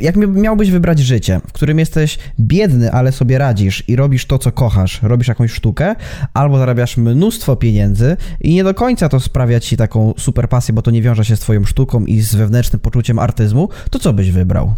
jak 0.00 0.16
mi- 0.16 0.26
miałbyś 0.26 0.70
wybrać 0.70 0.98
życie, 0.98 1.40
w 1.48 1.52
którym 1.52 1.78
jesteś 1.78 2.18
biedny, 2.40 2.92
ale 2.92 3.12
sobie 3.12 3.38
radzisz 3.38 3.84
i 3.88 3.96
robisz 3.96 4.26
to, 4.26 4.38
co 4.38 4.52
kochasz, 4.52 5.02
robisz 5.02 5.28
jakąś 5.28 5.52
sztukę, 5.52 5.94
albo 6.34 6.58
zarabiasz 6.58 6.96
mnóstwo 6.96 7.56
pieniędzy 7.56 8.16
i 8.40 8.54
nie 8.54 8.64
do 8.64 8.74
końca 8.74 9.08
to 9.08 9.20
sprawia 9.20 9.59
ci 9.60 9.76
taką 9.76 10.14
super 10.18 10.48
pasję, 10.48 10.74
bo 10.74 10.82
to 10.82 10.90
nie 10.90 11.02
wiąże 11.02 11.24
się 11.24 11.36
z 11.36 11.40
twoją 11.40 11.64
sztuką 11.64 12.04
i 12.04 12.20
z 12.20 12.34
wewnętrznym 12.34 12.80
poczuciem 12.80 13.18
artyzmu, 13.18 13.68
to 13.90 13.98
co 13.98 14.12
byś 14.12 14.30
wybrał? 14.30 14.74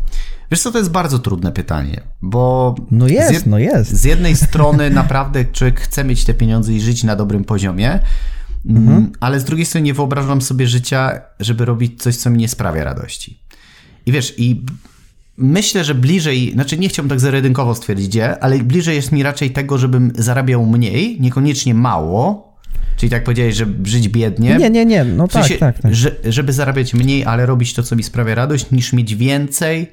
Wiesz 0.50 0.60
co, 0.62 0.72
to 0.72 0.78
jest 0.78 0.90
bardzo 0.90 1.18
trudne 1.18 1.52
pytanie, 1.52 2.00
bo... 2.22 2.74
No 2.90 3.08
jest, 3.08 3.32
jed- 3.32 3.46
no 3.46 3.58
jest. 3.58 3.90
Z 3.92 4.04
jednej 4.04 4.36
strony 4.46 4.90
naprawdę 4.90 5.44
człowiek 5.44 5.80
chce 5.80 6.04
mieć 6.04 6.24
te 6.24 6.34
pieniądze 6.34 6.72
i 6.72 6.80
żyć 6.80 7.04
na 7.04 7.16
dobrym 7.16 7.44
poziomie, 7.44 7.98
Mhm. 8.66 8.88
mm, 8.88 9.12
ale 9.20 9.40
z 9.40 9.44
drugiej 9.44 9.66
strony 9.66 9.84
nie 9.84 9.94
wyobrażam 9.94 10.42
sobie 10.42 10.66
życia, 10.66 11.20
żeby 11.40 11.64
robić 11.64 12.02
coś, 12.02 12.16
co 12.16 12.30
mi 12.30 12.38
nie 12.38 12.48
sprawia 12.48 12.84
radości. 12.84 13.38
I 14.06 14.12
wiesz, 14.12 14.34
i 14.38 14.62
myślę, 15.36 15.84
że 15.84 15.94
bliżej, 15.94 16.52
znaczy 16.52 16.78
nie 16.78 16.88
chciałbym 16.88 17.08
tak 17.10 17.20
zero-jedynkowo 17.20 17.74
stwierdzić, 17.74 18.08
gdzie, 18.08 18.38
ale 18.44 18.58
bliżej 18.58 18.96
jest 18.96 19.12
mi 19.12 19.22
raczej 19.22 19.50
tego, 19.50 19.78
żebym 19.78 20.12
zarabiał 20.14 20.66
mniej, 20.66 21.20
niekoniecznie 21.20 21.74
mało, 21.74 22.51
czyli 23.02 23.10
tak 23.10 23.24
powiedziałeś, 23.24 23.56
że 23.56 23.66
żyć 23.84 24.08
biednie. 24.08 24.56
Nie, 24.56 24.70
nie, 24.70 24.86
nie, 24.86 25.04
no 25.04 25.26
W 25.26 25.32
sensie, 25.32 25.58
tak, 25.58 25.74
tak, 25.74 25.82
tak. 25.82 25.94
Że, 25.94 26.16
żeby 26.24 26.52
zarabiać 26.52 26.94
mniej, 26.94 27.24
ale 27.24 27.46
robić 27.46 27.74
to, 27.74 27.82
co 27.82 27.96
mi 27.96 28.02
sprawia 28.02 28.34
radość, 28.34 28.70
niż 28.70 28.92
mieć 28.92 29.14
więcej 29.14 29.92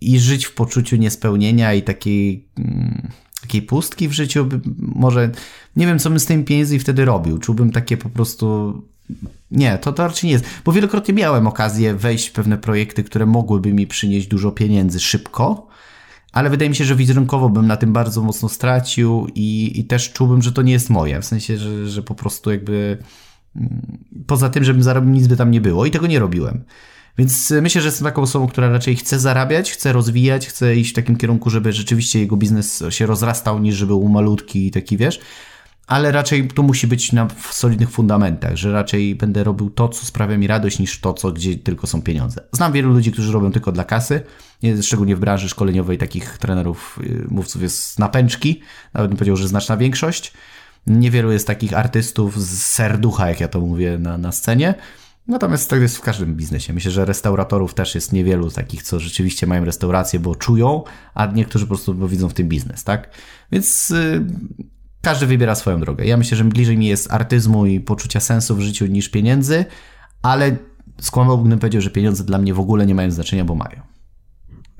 i 0.00 0.18
żyć 0.18 0.44
w 0.44 0.54
poczuciu 0.54 0.96
niespełnienia 0.96 1.74
i 1.74 1.82
takiej, 1.82 2.48
mm, 2.58 3.08
takiej 3.40 3.62
pustki 3.62 4.08
w 4.08 4.12
życiu. 4.12 4.48
Może 4.78 5.30
nie 5.76 5.86
wiem, 5.86 5.98
co 5.98 6.10
bym 6.10 6.20
z 6.20 6.26
tymi 6.26 6.44
pieniędzmi 6.44 6.78
wtedy 6.78 7.04
robił. 7.04 7.38
Czułbym 7.38 7.72
takie 7.72 7.96
po 7.96 8.08
prostu. 8.08 8.74
Nie, 9.50 9.78
to, 9.78 9.92
to 9.92 10.06
raczej 10.06 10.28
nie 10.28 10.32
jest. 10.32 10.44
Bo 10.64 10.72
wielokrotnie 10.72 11.14
miałem 11.14 11.46
okazję 11.46 11.94
wejść 11.94 12.28
w 12.28 12.32
pewne 12.32 12.58
projekty, 12.58 13.04
które 13.04 13.26
mogłyby 13.26 13.72
mi 13.72 13.86
przynieść 13.86 14.26
dużo 14.26 14.50
pieniędzy 14.50 15.00
szybko. 15.00 15.68
Ale 16.32 16.50
wydaje 16.50 16.68
mi 16.68 16.76
się, 16.76 16.84
że 16.84 16.96
wizerunkowo 16.96 17.48
bym 17.48 17.66
na 17.66 17.76
tym 17.76 17.92
bardzo 17.92 18.22
mocno 18.22 18.48
stracił 18.48 19.26
i, 19.34 19.80
i 19.80 19.84
też 19.84 20.12
czułbym, 20.12 20.42
że 20.42 20.52
to 20.52 20.62
nie 20.62 20.72
jest 20.72 20.90
moje. 20.90 21.20
W 21.20 21.24
sensie, 21.24 21.58
że, 21.58 21.88
że 21.88 22.02
po 22.02 22.14
prostu 22.14 22.50
jakby 22.50 22.98
poza 24.26 24.50
tym, 24.50 24.64
żebym 24.64 24.82
zarobił, 24.82 25.10
nic 25.10 25.26
by 25.26 25.36
tam 25.36 25.50
nie 25.50 25.60
było 25.60 25.86
i 25.86 25.90
tego 25.90 26.06
nie 26.06 26.18
robiłem. 26.18 26.64
Więc 27.18 27.52
myślę, 27.62 27.80
że 27.80 27.88
jestem 27.88 28.04
taką 28.04 28.22
osobą, 28.22 28.46
która 28.46 28.70
raczej 28.70 28.96
chce 28.96 29.18
zarabiać, 29.18 29.72
chce 29.72 29.92
rozwijać, 29.92 30.46
chce 30.46 30.76
iść 30.76 30.90
w 30.90 30.94
takim 30.94 31.16
kierunku, 31.16 31.50
żeby 31.50 31.72
rzeczywiście 31.72 32.20
jego 32.20 32.36
biznes 32.36 32.84
się 32.90 33.06
rozrastał, 33.06 33.58
niż 33.58 33.74
żeby 33.74 33.88
był 33.88 34.08
malutki 34.08 34.66
i 34.66 34.70
taki, 34.70 34.96
wiesz. 34.96 35.20
Ale 35.86 36.12
raczej 36.12 36.48
to 36.48 36.62
musi 36.62 36.86
być 36.86 37.12
na 37.12 37.28
solidnych 37.50 37.90
fundamentach, 37.90 38.56
że 38.56 38.72
raczej 38.72 39.14
będę 39.14 39.44
robił 39.44 39.70
to, 39.70 39.88
co 39.88 40.06
sprawia 40.06 40.38
mi 40.38 40.46
radość, 40.46 40.78
niż 40.78 41.00
to, 41.00 41.14
co, 41.14 41.32
gdzie 41.32 41.56
tylko 41.56 41.86
są 41.86 42.02
pieniądze. 42.02 42.40
Znam 42.52 42.72
wielu 42.72 42.92
ludzi, 42.92 43.12
którzy 43.12 43.32
robią 43.32 43.52
tylko 43.52 43.72
dla 43.72 43.84
kasy, 43.84 44.20
nie- 44.62 44.82
szczególnie 44.82 45.16
w 45.16 45.20
branży 45.20 45.48
szkoleniowej 45.48 45.98
takich 45.98 46.38
trenerów, 46.38 46.98
y, 47.04 47.26
mówców 47.28 47.62
jest 47.62 47.98
na 47.98 48.08
pęczki, 48.08 48.60
nawet 48.94 49.10
bym 49.10 49.18
powiedział, 49.18 49.36
że 49.36 49.48
znaczna 49.48 49.76
większość. 49.76 50.32
Niewielu 50.86 51.32
jest 51.32 51.46
takich 51.46 51.72
artystów 51.78 52.42
z 52.42 52.62
serducha, 52.62 53.28
jak 53.28 53.40
ja 53.40 53.48
to 53.48 53.60
mówię, 53.60 53.98
na, 53.98 54.18
na 54.18 54.32
scenie. 54.32 54.74
Natomiast 55.28 55.70
tak 55.70 55.80
jest 55.80 55.96
w 55.96 56.00
każdym 56.00 56.34
biznesie. 56.34 56.72
Myślę, 56.72 56.90
że 56.90 57.04
restauratorów 57.04 57.74
też 57.74 57.94
jest 57.94 58.12
niewielu 58.12 58.50
takich, 58.50 58.82
co 58.82 59.00
rzeczywiście 59.00 59.46
mają 59.46 59.64
restaurację, 59.64 60.20
bo 60.20 60.34
czują, 60.34 60.84
a 61.14 61.26
niektórzy 61.26 61.64
po 61.64 61.68
prostu 61.68 61.94
bo 61.94 62.08
widzą 62.08 62.28
w 62.28 62.34
tym 62.34 62.48
biznes, 62.48 62.84
tak? 62.84 63.10
Więc 63.52 63.90
y, 63.90 64.24
każdy 65.02 65.26
wybiera 65.26 65.54
swoją 65.54 65.80
drogę. 65.80 66.06
Ja 66.06 66.16
myślę, 66.16 66.36
że 66.36 66.44
bliżej 66.44 66.78
mi 66.78 66.86
jest 66.86 67.12
artyzmu 67.12 67.66
i 67.66 67.80
poczucia 67.80 68.20
sensu 68.20 68.56
w 68.56 68.60
życiu 68.60 68.86
niż 68.86 69.08
pieniędzy, 69.08 69.64
ale 70.22 70.56
skłamałbym, 71.00 71.44
gdybym 71.44 71.58
powiedział, 71.58 71.82
że 71.82 71.90
pieniądze 71.90 72.24
dla 72.24 72.38
mnie 72.38 72.54
w 72.54 72.60
ogóle 72.60 72.86
nie 72.86 72.94
mają 72.94 73.10
znaczenia, 73.10 73.44
bo 73.44 73.54
mają. 73.54 73.91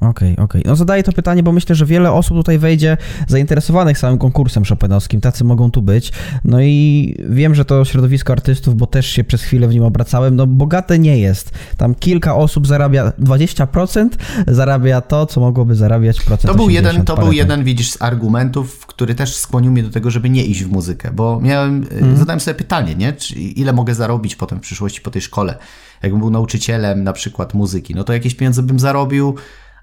Okej, 0.02 0.36
okej. 0.36 0.62
No 0.64 0.76
zadaję 0.76 1.02
to 1.02 1.12
pytanie, 1.12 1.42
bo 1.42 1.52
myślę, 1.52 1.74
że 1.74 1.86
wiele 1.86 2.12
osób 2.12 2.36
tutaj 2.36 2.58
wejdzie 2.58 2.96
zainteresowanych 3.28 3.98
samym 3.98 4.18
konkursem 4.18 4.64
Chopinowskim. 4.64 5.20
Tacy 5.20 5.44
mogą 5.44 5.70
tu 5.70 5.82
być. 5.82 6.12
No 6.44 6.62
i 6.62 7.14
wiem, 7.28 7.54
że 7.54 7.64
to 7.64 7.84
środowisko 7.84 8.32
artystów, 8.32 8.76
bo 8.76 8.86
też 8.86 9.06
się 9.06 9.24
przez 9.24 9.42
chwilę 9.42 9.68
w 9.68 9.74
nim 9.74 9.82
obracałem, 9.82 10.36
no 10.36 10.46
bogate 10.46 10.98
nie 10.98 11.18
jest. 11.18 11.50
Tam 11.76 11.94
kilka 11.94 12.36
osób 12.36 12.66
zarabia 12.66 13.12
20%, 13.20 14.08
zarabia 14.48 15.00
to, 15.00 15.26
co 15.26 15.40
mogłoby 15.40 15.74
zarabiać 15.74 16.20
procent 16.22 16.52
To 16.52 16.54
był 16.54 16.66
80, 16.66 16.92
jeden, 16.92 17.06
to 17.06 17.16
był 17.16 17.32
jeden, 17.32 17.64
widzisz, 17.64 17.90
z 17.90 18.02
argumentów, 18.02 18.86
który 18.86 19.14
też 19.14 19.36
skłonił 19.36 19.72
mnie 19.72 19.82
do 19.82 19.90
tego, 19.90 20.10
żeby 20.10 20.30
nie 20.30 20.44
iść 20.44 20.64
w 20.64 20.70
muzykę, 20.72 21.10
bo 21.14 21.40
miałem, 21.40 21.76
Mhm. 21.76 22.16
zadałem 22.16 22.40
sobie 22.40 22.54
pytanie, 22.54 22.94
nie? 22.94 23.12
Czy, 23.12 23.34
ile 23.34 23.72
mogę 23.72 23.94
zarobić 23.94 24.36
potem 24.36 24.58
w 24.58 24.62
przyszłości 24.62 25.00
po 25.00 25.10
tej 25.10 25.22
szkole? 25.22 25.58
Jakbym 26.02 26.20
był 26.20 26.30
nauczycielem 26.30 27.04
na 27.04 27.12
przykład 27.12 27.54
muzyki, 27.54 27.94
no 27.94 28.04
to 28.04 28.12
jakieś 28.12 28.34
pieniądze 28.34 28.62
bym 28.62 28.78
zarobił, 28.78 29.34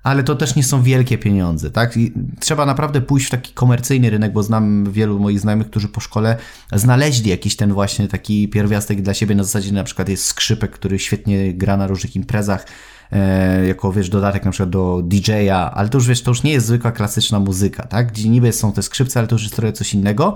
ale 0.03 0.23
to 0.23 0.35
też 0.35 0.55
nie 0.55 0.63
są 0.63 0.83
wielkie 0.83 1.17
pieniądze, 1.17 1.71
tak? 1.71 1.97
I 1.97 2.13
trzeba 2.39 2.65
naprawdę 2.65 3.01
pójść 3.01 3.27
w 3.27 3.29
taki 3.29 3.53
komercyjny 3.53 4.09
rynek, 4.09 4.33
bo 4.33 4.43
znam 4.43 4.91
wielu 4.91 5.19
moich 5.19 5.39
znajomych, 5.39 5.69
którzy 5.69 5.87
po 5.87 5.99
szkole 6.01 6.37
znaleźli 6.73 7.29
jakiś 7.29 7.55
ten 7.55 7.73
właśnie 7.73 8.07
taki 8.07 8.47
pierwiastek 8.49 9.01
dla 9.01 9.13
siebie, 9.13 9.35
na 9.35 9.43
zasadzie 9.43 9.71
na 9.71 9.83
przykład 9.83 10.09
jest 10.09 10.25
skrzypek, 10.25 10.71
który 10.71 10.99
świetnie 10.99 11.53
gra 11.53 11.77
na 11.77 11.87
różnych 11.87 12.15
imprezach, 12.15 12.65
e, 13.11 13.65
jako 13.65 13.93
wiesz, 13.93 14.09
dodatek 14.09 14.45
na 14.45 14.51
przykład 14.51 14.69
do 14.69 15.01
DJ-a, 15.05 15.71
ale 15.71 15.89
to 15.89 15.97
już 15.97 16.07
wiesz, 16.07 16.23
to 16.23 16.31
już 16.31 16.43
nie 16.43 16.51
jest 16.51 16.67
zwykła 16.67 16.91
klasyczna 16.91 17.39
muzyka, 17.39 17.83
tak? 17.83 18.11
Gdzie 18.11 18.29
niby 18.29 18.53
są 18.53 18.71
te 18.71 18.83
skrzypce, 18.83 19.19
ale 19.19 19.27
to 19.27 19.35
już 19.35 19.43
jest 19.43 19.55
trochę 19.55 19.73
coś 19.73 19.93
innego. 19.93 20.35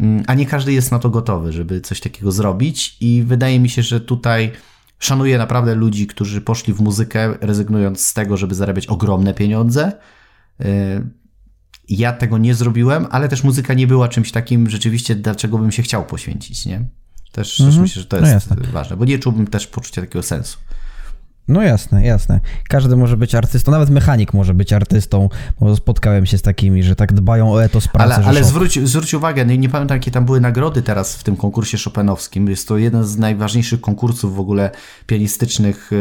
Mm, 0.00 0.24
A 0.26 0.34
nie 0.34 0.46
każdy 0.46 0.72
jest 0.72 0.92
na 0.92 0.98
to 0.98 1.10
gotowy, 1.10 1.52
żeby 1.52 1.80
coś 1.80 2.00
takiego 2.00 2.32
zrobić, 2.32 2.96
i 3.00 3.22
wydaje 3.26 3.60
mi 3.60 3.68
się, 3.68 3.82
że 3.82 4.00
tutaj 4.00 4.52
szanuję 4.98 5.38
naprawdę 5.38 5.74
ludzi, 5.74 6.06
którzy 6.06 6.40
poszli 6.40 6.74
w 6.74 6.80
muzykę, 6.80 7.34
rezygnując 7.40 8.06
z 8.06 8.14
tego, 8.14 8.36
żeby 8.36 8.54
zarabiać 8.54 8.86
ogromne 8.86 9.34
pieniądze. 9.34 9.92
Yy, 10.58 10.66
Ja 11.88 12.12
tego 12.12 12.38
nie 12.38 12.54
zrobiłem, 12.54 13.06
ale 13.10 13.28
też 13.28 13.44
muzyka 13.44 13.74
nie 13.74 13.86
była 13.86 14.08
czymś 14.08 14.32
takim 14.32 14.70
rzeczywiście, 14.70 15.14
dlaczego 15.14 15.58
bym 15.58 15.72
się 15.72 15.82
chciał 15.82 16.06
poświęcić, 16.06 16.66
nie? 16.66 16.84
Też, 17.32 17.56
też 17.56 17.76
myślę, 17.76 18.02
że 18.02 18.08
to 18.08 18.16
No 18.20 18.26
jest 18.26 18.50
jasne. 18.50 18.66
ważne, 18.72 18.96
bo 18.96 19.04
nie 19.04 19.18
czułbym 19.18 19.46
też 19.46 19.66
poczucia 19.66 20.00
takiego 20.00 20.22
sensu. 20.22 20.58
No 21.48 21.62
jasne, 21.62 22.04
jasne. 22.06 22.40
Każdy 22.68 22.96
może 22.96 23.16
być 23.16 23.34
artystą, 23.34 23.72
nawet 23.72 23.90
mechanik 23.90 24.34
może 24.34 24.54
być 24.54 24.72
artystą, 24.72 25.28
bo 25.60 25.76
spotkałem 25.76 26.26
się 26.26 26.38
z 26.38 26.42
takimi, 26.42 26.82
że 26.82 26.96
tak 26.96 27.12
dbają 27.12 27.52
o 27.52 27.64
etos 27.64 27.88
pracy. 27.88 28.14
Ale, 28.14 28.24
ale 28.26 28.44
zwróć, 28.44 28.88
zwróć 28.88 29.14
uwagę, 29.14 29.44
no 29.44 29.52
i 29.52 29.58
nie 29.58 29.68
pamiętam 29.68 29.96
jakie 29.96 30.10
tam 30.10 30.24
były 30.24 30.40
nagrody 30.40 30.82
teraz 30.82 31.16
w 31.16 31.22
tym 31.24 31.36
konkursie 31.36 31.78
chopinowskim. 31.84 32.48
Jest 32.48 32.68
to 32.68 32.78
jeden 32.78 33.04
z 33.04 33.16
najważniejszych 33.16 33.80
konkursów 33.80 34.36
w 34.36 34.40
ogóle 34.40 34.70
pianistycznych 35.06 35.88
yy, 35.90 35.98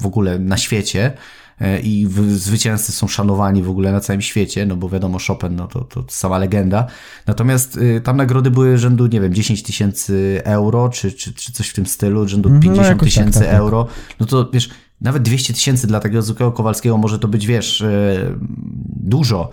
w 0.00 0.06
ogóle 0.06 0.38
na 0.38 0.56
świecie. 0.56 1.12
Yy, 1.60 1.80
I 1.80 2.08
zwycięzcy 2.28 2.92
są 2.92 3.08
szanowani 3.08 3.62
w 3.62 3.70
ogóle 3.70 3.92
na 3.92 4.00
całym 4.00 4.22
świecie, 4.22 4.66
no 4.66 4.76
bo 4.76 4.88
wiadomo, 4.88 5.18
Chopin 5.26 5.56
no 5.56 5.66
to, 5.66 5.80
to 5.80 6.04
sama 6.08 6.38
legenda. 6.38 6.86
Natomiast 7.26 7.76
yy, 7.76 8.00
tam 8.00 8.16
nagrody 8.16 8.50
były 8.50 8.78
rzędu, 8.78 9.06
nie 9.06 9.20
wiem, 9.20 9.34
10 9.34 9.62
tysięcy 9.62 10.40
euro, 10.44 10.88
czy, 10.88 11.12
czy, 11.12 11.34
czy 11.34 11.52
coś 11.52 11.68
w 11.68 11.74
tym 11.74 11.86
stylu, 11.86 12.28
rzędu 12.28 12.48
Mhm, 12.48 12.64
no 12.64 12.74
50 12.74 12.88
jakoś 12.88 13.14
tak, 13.14 13.24
tysięcy 13.24 13.38
tak, 13.38 13.48
tak. 13.48 13.58
euro. 13.58 13.86
No 14.20 14.26
to 14.26 14.50
wiesz, 14.52 14.70
nawet 15.00 15.22
200 15.22 15.54
tysięcy 15.54 15.86
dla 15.86 16.00
takiego 16.00 16.22
zwykłego 16.22 16.52
Kowalskiego 16.52 16.98
może 16.98 17.18
to 17.18 17.28
być, 17.28 17.46
wiesz, 17.46 17.80
yy, 17.80 18.38
dużo. 18.96 19.50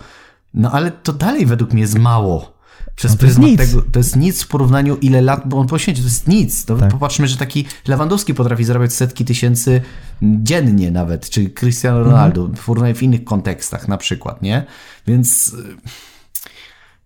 No 0.54 0.72
ale 0.72 0.90
to 0.90 1.12
dalej 1.12 1.46
według 1.46 1.72
mnie 1.72 1.82
jest 1.82 1.98
mało. 1.98 2.55
Przez 2.96 3.10
No 3.12 3.16
to 3.18 3.26
jest 3.26 3.38
pryzmat 3.38 3.50
nic. 3.50 3.70
tego, 3.70 3.82
to 3.92 3.98
jest 4.00 4.16
nic 4.16 4.42
w 4.42 4.48
porównaniu 4.48 4.96
ile 4.96 5.20
lat, 5.22 5.48
bo 5.48 5.58
on 5.58 5.66
poświęcił, 5.66 6.04
to 6.04 6.08
jest 6.08 6.28
nic. 6.28 6.64
To 6.64 6.76
Tak. 6.76 6.90
Popatrzmy, 6.90 7.28
że 7.28 7.36
taki 7.36 7.64
Lewandowski 7.88 8.34
potrafi 8.34 8.64
zarabiać 8.64 8.92
setki 8.92 9.24
tysięcy 9.24 9.82
dziennie 10.22 10.90
nawet, 10.90 11.30
czy 11.30 11.50
Cristiano 11.50 11.96
Mhm. 11.98 12.14
Ronaldo, 12.14 12.46
w 12.56 12.64
porównaniu 12.64 12.94
w 12.94 13.02
innych 13.02 13.24
kontekstach 13.24 13.88
na 13.88 13.96
przykład, 13.98 14.42
nie? 14.42 14.64
Więc 15.06 15.48
y, 15.54 15.76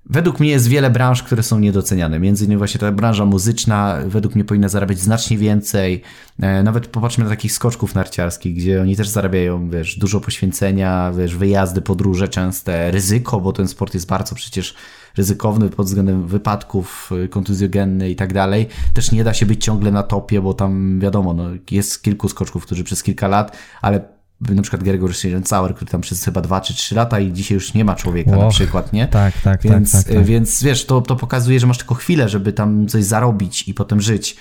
według 0.06 0.40
mnie 0.40 0.50
jest 0.50 0.66
wiele 0.68 0.90
branż, 0.90 1.22
które 1.22 1.42
są 1.42 1.58
niedoceniane. 1.58 2.18
Między 2.18 2.44
innymi 2.44 2.58
właśnie 2.58 2.80
ta 2.80 2.92
branża 2.92 3.24
muzyczna 3.24 3.98
według 4.06 4.34
mnie 4.34 4.44
powinna 4.44 4.68
zarabiać 4.68 4.98
znacznie 4.98 5.38
więcej. 5.38 6.02
E, 6.40 6.62
Nawet 6.62 6.86
popatrzmy 6.86 7.24
na 7.24 7.30
takich 7.30 7.52
skoczków 7.52 7.94
narciarskich, 7.94 8.54
gdzie 8.56 8.80
oni 8.82 8.96
też 8.96 9.08
zarabiają, 9.08 9.70
wiesz, 9.70 9.98
dużo 9.98 10.20
poświęcenia, 10.20 11.12
wiesz, 11.18 11.36
wyjazdy, 11.36 11.80
podróże 11.82 12.28
częste, 12.28 12.90
ryzyko, 12.90 13.40
bo 13.40 13.52
ten 13.52 13.68
sport 13.68 13.94
jest 13.94 14.06
bardzo 14.06 14.34
przecież 14.34 14.74
ryzykowny 15.20 15.68
pod 15.68 15.86
względem 15.86 16.26
wypadków, 16.26 17.10
y, 17.24 17.28
kontuzjogenny 17.28 18.10
i 18.10 18.16
tak 18.16 18.32
dalej. 18.32 18.68
Też 18.94 19.12
nie 19.12 19.24
da 19.24 19.34
się 19.34 19.46
być 19.46 19.64
ciągle 19.64 19.90
na 19.90 20.02
topie, 20.02 20.40
bo 20.40 20.54
tam 20.54 21.00
wiadomo, 21.00 21.34
no, 21.34 21.44
jest 21.70 22.02
kilku 22.02 22.28
skoczków, 22.28 22.66
którzy 22.66 22.84
przez 22.84 23.02
kilka 23.02 23.28
lat, 23.28 23.56
ale 23.82 24.00
na 24.40 24.62
przykład 24.62 24.82
Gregor 24.82 25.14
Schliencauer, 25.14 25.74
który 25.74 25.90
tam 25.90 26.00
przez 26.00 26.24
chyba 26.24 26.40
dwa 26.40 26.60
czy 26.60 26.74
trzy 26.74 26.94
lata 26.94 27.20
i 27.20 27.32
dzisiaj 27.32 27.54
już 27.54 27.74
nie 27.74 27.84
ma 27.84 27.94
człowieka 27.94 28.30
na 28.30 28.48
przykład, 28.48 28.92
nie? 28.92 29.08
tak, 29.08 29.62
tak, 29.62 29.62
więc, 29.62 29.92
tak, 29.92 30.04
tak, 30.04 30.14
tak. 30.14 30.24
Więc 30.24 30.62
wiesz, 30.62 30.86
to, 30.86 31.00
to 31.00 31.16
pokazuje, 31.16 31.60
że 31.60 31.66
masz 31.66 31.78
tylko 31.78 31.94
chwilę, 31.94 32.28
żeby 32.28 32.52
tam 32.52 32.86
coś 32.86 33.04
zarobić 33.04 33.68
i 33.68 33.74
potem 33.74 34.00
żyć. 34.00 34.36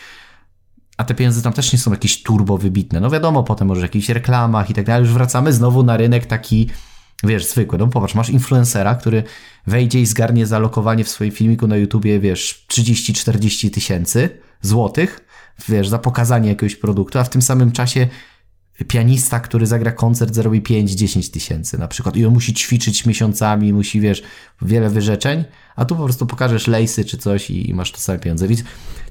A 0.98 1.04
te 1.04 1.16
pieniądze 1.16 1.42
tam 1.42 1.54
też 1.54 1.74
nie 1.74 1.80
są 1.80 1.92
jakieś 1.92 2.24
turbo 2.24 2.58
wybitne. 2.58 3.00
No 3.00 3.10
wiadomo, 3.10 3.44
potem 3.44 3.68
może 3.68 3.82
w 3.82 3.84
jakichś 3.84 4.10
reklamach 4.10 4.70
i 4.70 4.74
tak 4.74 4.86
dalej. 4.86 5.02
Już 5.06 5.14
wracamy 5.14 5.54
znowu 5.54 5.84
na 5.84 5.98
rynek 5.98 6.26
taki, 6.26 6.70
wiesz, 7.24 7.46
zwykły. 7.46 7.78
No 7.78 7.88
popatrz, 7.88 8.16
masz 8.16 8.30
influencera, 8.30 8.96
który 8.96 9.24
wejdzie 9.68 10.02
i 10.02 10.06
zgarnie 10.06 10.46
zalokowanie 10.46 11.04
w 11.04 11.10
swoim 11.10 11.32
filmiku 11.32 11.68
na 11.68 11.78
YouTubie, 11.78 12.20
wiesz, 12.20 12.66
30-40 12.70 13.74
tysięcy 13.74 14.30
złotych, 14.62 15.20
wiesz, 15.70 15.90
za 15.90 16.00
pokazanie 16.00 16.50
jakiegoś 16.50 16.76
produktu, 16.76 17.20
a 17.20 17.24
w 17.24 17.30
tym 17.30 17.42
samym 17.42 17.72
czasie 17.72 18.08
pianista, 18.88 19.40
który 19.40 19.66
zagra 19.66 19.92
koncert, 19.92 20.34
zarobi 20.34 20.62
5-10 20.62 21.34
tysięcy 21.34 21.78
na 21.78 21.88
przykład 21.88 22.16
i 22.16 22.26
on 22.26 22.34
musi 22.34 22.54
ćwiczyć 22.54 23.06
miesiącami, 23.06 23.74
musi, 23.74 24.02
wiesz, 24.02 24.24
wiele 24.62 24.90
wyrzeczeń, 24.90 25.44
a 25.76 25.86
tu 25.86 25.96
po 25.96 26.04
prostu 26.04 26.26
pokażesz 26.26 26.68
lejsy 26.68 27.06
czy 27.06 27.18
coś 27.18 27.50
i, 27.50 27.70
i 27.70 27.74
masz 27.74 27.92
to 27.92 27.98
same 27.98 28.20
pieniądze. 28.20 28.48
Więc 28.48 28.64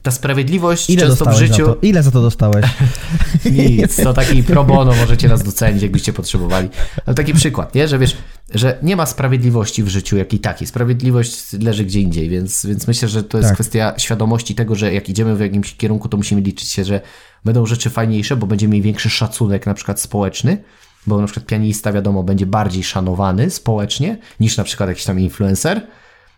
ta 0.03 0.11
sprawiedliwość 0.11 0.91
Ile 0.91 1.03
często 1.07 1.31
w 1.31 1.35
życiu... 1.35 1.67
za? 1.67 1.75
Ile 1.83 2.03
za 2.03 2.11
to 2.11 2.23
dostałeś? 2.23 2.67
Nic, 3.53 3.97
to 3.97 4.13
taki 4.13 4.43
pro 4.43 4.65
bono 4.65 4.95
możecie 4.95 5.29
nas 5.29 5.43
docenić, 5.43 5.83
jakbyście 5.83 6.13
potrzebowali. 6.13 6.69
Ale 7.07 7.15
taki 7.15 7.35
przykład, 7.35 7.75
nie? 7.75 7.89
że 7.89 7.99
wiesz, 7.99 8.17
że 8.55 8.79
nie 8.83 8.97
ma 8.97 9.07
sprawiedliwości 9.07 9.83
w 9.83 9.89
życiu 9.89 10.17
jak 10.17 10.33
i 10.33 10.39
takiej. 10.39 10.67
Sprawiedliwość 10.69 11.53
leży 11.53 11.85
gdzie 11.85 12.01
indziej, 12.01 12.29
więc, 12.29 12.67
więc 12.67 12.87
myślę, 12.87 13.09
że 13.09 13.25
to 13.25 13.39
jest 13.39 13.49
Tak. 13.49 13.57
kwestia 13.57 13.95
świadomości 13.97 14.55
tego, 14.55 14.75
że 14.75 14.95
jak 14.95 15.09
idziemy 15.09 15.37
w 15.37 15.41
jakimś 15.41 15.77
kierunku, 15.77 16.09
to 16.09 16.17
musimy 16.17 16.41
liczyć 16.41 16.69
się, 16.69 16.85
że 16.85 17.01
będą 17.45 17.67
rzeczy 17.67 17.91
fajniejsze, 17.91 18.37
bo 18.37 18.47
będziemy 18.47 18.73
mieli 18.73 18.83
większy 18.83 19.11
szacunek 19.11 19.67
na 19.67 19.75
przykład 19.75 20.01
społeczny, 20.01 20.63
bo 21.07 21.21
na 21.21 21.27
przykład 21.27 21.47
pianista, 21.47 21.93
wiadomo, 21.93 22.23
będzie 22.23 22.47
bardziej 22.47 22.85
szanowany 22.85 23.51
społecznie 23.51 24.19
niż 24.41 24.57
na 24.57 24.65
przykład 24.65 24.89
jakiś 24.89 25.05
tam 25.05 25.21
influencer, 25.21 25.87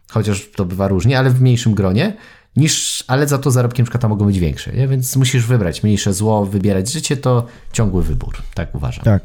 chociaż 0.09 0.51
to 0.57 0.65
bywa 0.65 0.89
różnie, 0.89 1.19
ale 1.19 1.31
w 1.31 1.41
mniejszym 1.41 1.75
gronie, 1.75 2.17
niż, 2.57 3.05
ale 3.07 3.29
za 3.29 3.39
to 3.39 3.51
zarobki 3.51 3.83
na 3.83 3.85
przykład 3.85 4.03
tam 4.03 4.11
mogą 4.11 4.27
być 4.27 4.39
większe, 4.39 4.73
nie? 4.73 4.89
więc 4.89 5.17
musisz 5.17 5.47
wybrać 5.47 5.83
mniejsze 5.83 6.15
zło, 6.15 6.47
wybierać 6.47 6.93
życie, 6.93 7.17
to 7.17 7.47
ciągły 7.73 8.03
wybór, 8.03 8.37
tak 8.55 8.75
uważam. 8.75 9.05
Tak. 9.05 9.23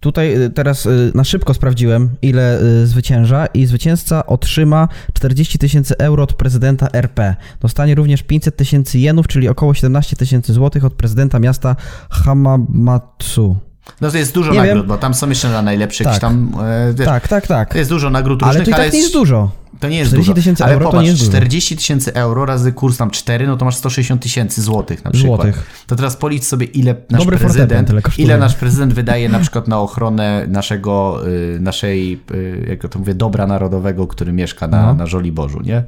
Tutaj 0.00 0.42
y, 0.42 0.50
teraz 0.50 0.86
y, 0.86 1.12
na 1.14 1.24
szybko 1.24 1.54
sprawdziłem, 1.54 2.08
ile 2.22 2.60
y, 2.62 2.86
zwycięża 2.86 3.46
i 3.46 3.66
zwycięzca 3.66 4.26
otrzyma 4.26 4.88
40 5.14 5.58
tysięcy 5.58 5.98
euro 5.98 6.22
od 6.22 6.32
prezydenta 6.34 6.88
RP. 6.92 7.36
Dostanie 7.60 7.94
również 7.94 8.22
500 8.22 8.56
tysięcy 8.56 8.98
jenów, 8.98 9.28
czyli 9.28 9.48
około 9.48 9.74
17 9.74 10.16
tysięcy 10.16 10.52
złotych 10.52 10.84
od 10.84 10.92
prezydenta 10.94 11.38
miasta 11.38 11.76
Hamamatsu. 12.10 13.56
No 14.00 14.10
to 14.10 14.18
jest 14.18 14.34
dużo 14.34 14.52
Nie 14.52 14.58
nagród, 14.58 14.76
wiem. 14.78 14.86
bo 14.86 14.96
tam 14.98 15.14
są 15.14 15.28
jeszcze 15.28 15.48
na 15.48 15.62
najlepszych 15.62 16.06
Tak. 16.06 16.18
tam, 16.18 16.52
e, 17.00 17.04
Tak, 17.04 17.28
tak, 17.28 17.46
tak. 17.46 17.74
jest 17.74 17.90
dużo 17.90 18.10
nagród 18.10 18.42
Ale 18.42 18.52
różnych, 18.52 18.76
to 18.76 18.82
i 18.82 18.84
tak 18.84 18.92
nie 18.92 18.98
jest 18.98 19.12
dużo. 19.12 19.50
To 19.80 19.88
nie 19.88 19.98
jest 19.98 20.10
40 20.12 20.50
dużo. 20.50 20.64
ale 20.64 20.72
euro 20.74 20.84
to 20.84 20.90
popatrz, 20.90 21.02
nie 21.04 21.08
jest 21.10 21.20
dużo. 21.20 21.30
40 21.30 21.76
tysięcy 21.76 22.14
euro 22.14 22.44
razy 22.46 22.72
kurs 22.72 22.96
tam 22.96 23.10
4, 23.10 23.46
no 23.46 23.56
to 23.56 23.64
masz 23.64 23.76
160 23.76 24.22
tysięcy 24.22 24.62
złotych 24.62 25.04
na 25.04 25.10
przykład. 25.10 25.36
Złotych. 25.42 25.84
To 25.86 25.96
teraz 25.96 26.16
policz 26.16 26.44
sobie, 26.44 26.66
ile 26.66 26.94
nasz 27.10 27.20
Dobry 27.20 27.36
prezydent, 27.38 27.90
ile 28.18 28.38
nasz 28.38 28.54
prezydent 28.54 28.92
wydaje 28.92 29.28
na 29.28 29.38
przykład 29.38 29.68
na 29.68 29.80
ochronę 29.80 30.44
naszego, 30.48 31.20
y, 31.28 31.58
naszej, 31.60 32.20
y, 32.34 32.66
jak 32.68 32.92
to 32.92 32.98
mówię, 32.98 33.14
dobra 33.14 33.46
narodowego, 33.46 34.06
który 34.06 34.32
mieszka 34.32 34.68
na, 34.68 34.82
No. 34.86 34.94
na 34.94 35.06
Żoliborzu, 35.06 35.60
nie? 35.60 35.84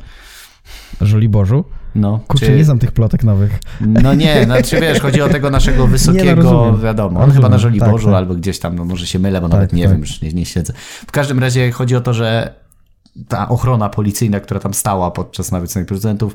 Żoliborzu. 1.00 1.64
No, 1.94 2.20
Kurczę, 2.28 2.46
czy- 2.46 2.56
nie 2.56 2.64
znam 2.64 2.78
tych 2.78 2.92
plotek 2.92 3.24
nowych. 3.24 3.58
No 3.80 4.14
nie, 4.14 4.44
znaczy 4.44 4.80
wiesz, 4.80 5.00
chodzi 5.00 5.22
o 5.22 5.28
tego 5.28 5.50
naszego 5.50 5.86
wysokiego, 5.96 6.34
rozumiem. 6.42 6.80
wiadomo, 6.80 7.08
on 7.20 7.26
Rozumiem, 7.26 7.34
chyba 7.34 7.48
na 7.48 7.54
tak, 7.54 7.60
Żoliborzu 7.62 8.06
tak. 8.06 8.14
albo 8.14 8.34
gdzieś 8.34 8.58
tam, 8.58 8.76
no 8.76 8.84
może 8.84 9.06
się 9.06 9.18
mylę, 9.18 9.40
bo 9.40 9.48
Tak, 9.48 9.54
nawet 9.54 9.72
nie 9.72 9.82
tak. 9.82 9.92
wiem, 9.92 10.00
już 10.00 10.20
nie, 10.22 10.32
nie 10.32 10.46
siedzę. 10.46 10.72
W 11.06 11.10
każdym 11.12 11.38
razie 11.38 11.70
chodzi 11.72 11.96
o 11.96 12.00
to, 12.00 12.14
że 12.14 12.54
ta 13.28 13.48
ochrona 13.48 13.88
policyjna, 13.88 14.40
która 14.40 14.60
tam 14.60 14.74
stała 14.74 15.10
podczas 15.10 15.52
nawet 15.52 15.74
prezydentów, 15.86 16.34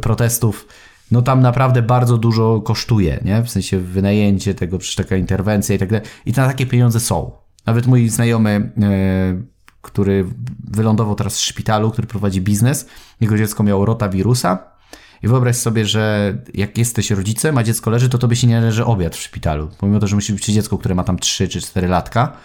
protestów, 0.00 0.66
no 1.10 1.22
tam 1.22 1.40
naprawdę 1.40 1.82
bardzo 1.82 2.18
dużo 2.18 2.60
kosztuje, 2.60 3.20
nie? 3.24 3.42
W 3.42 3.50
sensie 3.50 3.78
wynajęcie 3.78 4.54
tego, 4.54 4.78
przecież 4.78 4.96
taka 4.96 5.16
interwencja 5.16 5.74
i 5.74 5.78
tak 5.78 5.90
dalej. 5.90 6.06
I 6.26 6.32
na 6.32 6.46
takie 6.46 6.66
pieniądze 6.66 7.00
są. 7.00 7.30
Nawet 7.66 7.86
mój 7.86 8.08
znajomy, 8.08 8.72
e, 8.82 9.42
który 9.82 10.26
wylądował 10.64 11.14
teraz 11.14 11.36
w 11.36 11.40
szpitalu, 11.40 11.90
który 11.90 12.06
prowadzi 12.06 12.40
biznes, 12.40 12.86
jego 13.20 13.38
dziecko 13.38 13.62
miało 13.62 13.84
rotawirusa 13.84 14.58
i 15.22 15.28
wyobraź 15.28 15.56
sobie, 15.56 15.86
że 15.86 16.34
jak 16.54 16.78
jesteś 16.78 17.10
rodzicem, 17.10 17.58
a 17.58 17.62
dziecko 17.62 17.90
leży, 17.90 18.08
to 18.08 18.18
tobie 18.18 18.36
się 18.36 18.46
nie 18.46 18.54
należy 18.54 18.84
obiad 18.84 19.16
w 19.16 19.20
szpitalu. 19.20 19.68
Pomimo 19.78 20.00
to, 20.00 20.06
że 20.06 20.16
musi 20.16 20.32
być 20.32 20.42
przy 20.42 20.52
dziecku, 20.52 20.78
które 20.78 20.94
ma 20.94 21.04
tam 21.04 21.18
3 21.18 21.48
czy 21.48 21.60
4 21.60 21.88
latka, 21.88 22.36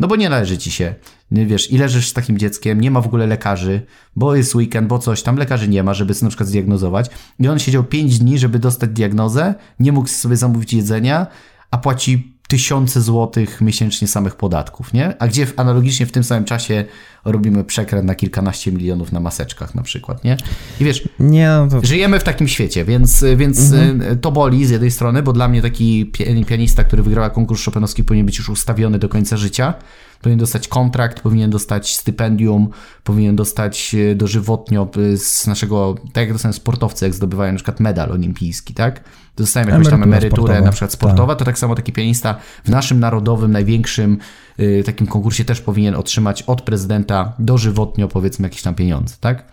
no 0.00 0.08
bo 0.08 0.16
nie 0.16 0.28
należy 0.28 0.58
ci 0.58 0.70
się. 0.70 0.94
Wiesz, 1.30 1.72
i 1.72 1.78
leżysz 1.78 2.08
z 2.08 2.12
takim 2.12 2.38
dzieckiem, 2.38 2.80
nie 2.80 2.90
ma 2.90 3.00
w 3.00 3.06
ogóle 3.06 3.26
lekarzy, 3.26 3.82
bo 4.16 4.34
jest 4.36 4.54
weekend, 4.54 4.88
bo 4.88 4.98
coś, 4.98 5.22
tam 5.22 5.36
lekarzy 5.36 5.68
nie 5.68 5.82
ma, 5.82 5.94
żeby 5.94 6.14
na 6.22 6.28
przykład 6.28 6.48
zdiagnozować. 6.48 7.10
I 7.38 7.48
on 7.48 7.58
siedział 7.58 7.84
5 7.84 8.18
dni, 8.18 8.38
żeby 8.38 8.58
dostać 8.58 8.90
diagnozę, 8.90 9.54
nie 9.80 9.92
mógł 9.92 10.08
sobie 10.08 10.36
zamówić 10.36 10.72
jedzenia, 10.72 11.26
a 11.70 11.78
płaci 11.78 12.37
tysiące 12.48 13.00
złotych 13.00 13.60
miesięcznie 13.60 14.08
samych 14.08 14.36
podatków, 14.36 14.92
nie? 14.92 15.22
A 15.22 15.28
gdzie 15.28 15.46
analogicznie 15.56 16.06
w 16.06 16.12
tym 16.12 16.24
samym 16.24 16.44
czasie 16.44 16.84
robimy 17.24 17.64
przekręt 17.64 18.06
na 18.06 18.14
kilkanaście 18.14 18.72
milionów 18.72 19.12
na 19.12 19.20
maseczkach 19.20 19.74
na 19.74 19.82
przykład, 19.82 20.24
nie? 20.24 20.36
I 20.80 20.84
wiesz, 20.84 21.08
Nie, 21.20 21.48
no 21.48 21.68
to... 21.68 21.86
Żyjemy 21.86 22.20
w 22.20 22.24
takim 22.24 22.48
świecie, 22.48 22.84
więc, 22.84 23.24
więc 23.36 23.72
y, 23.72 24.18
to 24.20 24.32
boli 24.32 24.66
z 24.66 24.70
jednej 24.70 24.90
strony, 24.90 25.22
bo 25.22 25.32
dla 25.32 25.48
mnie 25.48 25.62
taki 25.62 26.06
pi- 26.06 26.44
pianista, 26.44 26.84
który 26.84 27.02
wygrała 27.02 27.30
konkurs 27.30 27.64
Chopinowski 27.64 28.04
powinien 28.04 28.26
być 28.26 28.38
już 28.38 28.48
ustawiony 28.48 28.98
do 28.98 29.08
końca 29.08 29.36
życia. 29.36 29.74
Powinien 30.22 30.38
dostać 30.38 30.68
kontrakt, 30.68 31.20
powinien 31.20 31.50
dostać 31.50 31.96
stypendium, 31.96 32.68
powinien 33.04 33.36
dostać 33.36 33.94
y, 33.94 34.14
dożywotnio 34.14 34.88
y, 34.96 35.18
z 35.18 35.46
naszego, 35.46 35.94
tak 36.12 36.16
jak 36.16 36.32
dostają 36.32 36.52
sportowcy, 36.52 37.04
jak 37.04 37.14
zdobywają 37.14 37.52
na 37.52 37.56
przykład 37.56 37.80
medal 37.80 38.12
olimpijski, 38.12 38.74
tak? 38.74 39.04
Dostają 39.36 39.68
jakąś 39.68 39.88
tam 39.88 40.02
emeryturę, 40.02 40.42
sportowa. 40.42 40.60
na 40.60 40.72
przykład 40.72 40.92
sportowa, 40.92 41.34
to 41.34 41.44
tak 41.44 41.58
samo 41.58 41.74
taki 41.74 41.92
pianista 41.92 42.34
w 42.64 42.68
naszym 42.68 43.00
narodowym, 43.00 43.52
największym 43.52 44.18
y, 44.60 44.82
takim 44.86 45.06
konkursie 45.06 45.44
też 45.44 45.60
powinien 45.60 45.94
otrzymać 45.94 46.42
od 46.42 46.62
prezydenta 46.62 47.32
dożywotnio 47.38 48.08
powiedzmy 48.08 48.46
jakieś 48.46 48.62
tam 48.62 48.74
pieniądze, 48.74 49.16
tak? 49.20 49.44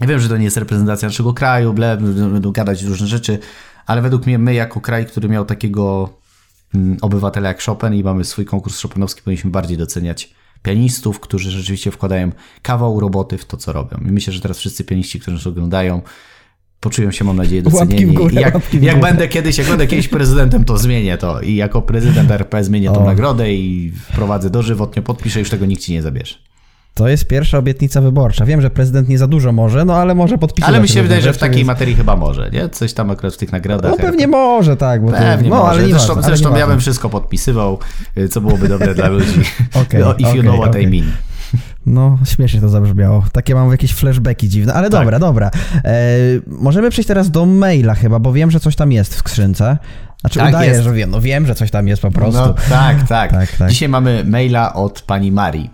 Ja 0.00 0.06
wiem, 0.06 0.20
że 0.20 0.28
to 0.28 0.36
nie 0.36 0.44
jest 0.44 0.56
reprezentacja 0.56 1.08
naszego 1.08 1.34
kraju, 1.34 1.72
ble, 1.72 1.96
będą 1.96 2.52
gadać 2.52 2.82
różne 2.82 3.06
rzeczy, 3.06 3.38
ale 3.86 4.02
według 4.02 4.26
mnie 4.26 4.38
my 4.38 4.54
jako 4.54 4.80
kraj, 4.80 5.06
który 5.06 5.28
miał 5.28 5.44
takiego 5.44 6.10
mm, 6.74 6.96
obywatela 7.00 7.48
jak 7.48 7.62
Chopin 7.62 7.94
i 7.94 8.02
mamy 8.02 8.24
swój 8.24 8.44
konkurs 8.44 8.82
Chopinowski, 8.82 9.22
powinniśmy 9.22 9.50
bardziej 9.50 9.76
doceniać 9.76 10.34
pianistów, 10.62 11.20
którzy 11.20 11.50
rzeczywiście 11.50 11.90
wkładają 11.90 12.30
kawał 12.62 13.00
roboty 13.00 13.38
w 13.38 13.44
to, 13.44 13.56
co 13.56 13.72
robią. 13.72 13.98
I 14.08 14.12
myślę, 14.12 14.32
że 14.32 14.40
teraz 14.40 14.58
wszyscy 14.58 14.84
pianiści, 14.84 15.20
którzy 15.20 15.36
nas 15.36 15.46
oglądają, 15.46 16.02
poczują 16.80 17.10
się, 17.10 17.24
mam 17.24 17.36
nadzieję, 17.36 17.62
docenieni. 17.62 18.14
górę, 18.14 18.40
jak, 18.40 18.74
jak 18.82 19.00
będę 19.00 19.28
kiedyś, 19.28 19.58
jak 19.58 19.66
będę 19.66 19.86
kiedyś 19.86 20.08
prezydentem, 20.08 20.64
to 20.64 20.78
zmienię 20.78 21.18
to. 21.18 21.40
I 21.40 21.54
jako 21.54 21.82
prezydent 21.82 22.30
RP 22.30 22.64
zmienię 22.64 22.90
tą 22.90 23.02
O. 23.02 23.04
nagrodę 23.04 23.54
i 23.54 23.92
wprowadzę 24.10 24.50
dożywotnio, 24.50 25.02
podpiszę, 25.02 25.38
już 25.38 25.50
tego 25.50 25.66
nikt 25.66 25.82
ci 25.82 25.92
nie 25.92 26.02
zabierze. 26.02 26.34
To 26.94 27.08
jest 27.08 27.24
pierwsza 27.26 27.58
obietnica 27.58 28.00
wyborcza. 28.00 28.44
Wiem, 28.46 28.60
że 28.62 28.70
prezydent 28.70 29.08
nie 29.08 29.18
za 29.18 29.26
dużo 29.26 29.52
może, 29.52 29.84
no 29.84 29.94
ale 29.96 30.14
może 30.14 30.38
podpisać. 30.38 30.68
Ale 30.68 30.80
mi 30.80 30.88
się 30.88 31.02
wydaje, 31.02 31.22
że 31.22 31.32
w 31.32 31.38
takiej 31.38 31.56
więc- 31.56 31.66
materii 31.66 31.94
chyba 31.94 32.16
może, 32.16 32.50
nie? 32.52 32.68
Coś 32.68 32.92
tam 32.92 33.10
akurat 33.10 33.34
w 33.34 33.36
tych 33.36 33.52
nagrodach. 33.52 33.90
No 33.90 33.96
pewnie 33.96 34.26
może, 34.26 34.76
tak. 34.76 35.02
Bo 35.04 35.10
to, 35.12 35.16
Pewnie 35.18 35.50
no, 35.50 35.56
może. 35.56 35.70
ale 35.70 35.88
zresztą 35.88 36.06
ważne, 36.14 36.22
zresztą 36.22 36.46
ale 36.48 36.54
nie 36.54 36.60
ja 36.60 36.66
bym 36.66 36.74
ważne. 36.76 36.80
wszystko 36.80 37.08
podpisywał, 37.08 37.78
y, 38.18 38.28
co 38.28 38.40
byłoby 38.40 38.68
dobre 38.68 38.94
dla 38.94 39.08
ludzi. 39.08 39.40
Okej, 39.86 40.00
no, 40.00 40.14
if 40.14 40.22
you 40.22 40.28
okej, 40.28 40.40
know 40.42 40.56
what 40.56 40.68
okej. 40.70 40.84
I 40.84 41.00
mean. 41.02 41.12
No, 41.86 42.18
śmiesznie 42.24 42.60
to 42.60 42.68
zabrzmiało. 42.68 43.24
Takie 43.32 43.54
mam 43.54 43.70
jakieś 43.70 43.92
flashbacki 43.92 44.48
dziwne, 44.48 44.74
ale 44.74 44.90
Tak. 44.90 45.00
dobra, 45.00 45.18
dobra. 45.18 45.50
E, 45.84 46.00
możemy 46.46 46.90
przejść 46.90 47.08
teraz 47.08 47.30
do 47.30 47.46
maila 47.46 47.94
chyba, 47.94 48.18
bo 48.18 48.32
wiem, 48.32 48.50
że 48.50 48.60
coś 48.60 48.76
tam 48.76 48.92
jest 48.92 49.14
w 49.14 49.18
skrzynce. 49.18 49.78
Znaczy 50.20 50.38
Tak, 50.38 50.48
udaję, 50.48 50.70
jest. 50.70 50.82
że 50.82 50.92
wiem, 50.92 51.10
no 51.10 51.20
wiem, 51.20 51.46
że 51.46 51.54
coś 51.54 51.70
tam 51.70 51.88
jest 51.88 52.02
po 52.02 52.10
prostu. 52.10 52.40
No, 52.40 52.54
tak, 52.68 53.08
tak, 53.08 53.30
Tak, 53.30 53.56
tak. 53.56 53.70
Dzisiaj 53.70 53.88
mamy 53.88 54.24
maila 54.26 54.74
od 54.74 55.02
pani 55.02 55.32
Marii. 55.32 55.70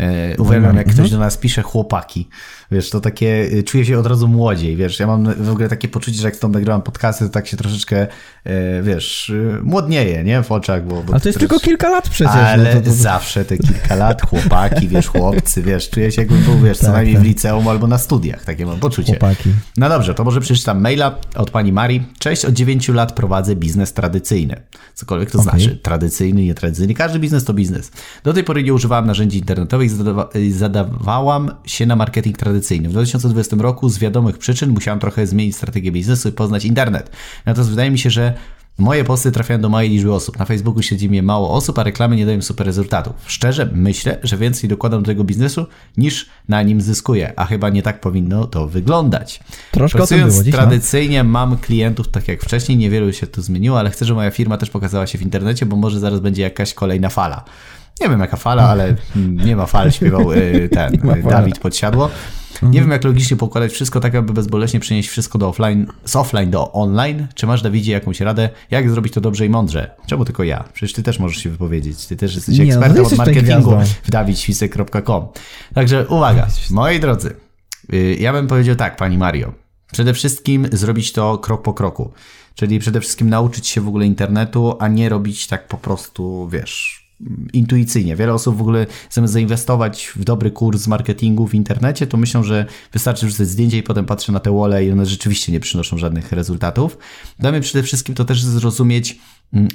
E, 0.00 0.36
uwielbiam, 0.38 0.76
jak 0.76 0.88
ktoś 0.88 1.10
do 1.10 1.18
nas 1.18 1.36
pisze 1.36 1.62
chłopaki. 1.62 2.28
Wiesz, 2.72 2.90
to 2.90 3.00
takie, 3.00 3.26
y, 3.52 3.62
czuję 3.62 3.84
się 3.84 3.98
od 3.98 4.06
razu 4.06 4.28
młodziej, 4.28 4.76
wiesz, 4.76 5.00
ja 5.00 5.06
mam 5.06 5.34
w 5.34 5.50
ogóle 5.50 5.68
takie 5.68 5.88
poczucie, 5.88 6.18
że 6.18 6.28
jak 6.28 6.36
z 6.36 6.38
tą 6.38 6.48
nagrywam 6.48 6.82
podcasty, 6.82 7.24
to 7.24 7.30
tak 7.30 7.46
się 7.46 7.56
troszeczkę, 7.56 8.06
e, 8.44 8.82
wiesz, 8.82 9.28
y, 9.28 9.58
młodnieje, 9.62 10.24
nie, 10.24 10.42
w 10.42 10.52
oczach, 10.52 10.86
bo... 10.86 11.02
bo 11.02 11.12
Ale 11.12 11.20
to 11.20 11.28
jest 11.28 11.38
tylko 11.38 11.60
kilka 11.60 11.88
lat 11.88 12.08
przecież. 12.08 12.34
Ale 12.34 12.74
no 12.74 12.80
to, 12.80 12.86
to... 12.86 12.92
zawsze 12.92 13.44
te 13.44 13.58
kilka 13.58 13.94
lat, 13.94 14.22
chłopaki, 14.22 14.88
wiesz, 14.88 15.08
chłopcy, 15.08 15.62
wiesz, 15.62 15.90
czuję 15.90 16.12
się 16.12 16.22
jakbym 16.22 16.42
był, 16.42 16.60
wiesz, 16.60 16.78
co 16.78 16.84
Tak, 16.84 16.94
najmniej 16.94 17.14
tak. 17.14 17.24
w 17.24 17.26
liceum 17.26 17.68
albo 17.68 17.86
na 17.86 17.98
studiach, 17.98 18.44
takie 18.44 18.66
mam 18.66 18.80
poczucie. 18.80 19.12
Chłopaki. 19.12 19.50
No 19.76 19.88
dobrze, 19.88 20.14
to 20.14 20.24
może 20.24 20.40
przeczytam 20.40 20.80
maila 20.80 21.18
od 21.34 21.50
pani 21.50 21.72
Marii. 21.72 22.02
Cześć, 22.18 22.44
od 22.44 22.54
9 22.54 22.88
lat 22.88 23.12
prowadzę 23.12 23.56
biznes 23.56 23.92
tradycyjny. 23.92 24.62
Cokolwiek 24.94 25.30
to 25.30 25.38
Okej. 25.38 25.60
znaczy. 25.60 25.76
Tradycyjny, 25.76 26.42
nietradycyjny. 26.42 26.94
Każdy 26.94 27.18
biznes 27.18 27.44
to 27.44 27.54
biznes. 27.54 27.90
Do 28.24 28.32
tej 28.32 28.44
pory 28.44 28.62
nie 28.62 28.74
używałam 28.74 29.06
narzędzi 29.06 29.38
internetowych, 29.38 29.90
zadawa 29.90 30.28
zadawałam 30.50 31.50
się 31.66 31.86
na 31.86 31.96
marketing 31.96 32.38
tradycyjny. 32.38 32.61
W 32.62 32.92
2020 32.92 33.56
roku 33.56 33.88
z 33.88 33.98
wiadomych 33.98 34.38
przyczyn 34.38 34.70
musiałam 34.70 35.00
trochę 35.00 35.26
zmienić 35.26 35.56
strategię 35.56 35.92
biznesu 35.92 36.28
i 36.28 36.32
poznać 36.32 36.64
internet. 36.64 37.10
Natomiast 37.46 37.70
wydaje 37.70 37.90
mi 37.90 37.98
się, 37.98 38.10
że 38.10 38.34
Moje 38.78 39.04
posty 39.04 39.32
trafiają 39.32 39.60
do 39.60 39.68
małej 39.68 39.90
liczby 39.90 40.12
osób. 40.12 40.38
Na 40.38 40.44
Facebooku 40.44 40.82
siedzi 40.82 41.08
mnie 41.08 41.22
mało 41.22 41.50
osób, 41.50 41.78
a 41.78 41.82
reklamy 41.82 42.16
nie 42.16 42.26
dają 42.26 42.42
super 42.42 42.66
rezultatów. 42.66 43.14
Szczerze 43.26 43.70
myślę, 43.72 44.18
że 44.22 44.36
więcej 44.36 44.70
dokładam 44.70 45.02
do 45.02 45.06
tego 45.06 45.24
biznesu 45.24 45.66
niż 45.96 46.30
na 46.48 46.62
nim 46.62 46.80
zyskuję, 46.80 47.32
a 47.36 47.44
chyba 47.44 47.68
nie 47.68 47.82
tak 47.82 48.00
powinno 48.00 48.46
to 48.46 48.68
wyglądać. 48.68 49.40
Troszkę 49.70 49.98
Pracując 49.98 50.34
było 50.34 50.46
no. 50.46 50.52
tradycyjnie 50.52 51.24
mam 51.24 51.56
klientów 51.56 52.08
tak 52.08 52.28
jak 52.28 52.42
wcześniej, 52.42 52.78
niewielu 52.78 53.12
się 53.12 53.26
to 53.26 53.42
zmieniło, 53.42 53.78
ale 53.78 53.90
chcę, 53.90 54.04
żeby 54.04 54.16
moja 54.16 54.30
firma 54.30 54.58
też 54.58 54.70
pokazała 54.70 55.06
się 55.06 55.18
w 55.18 55.22
internecie, 55.22 55.66
bo 55.66 55.76
może 55.76 56.00
zaraz 56.00 56.20
będzie 56.20 56.42
jakaś 56.42 56.74
kolejna 56.74 57.08
fala. 57.08 57.44
Nie 58.00 58.08
wiem 58.08 58.20
jaka 58.20 58.36
fala, 58.36 58.62
ale 58.62 58.96
nie 59.46 59.56
ma 59.56 59.66
fal, 59.66 59.92
śpiewał 59.92 60.32
y, 60.32 60.68
ten 60.72 60.98
ma. 61.02 61.30
Dawid 61.30 61.58
Podsiadło. 61.58 62.10
Nie 62.62 62.80
wiem, 62.80 62.90
jak 62.90 63.04
logicznie 63.04 63.36
pokładać 63.36 63.72
wszystko 63.72 64.00
tak, 64.00 64.14
aby 64.14 64.32
bezboleśnie 64.32 64.80
przenieść 64.80 65.08
wszystko 65.08 65.38
do 65.38 65.48
offline, 65.48 65.86
z 66.04 66.16
offline 66.16 66.50
do 66.50 66.72
online. 66.72 67.26
Czy 67.34 67.46
masz, 67.46 67.62
Dawidzie, 67.62 67.92
jakąś 67.92 68.20
radę, 68.20 68.50
jak 68.70 68.90
zrobić 68.90 69.12
to 69.12 69.20
dobrze 69.20 69.46
i 69.46 69.48
mądrze? 69.48 69.90
Czemu 70.06 70.24
tylko 70.24 70.44
ja? 70.44 70.64
Przecież 70.72 70.92
ty 70.92 71.02
też 71.02 71.18
możesz 71.18 71.38
się 71.42 71.50
wypowiedzieć. 71.50 72.06
Ty 72.06 72.16
też 72.16 72.34
jesteś 72.34 72.58
Nie, 72.58 72.64
no, 72.64 72.70
ekspertem 72.70 72.92
od 73.04 73.10
jesteś 73.10 73.18
tutaj 73.18 73.34
marketingu 73.34 73.76
w 74.04 74.10
dawidświsek.com. 74.10 75.26
Także 75.74 76.08
uwaga, 76.08 76.46
moi 76.70 77.00
drodzy. 77.00 77.36
y, 77.92 78.16
Ja 78.20 78.32
bym 78.32 78.46
powiedział 78.46 78.76
tak, 78.76 78.96
pani 78.96 79.18
Mario. 79.18 79.52
Przede 79.92 80.14
wszystkim 80.14 80.68
zrobić 80.72 81.12
to 81.12 81.38
krok 81.38 81.62
po 81.62 81.74
kroku. 81.74 82.12
Czyli 82.54 82.78
przede 82.78 83.00
wszystkim 83.00 83.28
nauczyć 83.28 83.68
się 83.68 83.80
w 83.80 83.88
ogóle 83.88 84.06
internetu, 84.06 84.76
a 84.78 84.88
nie 84.88 85.08
robić 85.08 85.46
tak 85.46 85.68
po 85.68 85.76
prostu, 85.76 86.48
wiesz, 86.48 87.01
intuicyjnie. 87.52 88.16
Wiele 88.16 88.34
osób 88.34 88.56
w 88.56 88.60
ogóle 88.60 88.86
zamiast 89.10 89.32
zainwestować 89.32 90.12
w 90.16 90.24
dobry 90.24 90.50
kurs 90.50 90.86
marketingu 90.86 91.46
w 91.46 91.54
internecie, 91.54 92.06
to 92.06 92.16
myślą, 92.16 92.42
że 92.42 92.66
wystarczy 92.92 93.26
wrzucać 93.26 93.48
zdjęcie 93.48 93.78
i 93.78 93.82
potem 93.82 94.06
patrzę 94.06 94.32
na 94.32 94.40
te 94.40 94.50
wole 94.50 94.84
i 94.84 94.92
one 94.92 95.06
rzeczywiście 95.06 95.52
nie 95.52 95.60
przynoszą 95.60 95.98
żadnych 95.98 96.32
rezultatów. 96.32 96.98
Dla 97.38 97.50
mnie 97.50 97.60
przede 97.60 97.82
wszystkim 97.82 98.14
to 98.14 98.24
też 98.24 98.44
zrozumieć, 98.44 99.18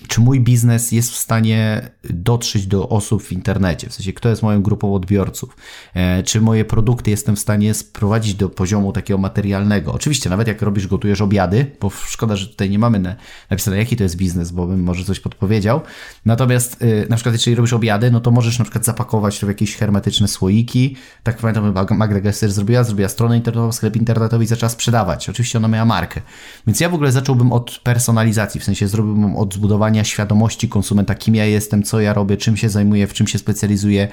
czy 0.08 0.22
mój 0.22 0.40
biznes 0.40 0.92
jest 0.92 1.12
w 1.12 1.16
stanie 1.16 1.90
dotrzeć 2.10 2.68
do 2.68 2.90
osób 2.90 3.24
w 3.24 3.32
internecie, 3.32 3.90
w 3.90 3.94
sensie 3.94 4.14
kto 4.14 4.30
jest 4.30 4.44
moją 4.44 4.62
grupą 4.62 4.94
odbiorców, 4.94 5.58
e, 5.94 6.24
czy 6.24 6.42
moje 6.42 6.66
produkty 6.66 7.12
jestem 7.12 7.36
w 7.36 7.40
stanie 7.40 7.74
sprowadzić 7.74 8.34
do 8.36 8.50
poziomu 8.50 8.92
takiego 8.94 9.18
materialnego. 9.18 9.94
Oczywiście, 9.94 10.30
nawet 10.30 10.48
jak 10.48 10.62
robisz, 10.62 10.88
gotujesz 10.88 11.22
obiady, 11.22 11.72
bo 11.82 11.90
szkoda, 11.90 12.36
że 12.36 12.48
tutaj 12.48 12.70
nie 12.70 12.80
mamy 12.80 13.00
na- 13.00 13.16
napisane, 13.50 13.78
jaki 13.78 13.96
to 13.96 14.04
jest 14.04 14.16
biznes, 14.16 14.52
bo 14.52 14.68
bym 14.68 14.84
może 14.84 15.04
coś 15.04 15.20
podpowiedział. 15.20 15.82
Natomiast 16.26 16.82
y, 16.82 17.08
na 17.10 17.16
przykład, 17.16 17.36
jeżeli 17.36 17.56
robisz 17.56 17.74
obiady, 17.74 18.12
no 18.12 18.20
to 18.20 18.32
możesz 18.32 18.60
na 18.60 18.66
przykład 18.66 18.86
zapakować 18.86 19.40
to 19.40 19.46
w 19.46 19.50
jakieś 19.50 19.76
hermetyczne 19.76 20.28
słoiki. 20.28 20.96
Tak 21.24 21.38
pamiętam, 21.38 21.74
Mag- 21.74 21.98
Magda 21.98 22.20
Gessler 22.20 22.52
zrobiła, 22.52 22.84
zrobiła 22.84 23.10
stronę 23.10 23.38
internetową, 23.38 23.72
sklep 23.72 23.96
internetowy 23.96 24.44
i 24.44 24.48
zaczęła 24.48 24.70
sprzedawać. 24.70 25.30
Oczywiście 25.30 25.58
ona 25.58 25.68
miała 25.68 25.86
markę. 25.86 26.22
Więc 26.68 26.80
ja 26.80 26.90
w 26.90 26.94
ogóle 26.94 27.12
zacząłbym 27.12 27.52
od 27.52 27.80
personalizacji, 27.84 28.62
w 28.62 28.64
sensie 28.64 28.88
zrobiłbym 28.88 29.36
od 29.36 29.58
zbudowania 29.68 30.04
świadomości 30.04 30.70
konsumenta, 30.70 31.16
kim 31.16 31.36
ja 31.36 31.46
jestem, 31.46 31.84
co 31.84 32.02
ja 32.02 32.14
robię, 32.14 32.38
czym 32.38 32.58
się 32.58 32.70
zajmuję, 32.70 33.08
w 33.08 33.14
czym 33.14 33.28
się 33.28 33.38
specjalizuję. 33.40 34.08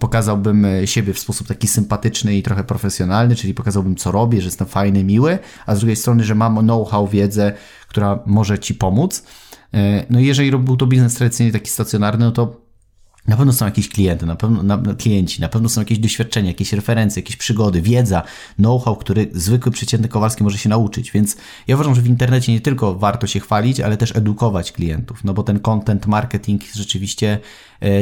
Pokazałbym 0.00 0.64
e, 0.64 0.86
siebie 0.86 1.12
w 1.12 1.18
sposób 1.18 1.46
taki 1.48 1.68
sympatyczny 1.68 2.36
i 2.36 2.42
trochę 2.42 2.64
profesjonalny, 2.64 3.36
czyli 3.36 3.54
pokazałbym, 3.54 3.96
co 3.96 4.12
robię, 4.12 4.40
że 4.40 4.46
jestem 4.46 4.66
fajny, 4.66 5.04
miły, 5.04 5.38
a 5.66 5.74
z 5.74 5.78
drugiej 5.78 5.96
strony, 5.96 6.24
że 6.24 6.34
mam 6.34 6.58
know-how, 6.58 7.08
wiedzę, 7.08 7.52
która 7.88 8.18
może 8.26 8.58
ci 8.58 8.74
pomóc. 8.74 9.24
E, 9.74 10.04
No 10.10 10.20
i 10.20 10.26
jeżeli 10.26 10.52
był 10.52 10.76
to 10.76 10.86
biznes 10.86 11.14
tradycyjnie 11.14 11.52
taki 11.52 11.70
stacjonarny, 11.70 12.24
no 12.24 12.32
to 12.32 12.63
na 13.26 13.36
pewno 13.36 13.52
są 13.52 13.64
jakieś 13.64 13.88
klienty, 13.88 14.26
na 14.26 14.36
pewno 14.36 14.62
na, 14.62 14.94
klienci, 14.94 15.40
na 15.40 15.48
pewno 15.48 15.68
są 15.68 15.80
jakieś 15.80 15.98
doświadczenia, 15.98 16.48
jakieś 16.48 16.72
referencje, 16.72 17.22
jakieś 17.22 17.36
przygody, 17.36 17.82
wiedza, 17.82 18.22
know-how, 18.56 18.96
który 18.96 19.30
zwykły 19.32 19.72
przeciętny 19.72 20.08
Kowalski 20.08 20.44
może 20.44 20.58
się 20.58 20.68
nauczyć. 20.68 21.10
Więc 21.12 21.36
ja 21.66 21.74
uważam, 21.74 21.94
że 21.94 22.02
w 22.02 22.06
internecie 22.06 22.52
nie 22.52 22.60
tylko 22.60 22.94
warto 22.94 23.26
się 23.26 23.40
chwalić, 23.40 23.80
ale 23.80 23.96
też 23.96 24.16
edukować 24.16 24.72
klientów, 24.72 25.24
no 25.24 25.34
bo 25.34 25.42
ten 25.42 25.60
content 25.60 26.06
marketing 26.06 26.62
rzeczywiście 26.74 27.38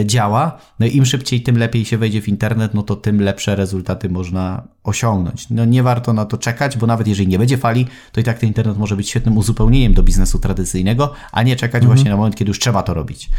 działa. 0.05 0.59
No 0.81 0.87
im 0.87 1.07
szybciej, 1.07 1.43
tym 1.43 1.59
lepiej 1.59 1.85
się 1.85 1.99
wejdzie 1.99 2.23
w 2.23 2.29
internet, 2.29 2.75
no 2.75 2.83
to 2.83 2.97
tym 2.97 3.21
lepsze 3.21 3.57
rezultaty 3.57 4.09
można 4.09 4.63
osiągnąć. 4.85 5.51
No 5.51 5.65
nie 5.65 5.83
warto 5.83 6.13
na 6.13 6.25
to 6.25 6.39
czekać, 6.39 6.77
bo 6.77 6.87
nawet 6.87 7.07
jeżeli 7.07 7.29
nie 7.29 7.39
będzie 7.39 7.59
fali, 7.59 7.87
to 8.13 8.21
i 8.21 8.25
tak 8.25 8.39
ten 8.39 8.49
internet 8.49 8.79
może 8.79 8.97
być 8.97 9.09
świetnym 9.09 9.39
uzupełnieniem 9.39 9.95
do 9.95 10.03
biznesu 10.03 10.39
tradycyjnego, 10.39 11.13
a 11.33 11.43
nie 11.43 11.57
czekać 11.57 11.87
właśnie 11.87 12.11
na 12.11 12.17
moment, 12.17 12.37
kiedy 12.37 12.51
już 12.51 12.59
trzeba 12.59 12.83
to 12.83 12.95
robić. 12.95 13.31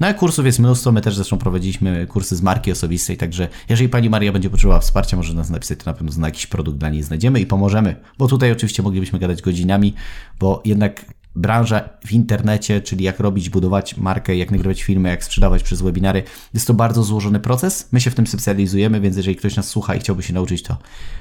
No 0.00 0.06
a 0.06 0.14
kursów 0.14 0.46
jest 0.46 0.58
mnóstwo, 0.58 0.92
my 0.92 1.00
też 1.00 1.16
zresztą 1.16 1.38
prowadziliśmy 1.38 2.06
kursy 2.06 2.36
z 2.36 2.42
marki 2.42 2.72
osobistej, 2.72 3.16
także 3.16 3.48
jeżeli 3.68 3.88
pani 3.88 4.10
Maria 4.10 4.32
będzie 4.32 4.50
potrzebowała 4.50 4.80
wsparcia, 4.80 5.16
może 5.16 5.34
nas 5.34 5.50
napisać, 5.50 5.78
to 5.78 5.90
na 5.90 5.94
pewno 5.94 6.12
na 6.18 6.28
jakiś 6.28 6.46
produkt 6.46 6.78
dla 6.78 6.88
niej 6.88 7.02
znajdziemy 7.02 7.40
i 7.40 7.46
pomożemy, 7.46 7.96
bo 8.18 8.28
tutaj 8.28 8.52
oczywiście 8.52 8.82
moglibyśmy 8.82 9.18
gadać 9.18 9.42
godzinami, 9.42 9.94
bo 10.40 10.62
jednak 10.64 11.04
branża 11.34 11.88
w 12.06 12.12
internecie, 12.12 12.80
czyli 12.80 13.04
jak 13.04 13.20
robić, 13.20 13.50
budować 13.50 13.96
markę, 13.96 14.36
jak 14.36 14.50
nagrywać 14.50 14.82
filmy, 14.82 15.08
jak 15.08 15.24
sprzedawać 15.24 15.62
przez 15.62 15.82
webinary, 15.82 16.22
jest 16.54 16.66
to 16.66 16.74
bardzo 16.74 17.02
złożony 17.02 17.40
proces. 17.40 17.88
My 17.92 18.00
się 18.00 18.10
w 18.10 18.14
tym 18.14 18.26
specjalizujemy, 18.26 19.00
więc 19.00 19.16
jeżeli 19.16 19.36
ktoś 19.36 19.56
nas 19.56 19.68
słucha 19.68 19.94
i 19.94 20.00
chciałby 20.00 20.22
się 20.22 20.32
nauczyć, 20.32 20.62
to 20.62 20.76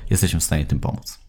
jesteśmy 0.09 0.39
w 0.39 0.43
stanie 0.43 0.65
tym 0.65 0.79
pomóc. 0.79 1.20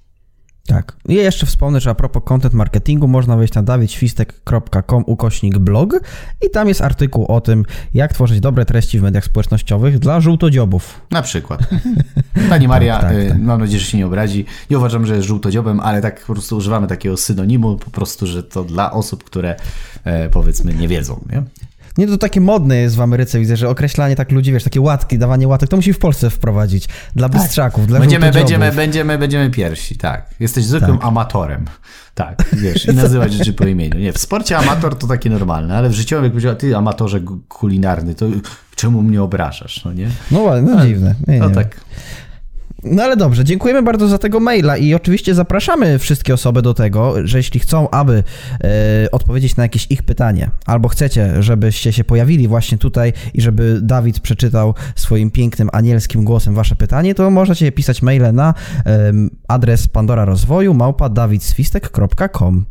Tak. 0.67 0.97
I 1.09 1.15
jeszcze 1.15 1.47
wspomnę, 1.47 1.81
że 1.81 1.91
a 1.91 1.95
propos 1.95 2.23
content 2.25 2.55
marketingu, 2.55 3.09
można 3.09 3.37
wejść 3.37 3.55
na 3.55 3.63
dawidświstek.com 3.63 5.05
ukośnik 5.07 5.59
blog 5.59 6.01
i 6.47 6.51
tam 6.51 6.69
jest 6.69 6.81
artykuł 6.81 7.27
o 7.27 7.41
tym, 7.41 7.65
jak 7.95 8.13
tworzyć 8.13 8.41
dobre 8.41 8.65
treści 8.65 8.99
w 8.99 9.03
mediach 9.03 9.25
społecznościowych 9.25 9.99
dla 9.99 10.21
żółtodziobów. 10.21 11.01
Na 11.11 11.23
przykład. 11.23 11.61
Pani 12.51 12.69
Maria, 12.69 12.99
Tak, 12.99 13.03
tak, 13.11 13.19
y, 13.19 13.29
tak. 13.29 13.39
mam 13.39 13.61
nadzieję, 13.61 13.81
że 13.81 13.87
się 13.87 13.99
nie 13.99 14.07
obrazi. 14.07 14.45
Nie 14.71 14.79
uważam, 14.79 15.07
że 15.07 15.15
jest 15.15 15.29
żółtodziobem, 15.29 15.81
ale 15.81 16.01
tak 16.03 16.21
po 16.21 16.33
prostu 16.33 16.57
używamy 16.57 16.87
takiego 16.87 17.17
synonimu, 17.17 17.77
po 17.77 17.91
prostu, 17.91 18.27
że 18.27 18.43
to 18.43 18.65
dla 18.65 18.93
osób, 18.93 19.25
które 19.25 19.57
e, 20.05 20.29
powiedzmy 20.29 20.75
nie 20.75 20.89
wiedzą. 20.89 21.25
Nie? 21.33 21.43
Nie, 21.99 22.07
to 22.07 22.19
takie 22.19 22.41
modne 22.41 22.77
jest 22.77 22.97
w 22.97 23.01
Ameryce, 23.01 23.39
widzę, 23.39 23.57
że 23.57 23.69
określanie 23.69 24.17
tak 24.17 24.33
ludzi, 24.33 24.53
wiesz, 24.53 24.65
takie 24.65 24.81
łatki, 24.81 25.19
dawanie 25.19 25.49
łatek, 25.49 25.69
to 25.71 25.77
musi 25.77 25.93
w 25.93 25.99
Polsce 25.99 26.31
wprowadzić. 26.31 26.89
Dla 27.17 27.29
bystrzaków, 27.29 27.87
dla 27.87 28.01
Będziemy, 28.01 28.31
będziemy, 28.31 28.73
będziemy, 28.73 29.19
będziemy 29.19 29.51
pierwsi, 29.51 29.97
tak. 29.97 30.35
Jesteś 30.41 30.65
zwykłym 30.65 30.99
amatorem. 31.03 31.65
Tak, 32.15 32.45
wiesz, 32.53 32.87
i 32.87 32.95
nazywać 32.95 33.33
rzeczy 33.33 33.53
po 33.53 33.67
imieniu. 33.67 33.99
Nie, 33.99 34.13
w 34.13 34.19
sporcie 34.19 34.59
amator 34.59 34.99
to 34.99 35.07
takie 35.07 35.31
normalne, 35.31 35.77
ale 35.77 35.89
w 35.89 35.93
życiu, 35.93 36.15
jak 36.23 36.33
powiedziała, 36.33 36.55
ty 36.55 36.77
amatorze 36.77 37.21
kulinarny, 37.49 38.15
to 38.15 38.27
czemu 38.77 39.03
mnie 39.03 39.23
obrażasz, 39.23 39.85
no 39.85 39.93
nie? 39.93 40.09
No 40.31 40.41
ładnie, 40.41 40.71
no 40.75 40.87
dziwne. 40.87 41.15
Nie, 41.29 41.39
No 41.39 41.49
nie. 41.49 41.55
tak. 41.55 41.77
No 42.85 43.03
ale 43.03 43.17
dobrze, 43.17 43.45
dziękujemy 43.45 43.83
bardzo 43.83 44.09
za 44.09 44.19
tego 44.19 44.41
maila 44.41 44.77
i 44.77 44.95
oczywiście 44.95 45.35
zapraszamy 45.35 45.99
wszystkie 45.99 46.35
osoby 46.35 46.63
do 46.63 46.75
tego, 46.75 47.15
że 47.25 47.39
jeśli 47.39 47.61
chcą, 47.61 47.91
aby 47.91 48.25
e, 48.65 49.11
odpowiedzieć 49.11 49.57
na 49.57 49.63
jakieś 49.63 49.87
ich 49.91 50.03
pytanie, 50.03 50.51
albo 50.67 50.89
chcecie, 50.89 51.43
żebyście 51.43 51.93
się 51.93 52.05
pojawili 52.05 52.49
właśnie 52.49 52.79
tutaj 52.79 53.13
i 53.35 53.41
żeby 53.41 53.79
Dawid 53.83 54.21
przeczytał 54.21 54.75
swoim 54.97 55.31
pięknym, 55.31 55.69
anielskim 55.73 56.25
głosem 56.25 56.55
wasze 56.55 56.77
pytanie, 56.77 57.15
to 57.15 57.31
możecie 57.31 57.73
pisać 57.73 58.03
maile 58.03 58.33
na 58.33 58.55
em, 58.85 59.31
adres 59.49 59.89
Pandora 59.89 60.25
Rozwoju 60.25 60.75
małpa 60.75 61.09
dawidswistek.com. 61.09 62.65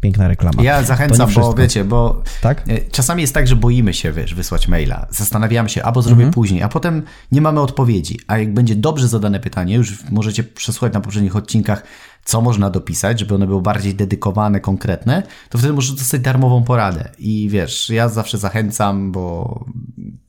Piękna 0.00 0.28
reklama. 0.28 0.62
Ja 0.62 0.82
zachęcam, 0.82 1.30
bo 1.34 1.54
wiecie, 1.54 1.84
bo 1.84 2.22
Tak? 2.40 2.64
e, 2.68 2.80
czasami 2.90 3.20
jest 3.22 3.34
tak, 3.34 3.48
że 3.48 3.56
boimy 3.56 3.94
się, 3.94 4.12
wiesz, 4.12 4.34
wysłać 4.34 4.68
maila. 4.68 5.06
Zastanawiamy 5.10 5.68
się, 5.68 5.82
albo 5.82 6.02
zrobię 6.02 6.22
Mhm. 6.22 6.32
później, 6.34 6.62
a 6.62 6.68
potem 6.68 7.02
nie 7.32 7.40
mamy 7.40 7.60
odpowiedzi. 7.60 8.20
A 8.26 8.38
jak 8.38 8.54
będzie 8.54 8.74
dobrze 8.76 9.08
zadane 9.08 9.40
pytanie, 9.40 9.74
już 9.74 10.10
możecie 10.10 10.44
przesłuchać 10.44 10.92
na 10.92 11.00
poprzednich 11.00 11.36
odcinkach, 11.36 11.82
co 12.28 12.40
można 12.40 12.70
dopisać, 12.70 13.20
żeby 13.20 13.34
one 13.34 13.46
były 13.46 13.62
bardziej 13.62 13.94
dedykowane, 13.94 14.60
konkretne, 14.60 15.22
to 15.48 15.58
wtedy 15.58 15.72
możesz 15.72 15.92
dostać 15.92 16.20
darmową 16.20 16.64
poradę. 16.64 17.10
I 17.18 17.48
wiesz, 17.50 17.90
ja 17.90 18.08
zawsze 18.08 18.38
zachęcam, 18.38 19.12
bo 19.12 19.64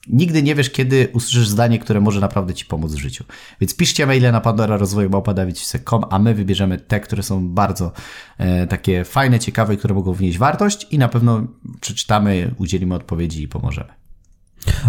nigdy 0.07 0.43
nie 0.43 0.55
wiesz, 0.55 0.69
kiedy 0.69 1.07
usłyszysz 1.13 1.47
zdanie, 1.47 1.79
które 1.79 2.01
może 2.01 2.19
naprawdę 2.19 2.53
ci 2.53 2.65
pomóc 2.65 2.91
w 2.91 2.97
życiu. 2.97 3.23
Więc 3.61 3.75
piszcie 3.75 4.05
maile 4.05 4.31
na 4.31 4.41
Pandora 4.41 4.77
a 6.09 6.19
my 6.19 6.33
wybierzemy 6.33 6.77
te, 6.77 6.99
które 6.99 7.23
są 7.23 7.49
bardzo 7.49 7.91
e, 8.37 8.67
takie 8.67 9.03
fajne, 9.03 9.39
ciekawe, 9.39 9.77
które 9.77 9.95
mogą 9.95 10.13
wnieść 10.13 10.37
wartość 10.37 10.87
i 10.91 10.97
na 10.97 11.07
pewno 11.07 11.47
przeczytamy, 11.81 12.55
udzielimy 12.57 12.95
odpowiedzi 12.95 13.43
i 13.43 13.47
pomożemy. 13.47 13.98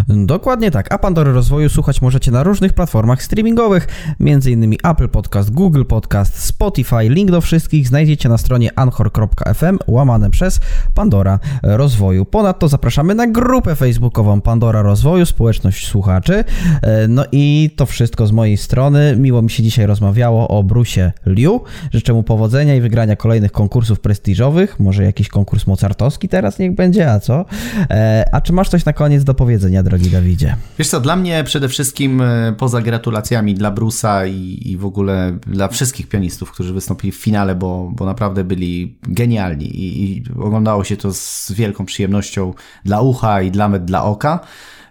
Dokładnie 0.07 0.71
tak, 0.71 0.93
a 0.93 0.97
Pandory 0.97 1.33
Rozwoju 1.33 1.69
słuchać 1.69 2.01
możecie 2.01 2.31
na 2.31 2.43
różnych 2.43 2.73
platformach 2.73 3.23
streamingowych, 3.23 3.87
m.in. 4.19 4.75
Apple 4.83 5.09
Podcast, 5.09 5.51
Google 5.51 5.83
Podcast, 5.83 6.43
Spotify. 6.43 7.09
Link 7.09 7.31
do 7.31 7.41
wszystkich 7.41 7.87
znajdziecie 7.87 8.29
na 8.29 8.37
stronie 8.37 8.69
anchor.fm 8.75 9.79
łamane 9.87 10.29
przez 10.29 10.59
Pandora 10.93 11.39
Rozwoju. 11.63 12.25
Ponadto 12.25 12.67
zapraszamy 12.67 13.15
na 13.15 13.27
grupę 13.27 13.75
facebookową 13.75 14.41
Pandora 14.41 14.81
Rozwoju, 14.81 15.25
społeczność 15.25 15.87
słuchaczy. 15.87 16.43
E, 16.81 17.07
no 17.07 17.25
i 17.31 17.69
to 17.75 17.85
wszystko 17.85 18.27
z 18.27 18.31
mojej 18.31 18.57
strony. 18.57 19.15
Miło 19.17 19.41
mi 19.41 19.49
się 19.49 19.63
dzisiaj 19.63 19.85
rozmawiało 19.85 20.47
o 20.47 20.63
Brusie 20.63 21.11
Liu. 21.25 21.61
Życzę 21.93 22.13
mu 22.13 22.23
powodzenia 22.23 22.75
i 22.75 22.81
wygrania 22.81 23.15
kolejnych 23.15 23.51
konkursów 23.51 23.99
prestiżowych. 23.99 24.79
Może 24.79 25.03
jakiś 25.03 25.27
konkurs 25.27 25.67
mozartowski 25.67 26.29
teraz 26.29 26.59
niech 26.59 26.75
będzie, 26.75 27.11
a 27.11 27.19
co? 27.19 27.45
E, 27.89 28.25
a 28.31 28.41
czy 28.41 28.53
masz 28.53 28.69
coś 28.69 28.85
na 28.85 28.93
koniec 28.93 29.23
do 29.23 29.33
powiedzenia? 29.33 29.60
Powiedzenia, 29.61 29.83
drogi 29.83 30.09
Dawidzie? 30.09 30.55
Wiesz 30.79 30.87
co, 30.87 30.99
dla 30.99 31.15
mnie 31.15 31.43
przede 31.43 31.69
wszystkim 31.69 32.21
e, 32.21 32.53
poza 32.57 32.81
gratulacjami 32.81 33.55
dla 33.55 33.71
Brusa 33.71 34.25
i, 34.25 34.59
i 34.65 34.77
w 34.77 34.85
ogóle 34.85 35.37
dla 35.47 35.67
wszystkich 35.67 36.09
pianistów, 36.09 36.51
którzy 36.51 36.73
wystąpili 36.73 37.11
w 37.11 37.15
finale, 37.15 37.55
bo, 37.55 37.91
bo 37.95 38.05
naprawdę 38.05 38.43
byli 38.43 38.97
genialni 39.03 39.65
i, 39.65 40.17
i 40.17 40.23
oglądało 40.39 40.83
się 40.83 40.97
to 40.97 41.13
z 41.13 41.51
wielką 41.51 41.85
przyjemnością 41.85 42.53
dla 42.85 43.01
ucha 43.01 43.41
i 43.41 43.51
dla, 43.51 43.69
dla 43.69 44.03
oka. 44.03 44.39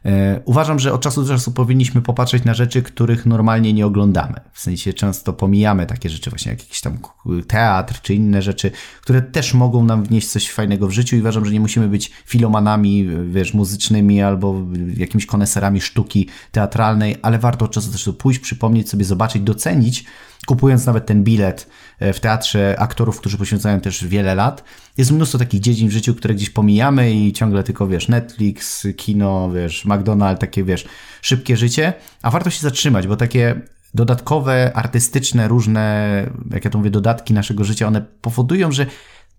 E, 0.04 0.40
uważam, 0.44 0.78
że 0.78 0.92
od 0.92 1.00
czasu 1.00 1.22
do 1.22 1.28
czasu 1.28 1.52
powinniśmy 1.52 2.02
popatrzeć 2.02 2.44
na 2.44 2.54
rzeczy, 2.54 2.82
których 2.82 3.26
normalnie 3.26 3.72
nie 3.72 3.86
oglądamy. 3.86 4.40
W 4.52 4.60
sensie 4.60 4.92
często 4.92 5.32
pomijamy 5.32 5.86
takie 5.86 6.08
rzeczy, 6.08 6.30
właśnie 6.30 6.50
jak 6.50 6.60
jakiś 6.60 6.80
tam 6.80 6.98
teatr 7.46 8.00
czy 8.02 8.14
inne 8.14 8.42
rzeczy, 8.42 8.70
które 9.02 9.22
też 9.22 9.54
mogą 9.54 9.84
nam 9.84 10.04
wnieść 10.04 10.28
coś 10.28 10.50
fajnego 10.50 10.88
w 10.88 10.90
życiu 10.90 11.16
i 11.16 11.20
uważam, 11.20 11.44
że 11.44 11.52
nie 11.52 11.60
musimy 11.60 11.88
być 11.88 12.12
filomanami, 12.26 13.08
wiesz, 13.26 13.54
muzycznymi 13.54 14.22
albo 14.22 14.66
jakimiś 14.96 15.26
koneserami 15.26 15.80
sztuki 15.80 16.28
teatralnej, 16.52 17.16
ale 17.22 17.38
warto 17.38 17.64
od 17.64 17.70
czasu 17.70 17.86
do 17.86 17.98
czasu 17.98 18.14
pójść, 18.14 18.40
przypomnieć 18.40 18.90
sobie, 18.90 19.04
zobaczyć, 19.04 19.42
docenić 19.42 20.04
kupując 20.46 20.86
nawet 20.86 21.06
ten 21.06 21.24
bilet 21.24 21.66
w 22.00 22.20
teatrze 22.20 22.76
aktorów, 22.78 23.20
którzy 23.20 23.38
poświęcają 23.38 23.80
też 23.80 24.04
wiele 24.04 24.34
lat. 24.34 24.64
Jest 24.96 25.10
mnóstwo 25.12 25.38
takich 25.38 25.60
dziedzin 25.60 25.88
w 25.88 25.92
życiu, 25.92 26.14
które 26.14 26.34
gdzieś 26.34 26.50
pomijamy 26.50 27.12
i 27.12 27.32
ciągle 27.32 27.62
tylko, 27.62 27.86
wiesz, 27.86 28.08
Netflix, 28.08 28.86
kino, 28.96 29.50
wiesz, 29.50 29.86
McDonald's, 29.86 30.38
takie, 30.38 30.64
wiesz, 30.64 30.84
szybkie 31.22 31.56
życie, 31.56 31.92
a 32.22 32.30
warto 32.30 32.50
się 32.50 32.60
zatrzymać, 32.60 33.06
bo 33.06 33.16
takie 33.16 33.60
dodatkowe, 33.94 34.72
artystyczne, 34.74 35.48
różne, 35.48 36.26
jak 36.50 36.64
ja 36.64 36.70
to 36.70 36.78
mówię, 36.78 36.90
dodatki 36.90 37.34
naszego 37.34 37.64
życia, 37.64 37.86
one 37.86 38.04
powodują, 38.20 38.72
że 38.72 38.86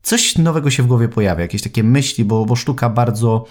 coś 0.01 0.37
nowego 0.37 0.69
się 0.69 0.83
w 0.83 0.87
głowie 0.87 1.07
pojawia, 1.07 1.41
jakieś 1.41 1.61
takie 1.61 1.83
myśli, 1.83 2.25
bo, 2.25 2.45
bo 2.45 2.55
sztuka 2.55 2.89
bardzo 2.89 3.45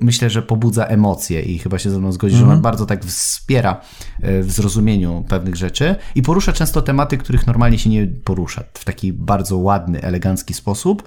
myślę, 0.00 0.30
że 0.30 0.42
pobudza 0.42 0.84
emocje 0.84 1.42
i 1.42 1.58
chyba 1.58 1.78
się 1.78 1.90
ze 1.90 1.98
mną 1.98 2.12
zgodzi, 2.12 2.34
mm 2.34 2.38
-hmm. 2.38 2.40
że 2.40 2.52
ona 2.52 2.54
mhm. 2.56 2.62
bardzo 2.62 2.86
tak 2.86 3.04
wspiera 3.04 3.80
y, 4.24 4.42
w 4.42 4.52
zrozumieniu 4.52 5.24
pewnych 5.28 5.56
rzeczy 5.56 5.96
i 6.14 6.22
porusza 6.22 6.52
często 6.52 6.82
tematy, 6.82 7.18
których 7.18 7.46
normalnie 7.46 7.78
się 7.78 7.90
nie 7.90 8.06
porusza 8.06 8.64
w 8.74 8.84
taki 8.84 9.12
bardzo 9.12 9.56
ładny, 9.56 10.02
elegancki 10.02 10.54
sposób. 10.54 11.02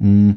Mm. 0.00 0.34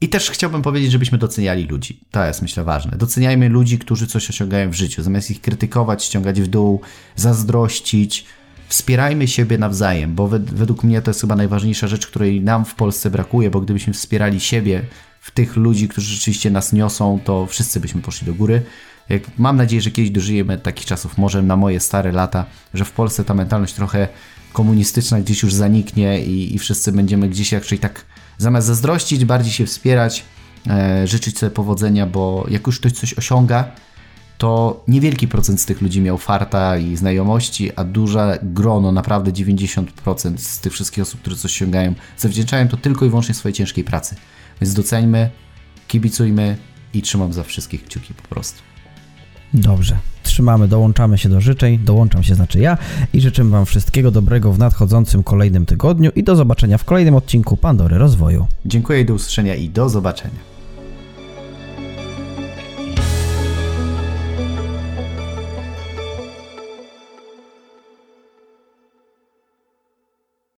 I 0.00 0.08
też 0.08 0.30
chciałbym 0.30 0.62
powiedzieć, 0.62 0.92
żebyśmy 0.92 1.18
doceniali 1.18 1.66
ludzi. 1.66 2.00
To 2.10 2.24
jest, 2.24 2.42
myślę, 2.42 2.64
ważne. 2.64 2.96
Doceniajmy 2.96 3.48
ludzi, 3.48 3.78
którzy 3.78 4.06
coś 4.06 4.30
osiągają 4.30 4.70
w 4.70 4.74
życiu. 4.74 5.02
Zamiast 5.02 5.30
ich 5.30 5.40
krytykować, 5.40 6.04
ściągać 6.04 6.40
w 6.40 6.46
dół, 6.46 6.80
zazdrościć, 7.16 8.26
wspierajmy 8.68 9.28
siebie 9.28 9.58
nawzajem, 9.58 10.14
bo 10.14 10.28
według 10.28 10.84
mnie 10.84 11.02
to 11.02 11.10
jest 11.10 11.20
chyba 11.20 11.36
najważniejsza 11.36 11.86
rzecz, 11.88 12.06
której 12.06 12.40
nam 12.40 12.64
w 12.64 12.74
Polsce 12.74 13.10
brakuje, 13.10 13.50
bo 13.50 13.60
gdybyśmy 13.60 13.92
wspierali 13.92 14.40
siebie 14.40 14.82
w 15.22 15.30
tych 15.30 15.56
ludzi, 15.56 15.88
którzy 15.88 16.14
rzeczywiście 16.14 16.50
nas 16.50 16.72
niosą, 16.72 17.20
to 17.24 17.46
wszyscy 17.46 17.80
byśmy 17.80 18.02
poszli 18.02 18.26
do 18.26 18.34
góry. 18.34 18.62
Mam 19.38 19.56
nadzieję, 19.56 19.82
że 19.82 19.90
kiedyś 19.90 20.10
dożyjemy 20.10 20.58
takich 20.58 20.86
czasów, 20.86 21.18
może 21.18 21.42
na 21.42 21.56
moje 21.56 21.80
stare 21.80 22.12
lata, 22.12 22.44
że 22.74 22.84
w 22.84 22.92
Polsce 22.92 23.24
ta 23.24 23.34
mentalność 23.34 23.74
trochę 23.74 24.08
komunistyczna 24.52 25.20
gdzieś 25.20 25.42
już 25.42 25.54
zaniknie 25.54 26.24
i, 26.24 26.54
i 26.54 26.58
wszyscy 26.58 26.92
będziemy 26.92 27.28
gdzieś 27.28 27.52
raczej 27.52 27.78
tak 27.78 28.04
zamiast 28.38 28.66
zazdrościć, 28.66 29.24
bardziej 29.24 29.52
się 29.52 29.66
wspierać, 29.66 30.24
e, 30.66 31.06
życzyć 31.06 31.38
sobie 31.38 31.50
powodzenia, 31.50 32.06
bo 32.06 32.46
jak 32.50 32.66
już 32.66 32.80
ktoś 32.80 32.92
coś 32.92 33.14
osiąga, 33.14 33.64
to 34.38 34.84
niewielki 34.88 35.28
procent 35.28 35.60
z 35.60 35.66
tych 35.66 35.80
ludzi 35.80 36.00
miał 36.00 36.18
farta 36.18 36.76
i 36.76 36.96
znajomości, 36.96 37.70
a 37.76 37.84
duże 37.84 38.38
grono, 38.42 38.92
naprawdę 38.92 39.32
90% 39.32 40.38
z 40.38 40.60
tych 40.60 40.72
wszystkich 40.72 41.02
osób, 41.02 41.20
które 41.20 41.36
coś 41.36 41.52
osiągają, 41.52 41.94
zawdzięczają 42.18 42.68
to 42.68 42.76
tylko 42.76 43.04
i 43.04 43.08
wyłącznie 43.08 43.34
swojej 43.34 43.54
ciężkiej 43.54 43.84
pracy. 43.84 44.16
Więc 44.62 44.74
doceńmy, 44.74 45.30
kibicujmy 45.88 46.56
i 46.94 47.02
trzymam 47.02 47.32
za 47.32 47.42
wszystkich 47.42 47.84
kciuki 47.84 48.14
po 48.14 48.28
prostu. 48.28 48.62
Dobrze. 49.54 49.98
Trzymamy, 50.22 50.68
dołączamy 50.68 51.18
się 51.18 51.28
do 51.28 51.40
życzeń, 51.40 51.78
dołączam 51.78 52.22
się 52.22 52.34
znaczy 52.34 52.60
ja 52.60 52.78
i 53.12 53.20
życzę 53.20 53.44
Wam 53.44 53.66
wszystkiego 53.66 54.10
dobrego 54.10 54.52
w 54.52 54.58
nadchodzącym 54.58 55.22
kolejnym 55.22 55.66
tygodniu 55.66 56.10
i 56.16 56.22
do 56.22 56.36
zobaczenia 56.36 56.78
w 56.78 56.84
kolejnym 56.84 57.14
odcinku 57.14 57.56
Pandory 57.56 57.98
Rozwoju. 57.98 58.46
Dziękuję 58.66 59.00
i 59.00 59.04
do 59.04 59.14
usłyszenia 59.14 59.54
i 59.54 59.68
do 59.68 59.88
zobaczenia. 59.88 60.51